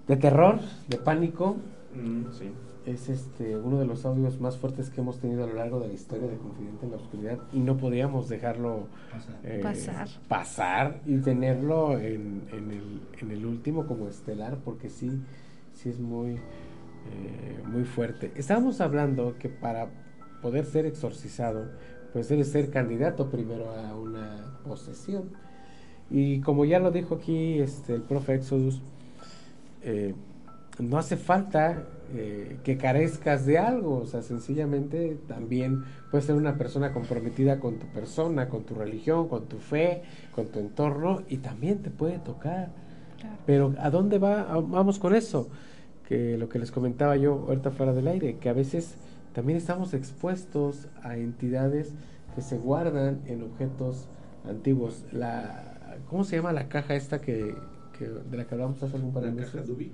De 0.06 0.16
terror, 0.16 0.60
de 0.86 0.98
pánico. 0.98 1.56
Mm, 1.96 2.32
sí. 2.32 2.50
Es 2.86 3.08
este 3.08 3.56
uno 3.56 3.78
de 3.78 3.86
los 3.86 4.04
audios 4.04 4.40
más 4.40 4.58
fuertes 4.58 4.90
que 4.90 5.00
hemos 5.00 5.18
tenido 5.18 5.44
a 5.44 5.46
lo 5.46 5.54
largo 5.54 5.80
de 5.80 5.88
la 5.88 5.94
historia 5.94 6.28
de 6.28 6.36
Confidente 6.36 6.84
en 6.84 6.90
la 6.90 6.98
Oscuridad 6.98 7.38
y 7.52 7.60
no 7.60 7.76
podíamos 7.76 8.28
dejarlo 8.28 8.88
eh, 9.42 9.60
Pasar. 9.62 10.08
pasar 10.28 11.00
y 11.06 11.16
tenerlo 11.18 11.98
en, 11.98 12.42
en 12.52 12.70
el, 12.70 13.00
en 13.20 13.30
el 13.30 13.46
último 13.46 13.86
como 13.86 14.08
estelar 14.08 14.58
porque 14.64 14.90
sí, 14.90 15.10
sí 15.72 15.88
es 15.88 15.98
muy, 15.98 16.32
eh, 16.32 17.62
muy 17.66 17.84
fuerte. 17.84 18.32
Estábamos 18.36 18.80
hablando 18.82 19.36
que 19.38 19.48
para 19.48 19.88
poder 20.42 20.66
ser 20.66 20.84
exorcizado, 20.84 21.70
pues 22.12 22.28
debe 22.28 22.44
ser 22.44 22.70
candidato 22.70 23.30
primero 23.30 23.70
a 23.70 23.96
una 23.96 24.58
posesión. 24.62 25.30
Y 26.10 26.40
como 26.42 26.66
ya 26.66 26.78
lo 26.80 26.90
dijo 26.90 27.14
aquí 27.14 27.58
este, 27.60 27.94
el 27.94 28.02
profe 28.02 28.34
Exodus, 28.34 28.82
eh, 29.82 30.14
no 30.78 30.98
hace 30.98 31.16
falta 31.16 31.84
eh, 32.14 32.58
que 32.64 32.76
carezcas 32.76 33.46
de 33.46 33.58
algo, 33.58 33.98
o 33.98 34.06
sea, 34.06 34.22
sencillamente 34.22 35.16
también 35.28 35.84
puedes 36.10 36.26
ser 36.26 36.34
una 36.36 36.56
persona 36.58 36.92
comprometida 36.92 37.60
con 37.60 37.78
tu 37.78 37.86
persona, 37.86 38.48
con 38.48 38.64
tu 38.64 38.74
religión, 38.74 39.28
con 39.28 39.44
tu 39.46 39.58
fe, 39.58 40.02
con 40.34 40.46
tu 40.48 40.58
entorno 40.58 41.22
y 41.28 41.38
también 41.38 41.78
te 41.82 41.90
puede 41.90 42.18
tocar. 42.18 42.70
Pero 43.46 43.74
¿a 43.78 43.90
dónde 43.90 44.18
va? 44.18 44.42
a- 44.42 44.60
vamos 44.60 44.98
con 44.98 45.14
eso? 45.14 45.48
Que 46.08 46.36
lo 46.36 46.48
que 46.48 46.58
les 46.58 46.70
comentaba 46.70 47.16
yo 47.16 47.44
ahorita 47.48 47.70
fuera 47.70 47.92
del 47.92 48.08
aire, 48.08 48.36
que 48.38 48.48
a 48.48 48.52
veces 48.52 48.96
también 49.32 49.56
estamos 49.56 49.94
expuestos 49.94 50.88
a 51.02 51.16
entidades 51.16 51.92
que 52.34 52.42
se 52.42 52.58
guardan 52.58 53.20
en 53.26 53.42
objetos 53.42 54.08
antiguos. 54.48 55.04
La, 55.12 55.70
¿Cómo 56.10 56.24
se 56.24 56.36
llama 56.36 56.52
la 56.52 56.68
caja 56.68 56.94
esta 56.94 57.20
que, 57.20 57.54
que- 57.98 58.08
de 58.08 58.36
la 58.36 58.44
que 58.44 58.54
hablamos 58.54 58.82
hace 58.82 58.96
algún 58.96 59.12
par 59.12 59.22
de 59.22 59.28
¿La 59.30 59.34
meses? 59.36 59.52
caja 59.52 59.64
Dubic? 59.64 59.92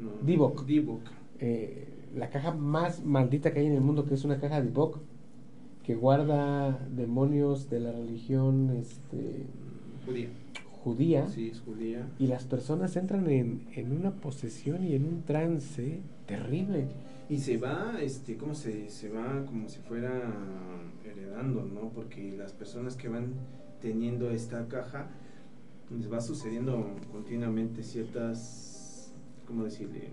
No. 0.00 0.10
Divok. 0.24 0.64
Divok. 0.66 1.00
Eh, 1.38 1.88
la 2.14 2.30
caja 2.30 2.52
más 2.54 3.04
maldita 3.04 3.52
que 3.52 3.60
hay 3.60 3.66
en 3.66 3.74
el 3.74 3.80
mundo, 3.80 4.04
que 4.06 4.14
es 4.14 4.24
una 4.24 4.38
caja 4.40 4.60
de 4.60 4.68
Bok, 4.70 4.98
que 5.82 5.94
guarda 5.94 6.78
demonios 6.94 7.68
de 7.70 7.80
la 7.80 7.92
religión 7.92 8.70
este, 8.78 9.46
Judía. 10.06 10.28
judía 10.82 11.26
Sí, 11.28 11.48
es 11.48 11.60
judía. 11.60 12.08
y 12.18 12.26
las 12.26 12.44
personas 12.44 12.96
entran 12.96 13.28
en, 13.30 13.66
en 13.74 13.92
una 13.92 14.12
posesión 14.12 14.84
y 14.84 14.94
en 14.94 15.04
un 15.06 15.22
trance 15.22 16.00
terrible. 16.26 16.86
Y 17.28 17.38
se 17.38 17.56
va, 17.56 17.96
este, 18.00 18.36
¿cómo 18.36 18.54
se, 18.54 18.90
se 18.90 19.08
va 19.08 19.44
como 19.46 19.68
si 19.68 19.78
fuera 19.80 20.22
heredando, 21.04 21.64
¿no? 21.64 21.88
Porque 21.90 22.34
las 22.36 22.52
personas 22.52 22.94
que 22.96 23.08
van 23.08 23.32
teniendo 23.80 24.30
esta 24.30 24.68
caja, 24.68 25.08
les 25.96 26.12
va 26.12 26.20
sucediendo 26.20 26.86
continuamente 27.10 27.82
ciertas, 27.82 28.71
¿cómo 29.52 29.64
decirle? 29.64 30.08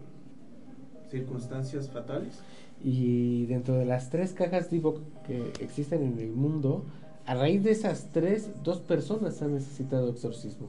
Circunstancias 1.09 1.89
fatales. 1.89 2.39
Y 2.83 3.45
dentro 3.45 3.75
de 3.75 3.85
las 3.85 4.09
tres 4.09 4.33
cajas 4.33 4.69
Divock 4.69 4.99
que 5.25 5.51
existen 5.61 6.03
en 6.03 6.19
el 6.19 6.31
mundo, 6.31 6.83
a 7.25 7.35
raíz 7.35 7.63
de 7.63 7.71
esas 7.71 8.09
tres, 8.11 8.49
dos 8.63 8.79
personas 8.81 9.41
han 9.41 9.53
necesitado 9.53 10.09
exorcismo. 10.09 10.67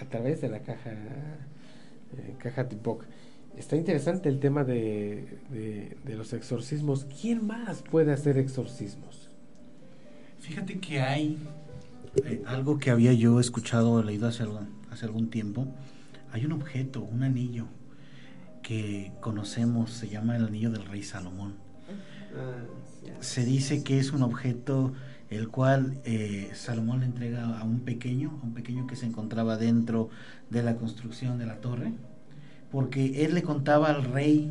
A 0.00 0.04
través 0.06 0.40
de 0.40 0.48
la 0.48 0.60
caja, 0.60 0.90
eh, 0.92 2.34
caja 2.38 2.64
Divock. 2.64 3.04
Está 3.56 3.76
interesante 3.76 4.28
el 4.28 4.38
tema 4.40 4.64
de, 4.64 5.38
de- 5.50 5.96
de 6.04 6.14
los 6.16 6.32
exorcismos. 6.32 7.06
¿Quién 7.20 7.46
más 7.46 7.82
puede 7.82 8.12
hacer 8.12 8.38
exorcismos? 8.38 9.28
Fíjate 10.40 10.78
que 10.78 11.00
hay 11.00 11.38
eh, 12.24 12.42
algo 12.46 12.78
que 12.78 12.90
había 12.90 13.12
yo 13.12 13.38
escuchado 13.40 13.92
o 13.92 14.02
leído 14.02 14.28
hace 14.28 14.42
algún, 14.44 14.68
hace 14.90 15.06
algún 15.06 15.30
tiempo. 15.30 15.66
Hay 16.32 16.44
un 16.44 16.52
objeto, 16.52 17.02
un 17.02 17.22
anillo 17.22 17.66
que 18.62 19.12
conocemos, 19.20 19.90
se 19.90 20.08
llama 20.08 20.36
el 20.36 20.44
anillo 20.44 20.70
del 20.70 20.84
rey 20.84 21.02
Salomón. 21.02 21.54
Se 23.20 23.44
dice 23.44 23.82
que 23.82 23.98
es 23.98 24.12
un 24.12 24.22
objeto 24.22 24.92
el 25.30 25.48
cual 25.48 26.00
eh, 26.04 26.50
Salomón 26.54 27.00
le 27.00 27.06
entrega 27.06 27.58
a 27.58 27.64
un 27.64 27.80
pequeño, 27.80 28.38
a 28.42 28.46
un 28.46 28.54
pequeño 28.54 28.86
que 28.86 28.96
se 28.96 29.06
encontraba 29.06 29.56
dentro 29.56 30.08
de 30.50 30.62
la 30.62 30.76
construcción 30.76 31.38
de 31.38 31.46
la 31.46 31.60
torre, 31.60 31.92
porque 32.70 33.24
él 33.24 33.34
le 33.34 33.42
contaba 33.42 33.88
al 33.88 34.04
rey 34.04 34.50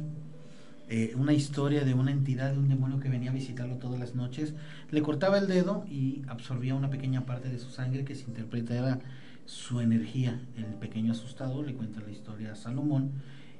eh, 0.89 1.13
una 1.17 1.33
historia 1.33 1.83
de 1.83 1.93
una 1.93 2.11
entidad, 2.11 2.53
de 2.53 2.59
un 2.59 2.69
demonio 2.69 2.99
que 2.99 3.09
venía 3.09 3.31
a 3.31 3.33
visitarlo 3.33 3.77
todas 3.77 3.99
las 3.99 4.15
noches, 4.15 4.53
le 4.91 5.01
cortaba 5.01 5.37
el 5.37 5.47
dedo 5.47 5.85
y 5.89 6.21
absorbía 6.27 6.75
una 6.75 6.89
pequeña 6.89 7.25
parte 7.25 7.49
de 7.49 7.59
su 7.59 7.69
sangre 7.69 8.05
que 8.05 8.15
se 8.15 8.23
interpreta 8.23 8.75
era 8.75 8.99
su 9.47 9.79
energía. 9.79 10.39
El 10.55 10.65
pequeño 10.65 11.13
asustado 11.13 11.63
le 11.63 11.73
cuenta 11.73 12.01
la 12.01 12.11
historia 12.11 12.51
a 12.51 12.55
Salomón 12.55 13.13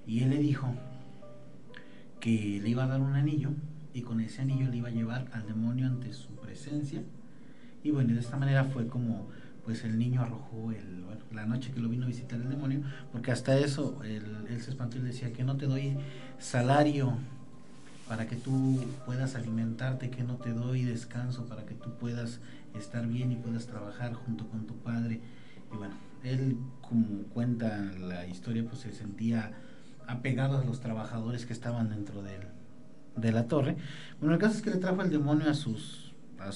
y 0.06 0.20
él 0.20 0.30
le 0.30 0.38
dijo 0.38 0.76
que 2.20 2.60
le 2.62 2.70
iba 2.70 2.84
a 2.84 2.88
dar 2.88 3.02
un 3.02 3.16
anillo 3.16 3.52
y 3.94 4.02
con 4.02 4.20
ese 4.20 4.42
anillo 4.42 4.70
le 4.70 4.78
iba 4.78 4.90
a 4.90 4.92
llevar 4.92 5.28
al 5.32 5.48
demonio 5.48 5.88
ante 5.88 6.14
su 6.14 6.36
presencia. 6.36 7.02
Y 7.84 7.92
bueno, 7.92 8.14
de 8.14 8.20
esta 8.20 8.38
manera 8.38 8.66
fue 8.66 8.88
como 8.88 9.30
pues 9.64 9.84
el 9.84 9.98
niño 9.98 10.22
arrojó 10.22 10.72
el, 10.72 11.04
bueno, 11.04 11.22
la 11.34 11.46
noche 11.46 11.72
que 11.74 11.80
lo 11.80 11.90
vino 11.90 12.06
a 12.06 12.08
visitar 12.08 12.40
el 12.40 12.50
demonio, 12.50 12.82
porque 13.12 13.32
hasta 13.32 13.58
eso 13.58 14.02
él, 14.04 14.24
él 14.50 14.62
se 14.62 14.72
espantó 14.72 14.98
y 14.98 15.02
le 15.02 15.08
decía 15.08 15.34
que 15.34 15.44
no 15.44 15.58
te 15.58 15.66
doy 15.66 15.98
salario 16.38 17.18
para 18.08 18.28
que 18.28 18.36
tú 18.36 18.82
puedas 19.06 19.36
alimentarte, 19.36 20.10
que 20.10 20.24
no 20.24 20.36
te 20.36 20.54
doy 20.54 20.84
descanso 20.84 21.46
para 21.46 21.66
que 21.66 21.76
tú 21.76 21.92
puedas 22.00 22.40
estar 22.76 23.08
bien 23.08 23.32
y 23.32 23.36
puedas 23.36 23.68
trabajar 23.68 24.14
junto 24.14 24.48
con 24.48 24.66
tu 24.66 24.76
padre. 24.76 25.20
Y 25.74 25.78
bueno, 25.78 25.96
él 26.24 26.58
como 26.82 27.24
cuenta 27.34 27.78
la 28.00 28.28
historia, 28.28 28.66
pues 28.66 28.82
se 28.82 28.92
sentía 28.92 29.52
apegado 30.08 30.58
a 30.58 30.64
los 30.64 30.80
trabajadores 30.80 31.46
que 31.46 31.54
estaban 31.54 31.90
dentro 31.90 32.24
del, 32.24 32.42
de 33.16 33.32
la 33.32 33.48
torre. 33.48 33.76
Bueno, 34.20 34.34
el 34.34 34.40
caso 34.40 34.56
es 34.56 34.62
que 34.62 34.70
le 34.70 34.78
trajo 34.78 35.02
el 35.02 35.10
demonio 35.10 35.50
a 35.50 35.54
sus, 35.54 36.14
a 36.40 36.52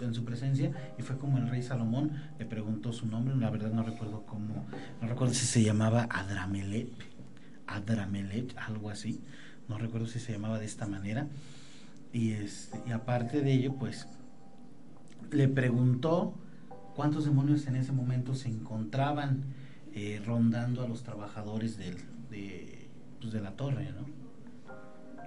en 0.00 0.14
su 0.14 0.24
presencia 0.24 0.72
y 0.98 1.02
fue 1.02 1.18
como 1.18 1.38
el 1.38 1.48
rey 1.48 1.62
Salomón 1.62 2.12
le 2.38 2.46
preguntó 2.46 2.92
su 2.92 3.06
nombre, 3.06 3.36
la 3.36 3.50
verdad 3.50 3.70
no 3.70 3.82
recuerdo 3.82 4.24
cómo, 4.26 4.66
no 5.00 5.08
recuerdo 5.08 5.34
si 5.34 5.46
se 5.46 5.62
llamaba 5.62 6.06
Adramelech, 6.10 6.88
Adramelech, 7.66 8.56
algo 8.56 8.90
así, 8.90 9.20
no 9.68 9.78
recuerdo 9.78 10.06
si 10.06 10.20
se 10.20 10.32
llamaba 10.32 10.58
de 10.58 10.64
esta 10.64 10.86
manera. 10.86 11.28
Y, 12.12 12.30
este, 12.32 12.80
y 12.86 12.92
aparte 12.92 13.42
de 13.42 13.52
ello, 13.52 13.74
pues 13.74 14.06
le 15.30 15.46
preguntó 15.48 16.34
cuántos 16.98 17.26
demonios 17.26 17.64
en 17.68 17.76
ese 17.76 17.92
momento 17.92 18.34
se 18.34 18.48
encontraban 18.48 19.44
eh, 19.94 20.20
rondando 20.26 20.82
a 20.82 20.88
los 20.88 21.04
trabajadores 21.04 21.78
del, 21.78 21.94
de, 22.28 22.88
pues, 23.20 23.32
de 23.32 23.40
la 23.40 23.52
torre, 23.52 23.92
¿no? 23.92 24.04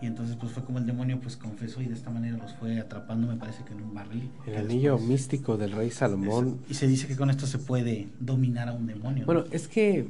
Y 0.02 0.06
entonces 0.08 0.36
pues 0.36 0.52
fue 0.52 0.66
como 0.66 0.80
el 0.80 0.86
demonio 0.86 1.22
pues 1.22 1.38
confesó 1.38 1.82
y 1.82 1.86
de 1.86 1.94
esta 1.94 2.10
manera 2.10 2.36
los 2.36 2.54
fue 2.56 2.78
atrapando, 2.78 3.26
me 3.26 3.38
parece 3.38 3.64
que 3.64 3.72
en 3.72 3.84
un 3.84 3.94
barril. 3.94 4.30
El 4.46 4.58
anillo 4.58 4.98
místico 4.98 5.56
del 5.56 5.72
rey 5.72 5.92
Salomón. 5.92 6.60
Y 6.70 6.74
se 6.74 6.88
dice 6.88 7.08
que 7.08 7.16
con 7.16 7.30
esto 7.30 7.48
se 7.48 7.58
puede 7.58 8.10
dominar 8.20 8.68
a 8.68 8.74
un 8.74 8.86
demonio. 8.86 9.22
¿no? 9.22 9.26
Bueno, 9.28 9.46
es 9.52 9.70
que 9.70 10.10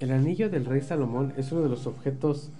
el 0.00 0.10
anillo 0.10 0.50
del 0.50 0.64
rey 0.64 0.80
Salomón 0.80 1.32
es 1.36 1.52
uno 1.52 1.62
de 1.62 1.68
los 1.68 1.86
objetos 1.86 2.50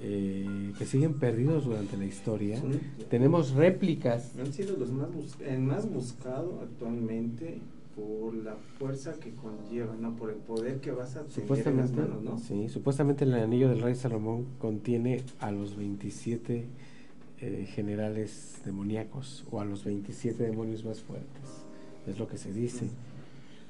eh, 0.00 0.72
que 0.78 0.86
siguen 0.86 1.14
perdidos 1.14 1.64
durante 1.64 1.96
la 1.96 2.04
historia. 2.04 2.60
Sí. 2.60 2.80
Tenemos 3.08 3.52
réplicas. 3.52 4.32
Han 4.38 4.52
sido 4.52 4.76
los 4.76 4.90
más 4.90 5.08
el 5.40 5.60
más 5.60 5.90
buscado 5.90 6.60
actualmente 6.62 7.58
por 7.94 8.34
la 8.34 8.56
fuerza 8.78 9.14
que 9.14 9.34
conlleva, 9.34 9.94
¿no? 9.96 10.14
Por 10.16 10.30
el 10.30 10.36
poder 10.36 10.80
que 10.80 10.90
vas 10.90 11.16
a 11.16 11.24
tener 11.24 11.68
en 11.68 11.76
las 11.76 11.92
manos, 11.92 12.22
¿no? 12.22 12.38
sí, 12.38 12.68
supuestamente 12.68 13.24
el 13.24 13.34
anillo 13.34 13.68
del 13.68 13.82
rey 13.82 13.94
Salomón 13.94 14.46
contiene 14.58 15.22
a 15.40 15.50
los 15.50 15.76
27 15.76 16.66
eh, 17.40 17.66
generales 17.74 18.60
demoníacos 18.64 19.44
o 19.50 19.60
a 19.60 19.64
los 19.64 19.84
27 19.84 20.42
demonios 20.44 20.84
más 20.84 21.00
fuertes. 21.00 21.64
Es 22.06 22.18
lo 22.18 22.28
que 22.28 22.38
se 22.38 22.52
dice. 22.52 22.86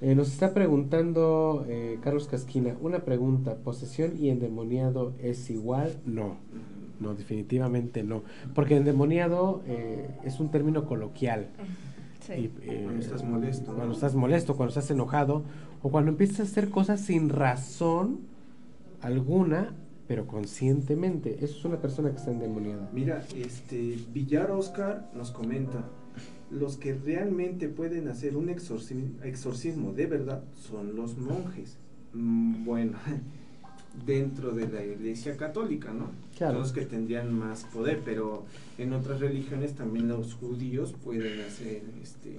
Eh, 0.02 0.14
nos 0.14 0.28
está 0.28 0.54
preguntando 0.54 1.66
eh, 1.68 1.98
Carlos 2.02 2.26
Casquina, 2.26 2.74
una 2.80 3.00
pregunta, 3.00 3.56
¿posesión 3.56 4.12
y 4.18 4.30
endemoniado 4.30 5.12
es 5.20 5.50
igual? 5.50 6.00
No, 6.06 6.36
no, 7.00 7.14
definitivamente 7.14 8.02
no. 8.02 8.22
Porque 8.54 8.76
endemoniado 8.76 9.62
eh, 9.66 10.08
es 10.24 10.40
un 10.40 10.50
término 10.50 10.86
coloquial. 10.86 11.48
Sí. 12.20 12.32
Y, 12.32 12.44
eh, 12.62 12.82
Cuando 12.84 13.00
estás 13.00 13.24
molesto. 13.24 13.74
Cuando 13.74 13.94
estás 13.94 14.14
molesto, 14.14 14.56
cuando 14.56 14.68
estás 14.70 14.90
enojado, 14.90 15.44
o 15.82 15.90
cuando 15.90 16.10
empiezas 16.10 16.40
a 16.40 16.42
hacer 16.44 16.70
cosas 16.70 17.00
sin 17.00 17.28
razón 17.28 18.20
alguna, 19.00 19.74
pero 20.06 20.26
conscientemente. 20.26 21.36
Eso 21.44 21.58
es 21.58 21.64
una 21.64 21.76
persona 21.78 22.10
que 22.10 22.16
está 22.16 22.30
endemoniada. 22.30 22.88
Mira, 22.92 23.24
este 23.34 23.98
Villar 24.12 24.50
Oscar 24.50 25.10
nos 25.14 25.30
comenta, 25.30 25.84
los 26.50 26.76
que 26.76 26.94
realmente 26.94 27.68
pueden 27.68 28.08
hacer 28.08 28.36
un 28.36 28.48
exorci- 28.48 29.22
exorcismo 29.22 29.92
de 29.92 30.06
verdad 30.06 30.42
son 30.54 30.96
los 30.96 31.16
monjes. 31.18 31.76
Mm, 32.12 32.64
Bueno, 32.64 32.92
dentro 34.06 34.52
de 34.52 34.68
la 34.68 34.84
iglesia 34.84 35.36
católica, 35.36 35.92
¿no? 35.92 36.10
Claro. 36.36 36.54
Son 36.54 36.62
los 36.62 36.72
que 36.72 36.86
tendrían 36.86 37.32
más 37.32 37.64
poder, 37.64 38.00
pero 38.04 38.44
en 38.78 38.92
otras 38.92 39.20
religiones 39.20 39.74
también 39.74 40.08
los 40.08 40.34
judíos 40.34 40.94
pueden 41.04 41.40
hacer 41.40 41.82
este 42.02 42.38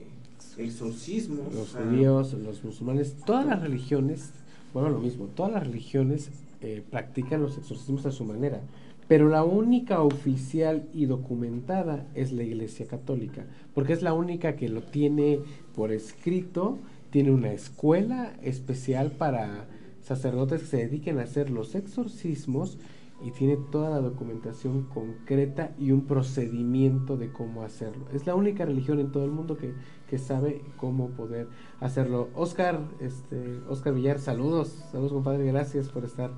exorcismos. 0.57 1.53
Los 1.53 1.69
judíos, 1.75 2.33
los 2.33 2.63
musulmanes, 2.63 3.15
todas 3.25 3.45
las 3.45 3.61
religiones, 3.61 4.31
bueno, 4.73 4.89
lo 4.89 4.99
mismo, 4.99 5.25
todas 5.27 5.51
las 5.53 5.65
religiones 5.65 6.29
eh, 6.61 6.83
practican 6.89 7.41
los 7.41 7.57
exorcismos 7.57 8.05
a 8.05 8.11
su 8.11 8.25
manera. 8.25 8.61
Pero 9.07 9.27
la 9.27 9.43
única 9.43 10.01
oficial 10.01 10.87
y 10.93 11.05
documentada 11.05 12.07
es 12.15 12.31
la 12.31 12.43
Iglesia 12.43 12.87
Católica, 12.87 13.45
porque 13.73 13.93
es 13.93 14.01
la 14.01 14.13
única 14.13 14.55
que 14.55 14.69
lo 14.69 14.81
tiene 14.83 15.39
por 15.75 15.91
escrito, 15.91 16.79
tiene 17.09 17.31
una 17.31 17.51
escuela 17.51 18.33
especial 18.41 19.11
para 19.11 19.67
sacerdotes 20.01 20.61
que 20.61 20.67
se 20.67 20.77
dediquen 20.77 21.19
a 21.19 21.23
hacer 21.23 21.49
los 21.49 21.75
exorcismos 21.75 22.77
y 23.23 23.31
tiene 23.31 23.57
toda 23.71 23.89
la 23.89 23.99
documentación 23.99 24.83
concreta 24.83 25.71
y 25.77 25.91
un 25.91 26.05
procedimiento 26.05 27.17
de 27.17 27.31
cómo 27.31 27.63
hacerlo. 27.63 28.07
Es 28.11 28.25
la 28.25 28.35
única 28.35 28.65
religión 28.65 28.99
en 28.99 29.11
todo 29.11 29.25
el 29.25 29.31
mundo 29.31 29.57
que, 29.57 29.73
que 30.09 30.17
sabe 30.17 30.61
cómo 30.77 31.09
poder 31.09 31.47
hacerlo. 31.79 32.29
Oscar, 32.33 32.81
este, 32.99 33.59
Oscar 33.69 33.93
Villar, 33.93 34.19
saludos, 34.19 34.69
saludos 34.91 35.13
compadre, 35.13 35.45
gracias 35.45 35.89
por 35.89 36.03
estar, 36.03 36.31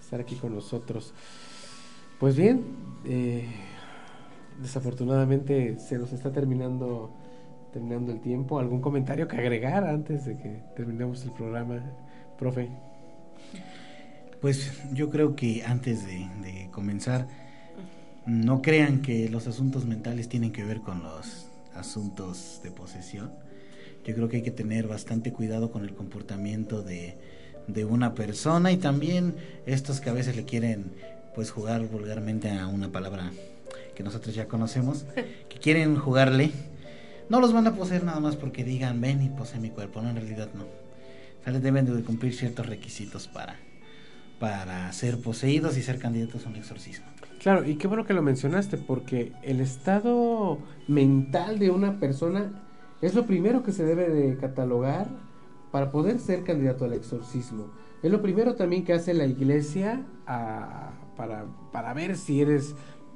estar 0.00 0.20
aquí 0.20 0.34
con 0.34 0.54
nosotros. 0.54 1.14
Pues 2.18 2.36
bien, 2.36 2.64
eh, 3.04 3.46
desafortunadamente 4.60 5.78
se 5.78 5.98
nos 5.98 6.12
está 6.12 6.32
terminando 6.32 7.10
terminando 7.74 8.12
el 8.12 8.20
tiempo. 8.20 8.60
¿Algún 8.60 8.80
comentario 8.80 9.26
que 9.26 9.36
agregar 9.36 9.84
antes 9.84 10.24
de 10.24 10.36
que 10.36 10.62
terminemos 10.76 11.24
el 11.24 11.32
programa, 11.32 11.82
profe? 12.38 12.70
Pues 14.40 14.72
yo 14.92 15.10
creo 15.10 15.34
que 15.34 15.64
antes 15.64 16.06
de, 16.06 16.28
de 16.42 16.70
comenzar, 16.70 17.26
no 18.26 18.62
crean 18.62 19.02
que 19.02 19.28
los 19.28 19.48
asuntos 19.48 19.86
mentales 19.86 20.28
tienen 20.28 20.52
que 20.52 20.64
ver 20.64 20.80
con 20.82 21.02
los 21.02 21.48
asuntos 21.74 22.60
de 22.62 22.70
posesión. 22.70 23.32
Yo 24.04 24.14
creo 24.14 24.28
que 24.28 24.36
hay 24.36 24.42
que 24.42 24.52
tener 24.52 24.86
bastante 24.86 25.32
cuidado 25.32 25.72
con 25.72 25.82
el 25.82 25.94
comportamiento 25.94 26.82
de, 26.82 27.18
de 27.66 27.84
una 27.84 28.14
persona 28.14 28.70
y 28.70 28.76
también 28.76 29.34
estos 29.66 30.00
que 30.00 30.10
a 30.10 30.12
veces 30.12 30.36
le 30.36 30.44
quieren 30.44 30.92
pues 31.34 31.50
jugar 31.50 31.82
vulgarmente 31.88 32.50
a 32.50 32.66
una 32.66 32.90
palabra 32.90 33.30
que 33.94 34.02
nosotros 34.02 34.34
ya 34.34 34.46
conocemos, 34.48 35.04
que 35.48 35.58
quieren 35.58 35.96
jugarle 35.96 36.50
no 37.30 37.40
los 37.40 37.52
van 37.54 37.66
a 37.66 37.74
poseer 37.74 38.04
nada 38.04 38.20
más 38.20 38.36
porque 38.36 38.64
digan, 38.64 39.00
ven 39.00 39.22
y 39.22 39.30
posee 39.30 39.58
mi 39.58 39.70
cuerpo. 39.70 40.02
No, 40.02 40.10
en 40.10 40.16
realidad 40.16 40.50
no. 40.54 40.64
O 40.64 41.44
sea, 41.44 41.52
les 41.54 41.62
deben 41.62 41.86
de 41.86 42.02
cumplir 42.02 42.34
ciertos 42.34 42.66
requisitos 42.66 43.28
para, 43.28 43.56
para 44.38 44.92
ser 44.92 45.18
poseídos 45.20 45.76
y 45.78 45.82
ser 45.82 45.98
candidatos 45.98 46.44
a 46.44 46.50
un 46.50 46.56
exorcismo. 46.56 47.06
Claro, 47.40 47.64
y 47.64 47.76
qué 47.76 47.88
bueno 47.88 48.04
que 48.04 48.12
lo 48.12 48.22
mencionaste, 48.22 48.76
porque 48.76 49.32
el 49.42 49.60
estado 49.60 50.58
mental 50.86 51.58
de 51.58 51.70
una 51.70 51.98
persona 51.98 52.62
es 53.00 53.14
lo 53.14 53.26
primero 53.26 53.62
que 53.62 53.72
se 53.72 53.84
debe 53.84 54.10
de 54.10 54.36
catalogar 54.36 55.08
para 55.72 55.90
poder 55.90 56.18
ser 56.18 56.44
candidato 56.44 56.84
al 56.84 56.92
exorcismo. 56.92 57.70
Es 58.02 58.10
lo 58.10 58.20
primero 58.20 58.54
también 58.54 58.84
que 58.84 58.92
hace 58.92 59.14
la 59.14 59.24
iglesia 59.26 60.02
a- 60.26 60.90
para, 61.16 61.46
para 61.72 61.94
ver 61.94 62.16
si 62.16 62.40
eres 62.40 62.74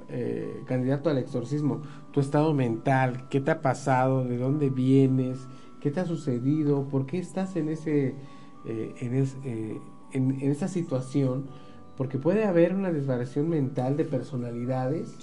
eh, 0.09 0.63
candidato 0.67 1.11
al 1.11 1.19
exorcismo. 1.19 1.83
Tu 2.13 2.21
estado 2.21 2.55
mental, 2.55 3.29
qué 3.29 3.41
te 3.41 3.51
ha 3.51 3.61
pasado, 3.61 4.25
de 4.25 4.39
dónde 4.39 4.71
vienes, 4.71 5.39
qué 5.81 5.91
te 5.91 6.01
ha 6.01 6.07
sucedido, 6.07 6.85
por 6.89 7.07
qué 7.07 7.19
estás 7.19 7.57
en 7.57 7.69
ese 7.69 8.15
eh, 8.67 8.95
en, 9.01 9.15
es- 9.15 9.37
eh, 9.45 9.79
en, 10.13 10.41
en 10.41 10.51
esa 10.51 10.69
situación, 10.69 11.47
porque 11.97 12.19
puede 12.19 12.45
haber 12.45 12.75
una 12.75 12.91
desvariación 12.93 13.49
mental 13.49 13.97
de 13.97 14.05
personalidades. 14.05 15.17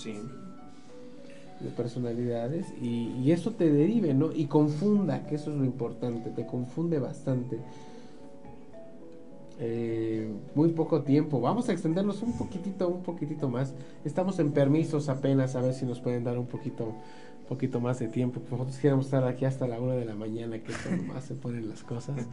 De 1.59 1.69
personalidades 1.71 2.73
y, 2.81 3.07
y 3.23 3.31
eso 3.31 3.51
te 3.51 3.71
derive, 3.71 4.13
¿no? 4.13 4.31
Y 4.33 4.45
confunda, 4.47 5.25
que 5.25 5.35
eso 5.35 5.51
es 5.51 5.57
lo 5.57 5.63
importante, 5.63 6.29
te 6.31 6.45
confunde 6.45 6.99
bastante. 6.99 7.59
Eh, 9.57 10.29
muy 10.53 10.69
poco 10.69 11.03
tiempo, 11.03 11.39
vamos 11.39 11.69
a 11.69 11.71
extendernos 11.71 12.21
un 12.21 12.37
poquitito, 12.37 12.89
un 12.89 13.03
poquitito 13.03 13.49
más. 13.49 13.73
Estamos 14.03 14.39
en 14.39 14.51
permisos 14.51 15.07
apenas, 15.07 15.55
a 15.55 15.61
ver 15.61 15.73
si 15.73 15.85
nos 15.85 16.01
pueden 16.01 16.25
dar 16.25 16.37
un 16.37 16.47
poquito, 16.47 16.93
poquito 17.47 17.79
más 17.79 17.99
de 17.99 18.07
tiempo. 18.07 18.41
Nosotros 18.51 18.77
queremos 18.77 19.05
estar 19.05 19.23
aquí 19.23 19.45
hasta 19.45 19.67
la 19.67 19.79
una 19.79 19.93
de 19.93 20.05
la 20.05 20.15
mañana, 20.15 20.59
que 20.59 20.71
es 20.71 20.77
cuando 20.79 21.03
más 21.03 21.23
se 21.23 21.35
ponen 21.35 21.69
las 21.69 21.83
cosas. 21.83 22.27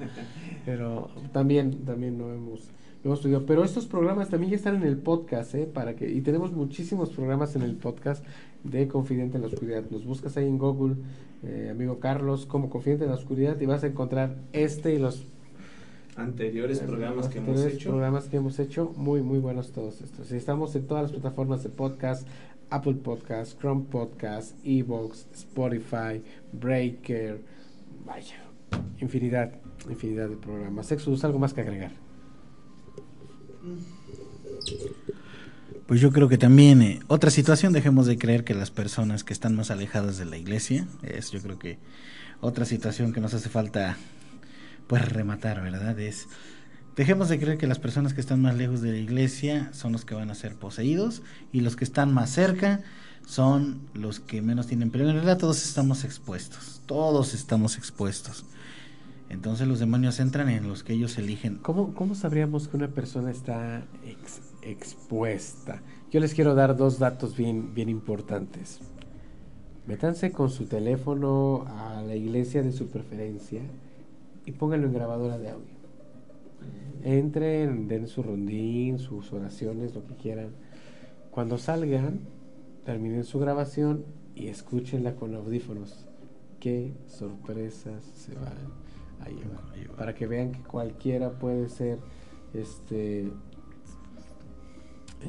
Pero 0.66 1.10
también, 1.32 1.84
también 1.84 2.18
no 2.18 2.32
hemos, 2.32 2.70
no 3.04 3.14
hemos. 3.14 3.42
Pero 3.44 3.62
estos 3.62 3.86
programas 3.86 4.28
también 4.28 4.50
ya 4.50 4.56
están 4.56 4.74
en 4.74 4.82
el 4.82 4.98
podcast, 4.98 5.54
¿eh? 5.54 5.70
Para 5.72 5.94
que, 5.94 6.10
y 6.10 6.22
tenemos 6.22 6.52
muchísimos 6.52 7.10
programas 7.10 7.54
en 7.54 7.62
el 7.62 7.76
podcast 7.76 8.24
de 8.64 8.88
Confidente 8.88 9.36
en 9.36 9.42
la 9.42 9.48
Oscuridad. 9.48 9.84
Nos 9.90 10.04
buscas 10.04 10.36
ahí 10.36 10.48
en 10.48 10.58
Google, 10.58 10.96
eh, 11.44 11.68
amigo 11.70 12.00
Carlos, 12.00 12.46
como 12.46 12.68
Confidente 12.68 13.04
en 13.04 13.10
la 13.10 13.16
Oscuridad 13.16 13.60
y 13.60 13.66
vas 13.66 13.84
a 13.84 13.86
encontrar 13.86 14.38
este 14.52 14.94
y 14.94 14.98
los 14.98 15.26
Anteriores 16.16 16.80
programas 16.80 17.28
que 17.28 17.38
hemos 17.38 17.64
hecho. 17.64 17.88
programas 17.88 18.24
que 18.26 18.36
hemos 18.36 18.58
hecho, 18.58 18.92
muy, 18.96 19.22
muy 19.22 19.38
buenos 19.38 19.72
todos 19.72 20.02
estos. 20.02 20.30
Estamos 20.30 20.76
en 20.76 20.86
todas 20.86 21.04
las 21.04 21.12
plataformas 21.12 21.62
de 21.62 21.70
podcast, 21.70 22.28
Apple 22.68 22.94
Podcast, 22.94 23.58
Chrome 23.58 23.86
Podcast, 23.90 24.54
Evox, 24.62 25.26
Spotify, 25.32 26.22
Breaker, 26.52 27.40
vaya, 28.04 28.36
infinidad, 29.00 29.54
infinidad 29.88 30.28
de 30.28 30.36
programas. 30.36 30.92
Exodus, 30.92 31.24
¿algo 31.24 31.38
más 31.38 31.54
que 31.54 31.62
agregar? 31.62 31.92
Pues 35.86 36.00
yo 36.00 36.12
creo 36.12 36.28
que 36.28 36.38
también 36.38 36.82
eh, 36.82 37.00
otra 37.08 37.30
situación, 37.30 37.72
dejemos 37.72 38.06
de 38.06 38.18
creer 38.18 38.44
que 38.44 38.54
las 38.54 38.70
personas 38.70 39.24
que 39.24 39.32
están 39.32 39.56
más 39.56 39.70
alejadas 39.70 40.18
de 40.18 40.26
la 40.26 40.36
iglesia, 40.36 40.86
es 41.02 41.30
yo 41.30 41.40
creo 41.40 41.58
que 41.58 41.78
otra 42.42 42.66
situación 42.66 43.14
que 43.14 43.20
nos 43.20 43.32
hace 43.32 43.48
falta 43.48 43.96
pues 44.93 45.09
rematar, 45.11 45.62
¿verdad? 45.62 45.99
Es 45.99 46.28
dejemos 46.97 47.30
de 47.30 47.40
creer 47.40 47.57
que 47.57 47.66
las 47.66 47.78
personas 47.78 48.12
que 48.12 48.20
están 48.20 48.43
más 48.43 48.59
lejos 48.59 48.82
de 48.82 48.93
la 48.93 48.99
iglesia 48.99 49.70
son 49.72 49.90
los 49.93 50.05
que 50.05 50.14
van 50.14 50.30
a 50.30 50.34
ser 50.34 50.55
poseídos 50.57 51.22
y 51.51 51.62
los 51.62 51.76
que 51.76 51.84
están 51.84 52.12
más 52.12 52.28
cerca 52.28 52.82
son 53.26 53.88
los 53.95 54.20
que 54.20 54.43
menos 54.43 54.66
tienen 54.66 54.90
peligro. 54.90 55.12
En 55.12 55.16
realidad 55.16 55.38
todos 55.38 55.64
estamos 55.64 56.05
expuestos, 56.05 56.82
todos 56.84 57.32
estamos 57.32 57.78
expuestos. 57.78 58.45
Entonces 59.30 59.66
los 59.66 59.78
demonios 59.78 60.20
entran 60.20 60.51
en 60.51 60.68
los 60.68 60.82
que 60.82 60.93
ellos 60.93 61.16
eligen. 61.16 61.57
¿Cómo, 61.57 61.95
cómo 61.95 62.14
sabríamos 62.14 62.68
que 62.68 62.76
una 62.76 62.88
persona 62.88 63.30
está 63.30 63.86
ex- 64.05 64.43
expuesta? 64.61 65.80
Yo 66.11 66.20
les 66.20 66.34
quiero 66.34 66.55
dar 66.55 66.76
dos 66.76 66.99
datos 66.99 67.34
bien, 67.34 67.74
bien 67.74 67.88
importantes. 67.88 68.80
Métanse 69.86 70.32
con 70.32 70.51
su 70.51 70.66
teléfono 70.66 71.64
a 71.66 72.03
la 72.03 72.14
iglesia 72.14 72.62
de 72.62 72.72
su 72.72 72.88
preferencia 72.88 73.62
y 74.45 74.53
pónganlo 74.53 74.86
en 74.86 74.95
grabadora 74.95 75.38
de 75.38 75.51
audio. 75.51 75.82
Entren, 77.03 77.88
den 77.88 78.07
su 78.07 78.22
rondín, 78.22 78.99
sus 78.99 79.32
oraciones, 79.32 79.95
lo 79.95 80.07
que 80.07 80.14
quieran. 80.14 80.51
Cuando 81.30 81.59
salgan, 81.59 82.20
terminen 82.84 83.24
su 83.24 83.38
grabación 83.38 84.05
y 84.34 84.49
escúchenla 84.49 85.16
con 85.16 85.34
audífonos. 85.34 86.07
Qué 86.61 86.93
sorpresas 87.07 88.05
se 88.14 88.34
van 88.34 88.55
a 89.20 89.28
llevar. 89.28 89.97
Para 89.97 90.14
que 90.14 90.26
vean 90.26 90.53
que 90.53 90.62
cualquiera 90.62 91.30
puede 91.30 91.68
ser 91.68 91.99
este 92.55 93.32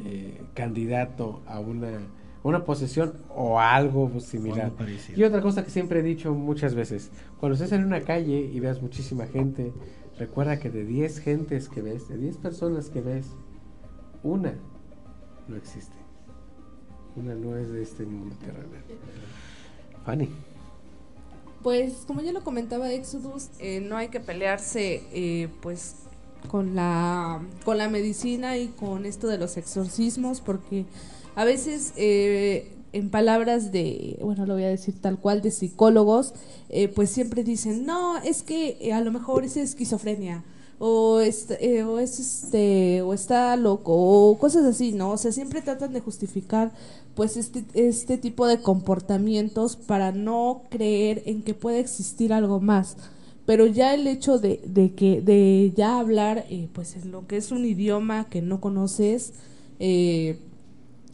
eh, 0.06 0.42
candidato 0.54 1.42
a 1.48 1.60
una, 1.60 2.00
una 2.44 2.66
posesión 2.66 3.14
o 3.34 3.60
algo 3.60 4.20
similar. 4.20 4.72
algo. 4.78 4.86
Y 5.16 5.24
otra 5.24 5.42
cosa 5.42 5.64
que 5.64 5.72
siempre 5.72 6.02
he 6.02 6.04
dicho 6.04 6.34
muchas 6.34 6.76
veces, 6.76 7.10
cuando 7.40 7.56
estés 7.56 7.72
en 7.72 7.86
una 7.86 8.02
calle 8.02 8.40
y 8.54 8.60
veas 8.60 8.82
muchísima 8.82 9.26
gente, 9.28 9.74
recuerda 10.20 10.60
que 10.60 10.70
de 10.70 10.86
10 10.86 11.20
gentes 11.20 11.70
que 11.70 11.82
ves, 11.82 12.10
de 12.10 12.18
10 12.18 12.38
personas 12.38 12.90
que 12.90 13.02
ves, 13.02 13.28
una 14.24 14.54
no 15.48 15.56
existe. 15.56 15.96
Una 17.16 17.36
no 17.36 17.56
es 17.58 17.72
de 17.72 17.82
este 17.82 18.06
mundo 18.06 18.36
terrenal. 18.40 18.84
Fanny. 20.06 20.30
Pues 21.62 22.04
como 22.06 22.22
ya 22.22 22.34
lo 22.34 22.44
comentaba 22.44 22.92
Exodus, 22.92 23.50
eh, 23.60 23.80
no 23.80 23.96
hay 23.96 24.10
que 24.10 24.20
pelearse 24.20 25.04
eh, 25.14 25.48
pues 25.62 25.96
con 26.50 26.76
la, 26.76 27.42
con 27.64 27.78
la 27.78 27.88
medicina 27.88 28.58
y 28.58 28.68
con 28.68 29.06
esto 29.06 29.28
de 29.28 29.38
los 29.38 29.56
exorcismos 29.56 30.42
porque 30.42 30.86
a 31.36 31.46
veces 31.46 31.94
eh, 31.98 32.74
en 32.94 33.10
palabras 33.10 33.72
de, 33.72 34.18
bueno 34.22 34.46
lo 34.46 34.54
voy 34.54 34.64
a 34.64 34.70
decir 34.70 34.96
tal 35.02 35.20
cual, 35.20 35.42
de 35.42 35.52
psicólogos, 35.52 36.34
eh, 36.70 36.88
pues 36.88 37.10
siempre 37.10 37.44
dicen, 37.44 37.86
no, 37.86 38.18
es 38.20 38.44
que 38.44 38.78
eh, 38.80 38.94
a 38.94 39.02
lo 39.02 39.12
mejor 39.12 39.44
es 39.44 39.58
esquizofrenia. 39.58 40.44
O, 40.80 41.20
es, 41.20 41.48
eh, 41.62 41.84
o 41.84 42.00
es 42.00 42.20
este 42.20 43.04
o 43.04 43.14
está 43.14 43.56
loco 43.56 43.94
o 43.94 44.38
cosas 44.38 44.66
así 44.66 44.92
no 44.92 45.12
o 45.12 45.18
sea 45.18 45.32
siempre 45.32 45.62
tratan 45.62 45.94
de 45.94 46.02
justificar 46.02 46.72
pues 47.16 47.38
este 47.38 47.64
este 47.76 48.18
tipo 48.18 48.48
de 48.48 48.60
comportamientos 48.60 49.78
para 49.78 50.12
no 50.12 50.64
creer 50.70 51.22
en 51.26 51.44
que 51.44 51.54
puede 51.54 51.80
existir 51.80 52.34
algo 52.34 52.60
más 52.60 52.98
pero 53.46 53.68
ya 53.68 53.94
el 53.94 54.08
hecho 54.08 54.40
de, 54.40 54.62
de 54.66 54.94
que 54.94 55.22
de 55.22 55.72
ya 55.76 56.00
hablar 56.00 56.46
eh, 56.50 56.68
pues 56.74 56.96
en 56.96 57.12
lo 57.12 57.28
que 57.28 57.38
es 57.38 57.52
un 57.52 57.66
idioma 57.66 58.28
que 58.30 58.42
no 58.42 58.60
conoces 58.60 59.34
eh, 59.80 60.40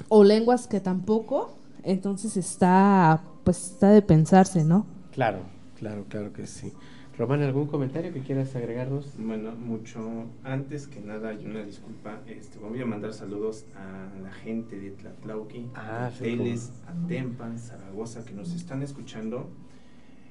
o 0.09 0.23
lenguas 0.23 0.67
que 0.67 0.79
tampoco 0.79 1.55
entonces 1.83 2.35
está 2.37 3.21
pues 3.43 3.71
está 3.71 3.91
de 3.91 4.01
pensarse 4.01 4.63
no 4.63 4.85
Claro, 5.11 5.39
claro, 5.77 6.05
claro 6.07 6.31
que 6.31 6.47
sí. 6.47 6.71
Román, 7.17 7.41
¿algún 7.41 7.67
comentario 7.67 8.13
que 8.13 8.21
quieras 8.21 8.55
agregarnos? 8.55 9.15
Bueno, 9.17 9.51
mucho 9.51 9.99
antes 10.45 10.87
que 10.87 11.01
nada, 11.01 11.33
y 11.33 11.45
una 11.45 11.63
disculpa, 11.65 12.21
este, 12.27 12.57
voy 12.59 12.79
a 12.81 12.85
mandar 12.85 13.11
saludos 13.11 13.65
a 13.75 14.07
la 14.23 14.31
gente 14.31 14.79
de 14.79 14.91
Tlatlauqui, 14.91 15.67
Ah, 15.75 16.05
a 16.05 16.09
Teles, 16.11 16.71
a 16.87 17.07
Tempan, 17.09 17.59
Zaragoza, 17.59 18.23
que 18.23 18.31
nos 18.33 18.53
están 18.53 18.81
escuchando. 18.83 19.49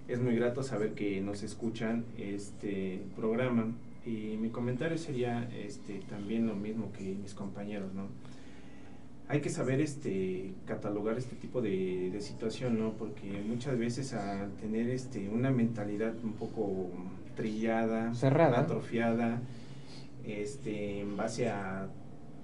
Es 0.07 0.22
muy 0.22 0.35
grato 0.37 0.62
saber 0.62 0.95
que 0.95 1.20
nos 1.20 1.43
escuchan 1.43 2.07
este 2.16 3.03
programa. 3.14 3.66
Y 4.07 4.39
mi 4.41 4.49
comentario 4.49 4.97
sería 4.97 5.47
este, 5.55 6.01
también 6.09 6.47
lo 6.47 6.55
mismo 6.55 6.91
que 6.93 7.14
mis 7.14 7.35
compañeros, 7.35 7.93
¿no? 7.93 8.05
Hay 9.29 9.41
que 9.41 9.51
saber 9.51 9.81
este 9.81 10.55
catalogar 10.66 11.18
este 11.18 11.37
tipo 11.37 11.61
de, 11.61 12.11
de 12.11 12.20
situación, 12.20 12.79
¿no? 12.79 12.93
Porque 12.93 13.43
muchas 13.47 13.79
veces 13.79 14.14
al 14.14 14.53
tener 14.53 14.89
este 14.89 15.29
una 15.29 15.51
mentalidad 15.51 16.14
un 16.24 16.33
poco 16.33 16.91
trillada, 17.37 18.14
Cerrada. 18.14 18.61
atrofiada, 18.61 19.41
este, 20.26 21.01
en 21.01 21.16
base 21.16 21.49
a 21.49 21.89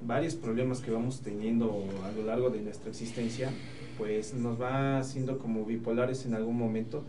varios 0.02 0.34
problemas 0.34 0.80
que 0.80 0.90
vamos 0.90 1.22
teniendo 1.22 1.84
a 2.04 2.12
lo 2.12 2.24
largo 2.24 2.50
de 2.50 2.60
nuestra 2.60 2.90
existencia, 2.90 3.50
pues 3.98 4.34
nos 4.34 4.60
va 4.60 4.98
haciendo 4.98 5.38
como 5.38 5.64
bipolares 5.64 6.26
en 6.26 6.34
algún 6.34 6.56
momento 6.58 7.04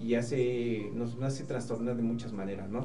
y 0.00 0.14
hace, 0.14 0.90
nos 0.94 1.20
hace 1.22 1.44
trastornar 1.44 1.96
de 1.96 2.02
muchas 2.02 2.32
maneras, 2.32 2.68
¿no? 2.68 2.84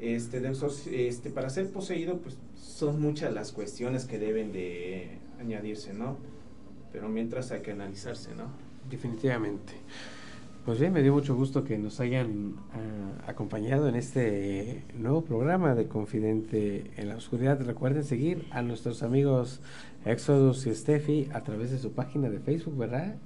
Este, 0.00 0.40
de 0.40 0.52
este, 0.92 1.30
para 1.30 1.48
ser 1.48 1.70
poseído, 1.70 2.18
pues 2.18 2.36
son 2.56 3.00
muchas 3.00 3.32
las 3.32 3.52
cuestiones 3.52 4.04
que 4.06 4.18
deben 4.18 4.52
de 4.52 5.18
añadirse, 5.44 5.92
¿no? 5.92 6.16
Pero 6.92 7.08
mientras 7.08 7.50
hay 7.50 7.60
que 7.60 7.72
analizarse, 7.72 8.34
¿no? 8.34 8.44
Definitivamente. 8.90 9.74
Pues 10.64 10.80
bien, 10.80 10.94
me 10.94 11.02
dio 11.02 11.12
mucho 11.12 11.36
gusto 11.36 11.62
que 11.62 11.76
nos 11.76 12.00
hayan 12.00 12.54
ah, 12.72 13.28
acompañado 13.30 13.86
en 13.86 13.96
este 13.96 14.82
nuevo 14.96 15.22
programa 15.22 15.74
de 15.74 15.88
Confidente 15.88 16.90
en 16.96 17.10
la 17.10 17.16
Oscuridad. 17.16 17.60
Recuerden 17.60 18.02
seguir 18.02 18.46
a 18.50 18.62
nuestros 18.62 19.02
amigos 19.02 19.60
Exodus 20.06 20.66
y 20.66 20.74
Steffi 20.74 21.28
a 21.34 21.42
través 21.42 21.70
de 21.70 21.78
su 21.78 21.92
página 21.92 22.30
de 22.30 22.38
Facebook, 22.38 22.78
¿verdad? 22.78 23.16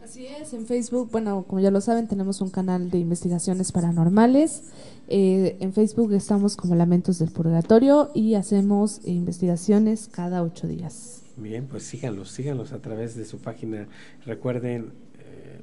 Así 0.00 0.26
es, 0.26 0.54
en 0.54 0.64
Facebook, 0.66 1.10
bueno, 1.10 1.44
como 1.46 1.60
ya 1.60 1.72
lo 1.72 1.80
saben, 1.80 2.06
tenemos 2.06 2.40
un 2.40 2.50
canal 2.50 2.88
de 2.88 2.98
investigaciones 2.98 3.72
paranormales. 3.72 4.62
Eh, 5.10 5.56
en 5.60 5.72
Facebook 5.72 6.12
estamos 6.12 6.54
como 6.54 6.74
Lamentos 6.74 7.18
del 7.18 7.30
Purgatorio 7.30 8.10
y 8.14 8.34
hacemos 8.34 9.00
investigaciones 9.06 10.06
cada 10.06 10.42
ocho 10.42 10.68
días. 10.68 11.22
Bien, 11.38 11.66
pues 11.66 11.84
síganlos, 11.84 12.30
síganlos 12.30 12.72
a 12.72 12.82
través 12.82 13.16
de 13.16 13.24
su 13.24 13.38
página. 13.38 13.88
Recuerden 14.26 14.92
eh, 15.18 15.62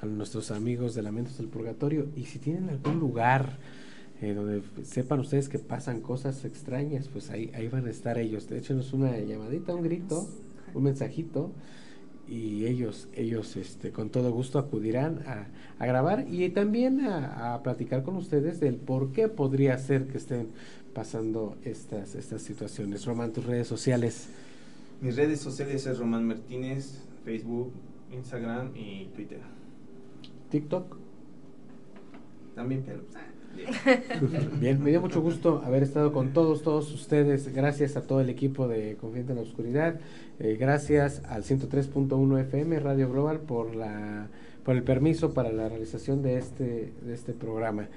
a 0.00 0.06
nuestros 0.06 0.50
amigos 0.50 0.94
de 0.94 1.02
Lamentos 1.02 1.36
del 1.36 1.48
Purgatorio 1.48 2.08
y 2.16 2.24
si 2.24 2.38
tienen 2.38 2.70
algún 2.70 2.98
lugar 2.98 3.58
eh, 4.22 4.32
donde 4.32 4.62
sepan 4.84 5.20
ustedes 5.20 5.50
que 5.50 5.58
pasan 5.58 6.00
cosas 6.00 6.46
extrañas, 6.46 7.08
pues 7.08 7.28
ahí, 7.28 7.50
ahí 7.54 7.68
van 7.68 7.86
a 7.86 7.90
estar 7.90 8.16
ellos. 8.16 8.50
Échenos 8.50 8.94
una 8.94 9.18
llamadita, 9.18 9.74
un 9.74 9.82
grito, 9.82 10.26
un 10.72 10.84
mensajito 10.84 11.52
y 12.30 12.66
ellos, 12.66 13.08
ellos 13.14 13.56
este, 13.56 13.90
con 13.90 14.08
todo 14.08 14.30
gusto 14.30 14.60
acudirán 14.60 15.24
a, 15.26 15.48
a 15.80 15.86
grabar 15.86 16.26
y 16.30 16.48
también 16.50 17.00
a, 17.00 17.54
a, 17.54 17.62
platicar 17.64 18.04
con 18.04 18.16
ustedes 18.16 18.60
del 18.60 18.76
por 18.76 19.10
qué 19.10 19.26
podría 19.28 19.76
ser 19.78 20.06
que 20.06 20.18
estén 20.18 20.48
pasando 20.94 21.56
estas, 21.64 22.14
estas 22.14 22.42
situaciones. 22.42 23.04
Román, 23.04 23.32
tus 23.32 23.44
redes 23.44 23.66
sociales. 23.66 24.28
Mis 25.00 25.16
redes 25.16 25.40
sociales 25.40 25.86
es 25.86 25.98
Román 25.98 26.26
Martínez, 26.26 27.02
Facebook, 27.24 27.72
Instagram 28.12 28.76
y 28.76 29.06
Twitter. 29.06 29.40
TikTok. 30.50 30.96
También, 32.54 32.84
pero... 32.86 33.02
Bien, 34.60 34.82
me 34.82 34.90
dio 34.90 35.00
mucho 35.00 35.20
gusto 35.20 35.62
haber 35.64 35.82
estado 35.82 36.12
con 36.12 36.32
todos, 36.32 36.62
todos 36.62 36.92
ustedes. 36.92 37.52
Gracias 37.52 37.96
a 37.96 38.02
todo 38.02 38.20
el 38.20 38.30
equipo 38.30 38.68
de 38.68 38.96
Confiante 38.96 39.32
en 39.32 39.36
la 39.36 39.42
Oscuridad. 39.42 40.00
Eh, 40.38 40.56
gracias 40.58 41.22
al 41.28 41.42
103.1 41.42 42.40
FM 42.40 42.80
Radio 42.80 43.10
Global 43.10 43.40
por 43.40 43.74
la 43.74 44.28
por 44.64 44.76
el 44.76 44.82
permiso 44.82 45.32
para 45.32 45.50
la 45.52 45.68
realización 45.68 46.22
de 46.22 46.38
este 46.38 46.92
de 47.02 47.14
este 47.14 47.32
programa. 47.32 47.88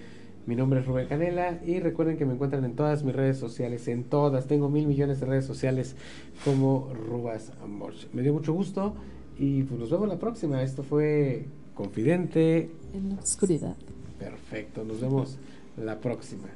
Mi 0.45 0.56
nombre 0.56 0.82
es 0.82 0.86
Rubén 0.86 1.08
Canela 1.08 1.62
y 1.66 1.80
recuerden 1.80 2.18
que 2.18 2.26
me 2.26 2.34
encuentran 2.34 2.66
en 2.66 2.76
todas 2.76 3.04
mis 3.04 3.16
redes 3.16 3.38
sociales, 3.38 3.88
en 3.88 4.04
todas, 4.04 4.45
tengo 4.45 4.70
mil 4.70 4.88
millones 4.88 5.22
de 5.22 5.26
redes 5.26 5.45
sociales 5.45 5.95
como 6.43 6.91
Rubas 6.93 7.54
Amorch. 7.64 8.10
Me 8.12 8.24
dio 8.24 8.34
mucho 8.34 8.51
gusto 8.51 8.93
y 9.39 9.64
pues 9.64 9.80
nos 9.80 9.89
vemos 9.89 10.10
la 10.10 10.20
próxima. 10.20 10.62
Esto 10.62 10.84
fue 10.84 11.45
Confidente 11.74 12.72
en 12.93 13.16
la 13.16 13.22
Oscuridad. 13.22 13.78
Perfecto, 14.20 14.84
nos 14.84 15.01
vemos 15.01 15.38
la 15.78 15.99
próxima. 15.99 16.49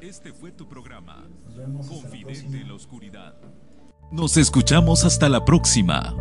Este 0.00 0.32
fue 0.32 0.52
tu 0.52 0.68
programa, 0.68 1.26
Confidente 1.88 2.60
en 2.60 2.68
la 2.68 2.74
Oscuridad. 2.74 3.34
Nos 4.12 4.36
escuchamos 4.36 5.04
hasta 5.04 5.28
la 5.28 5.44
próxima. 5.44 6.14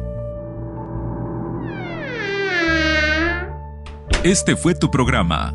Este 4.23 4.55
fue 4.55 4.73
tu 4.73 4.89
programa, 4.89 5.53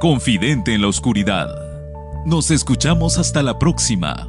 Confidente 0.00 0.74
en 0.74 0.80
la 0.80 0.88
Oscuridad. 0.88 1.48
Nos 2.24 2.50
escuchamos 2.50 3.18
hasta 3.18 3.42
la 3.42 3.58
próxima. 3.58 4.28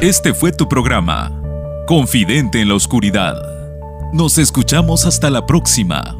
Este 0.00 0.32
fue 0.32 0.50
tu 0.50 0.66
programa, 0.66 1.30
Confidente 1.86 2.62
en 2.62 2.68
la 2.68 2.74
Oscuridad. 2.74 3.36
Nos 4.14 4.38
escuchamos 4.38 5.04
hasta 5.04 5.28
la 5.28 5.44
próxima. 5.44 6.19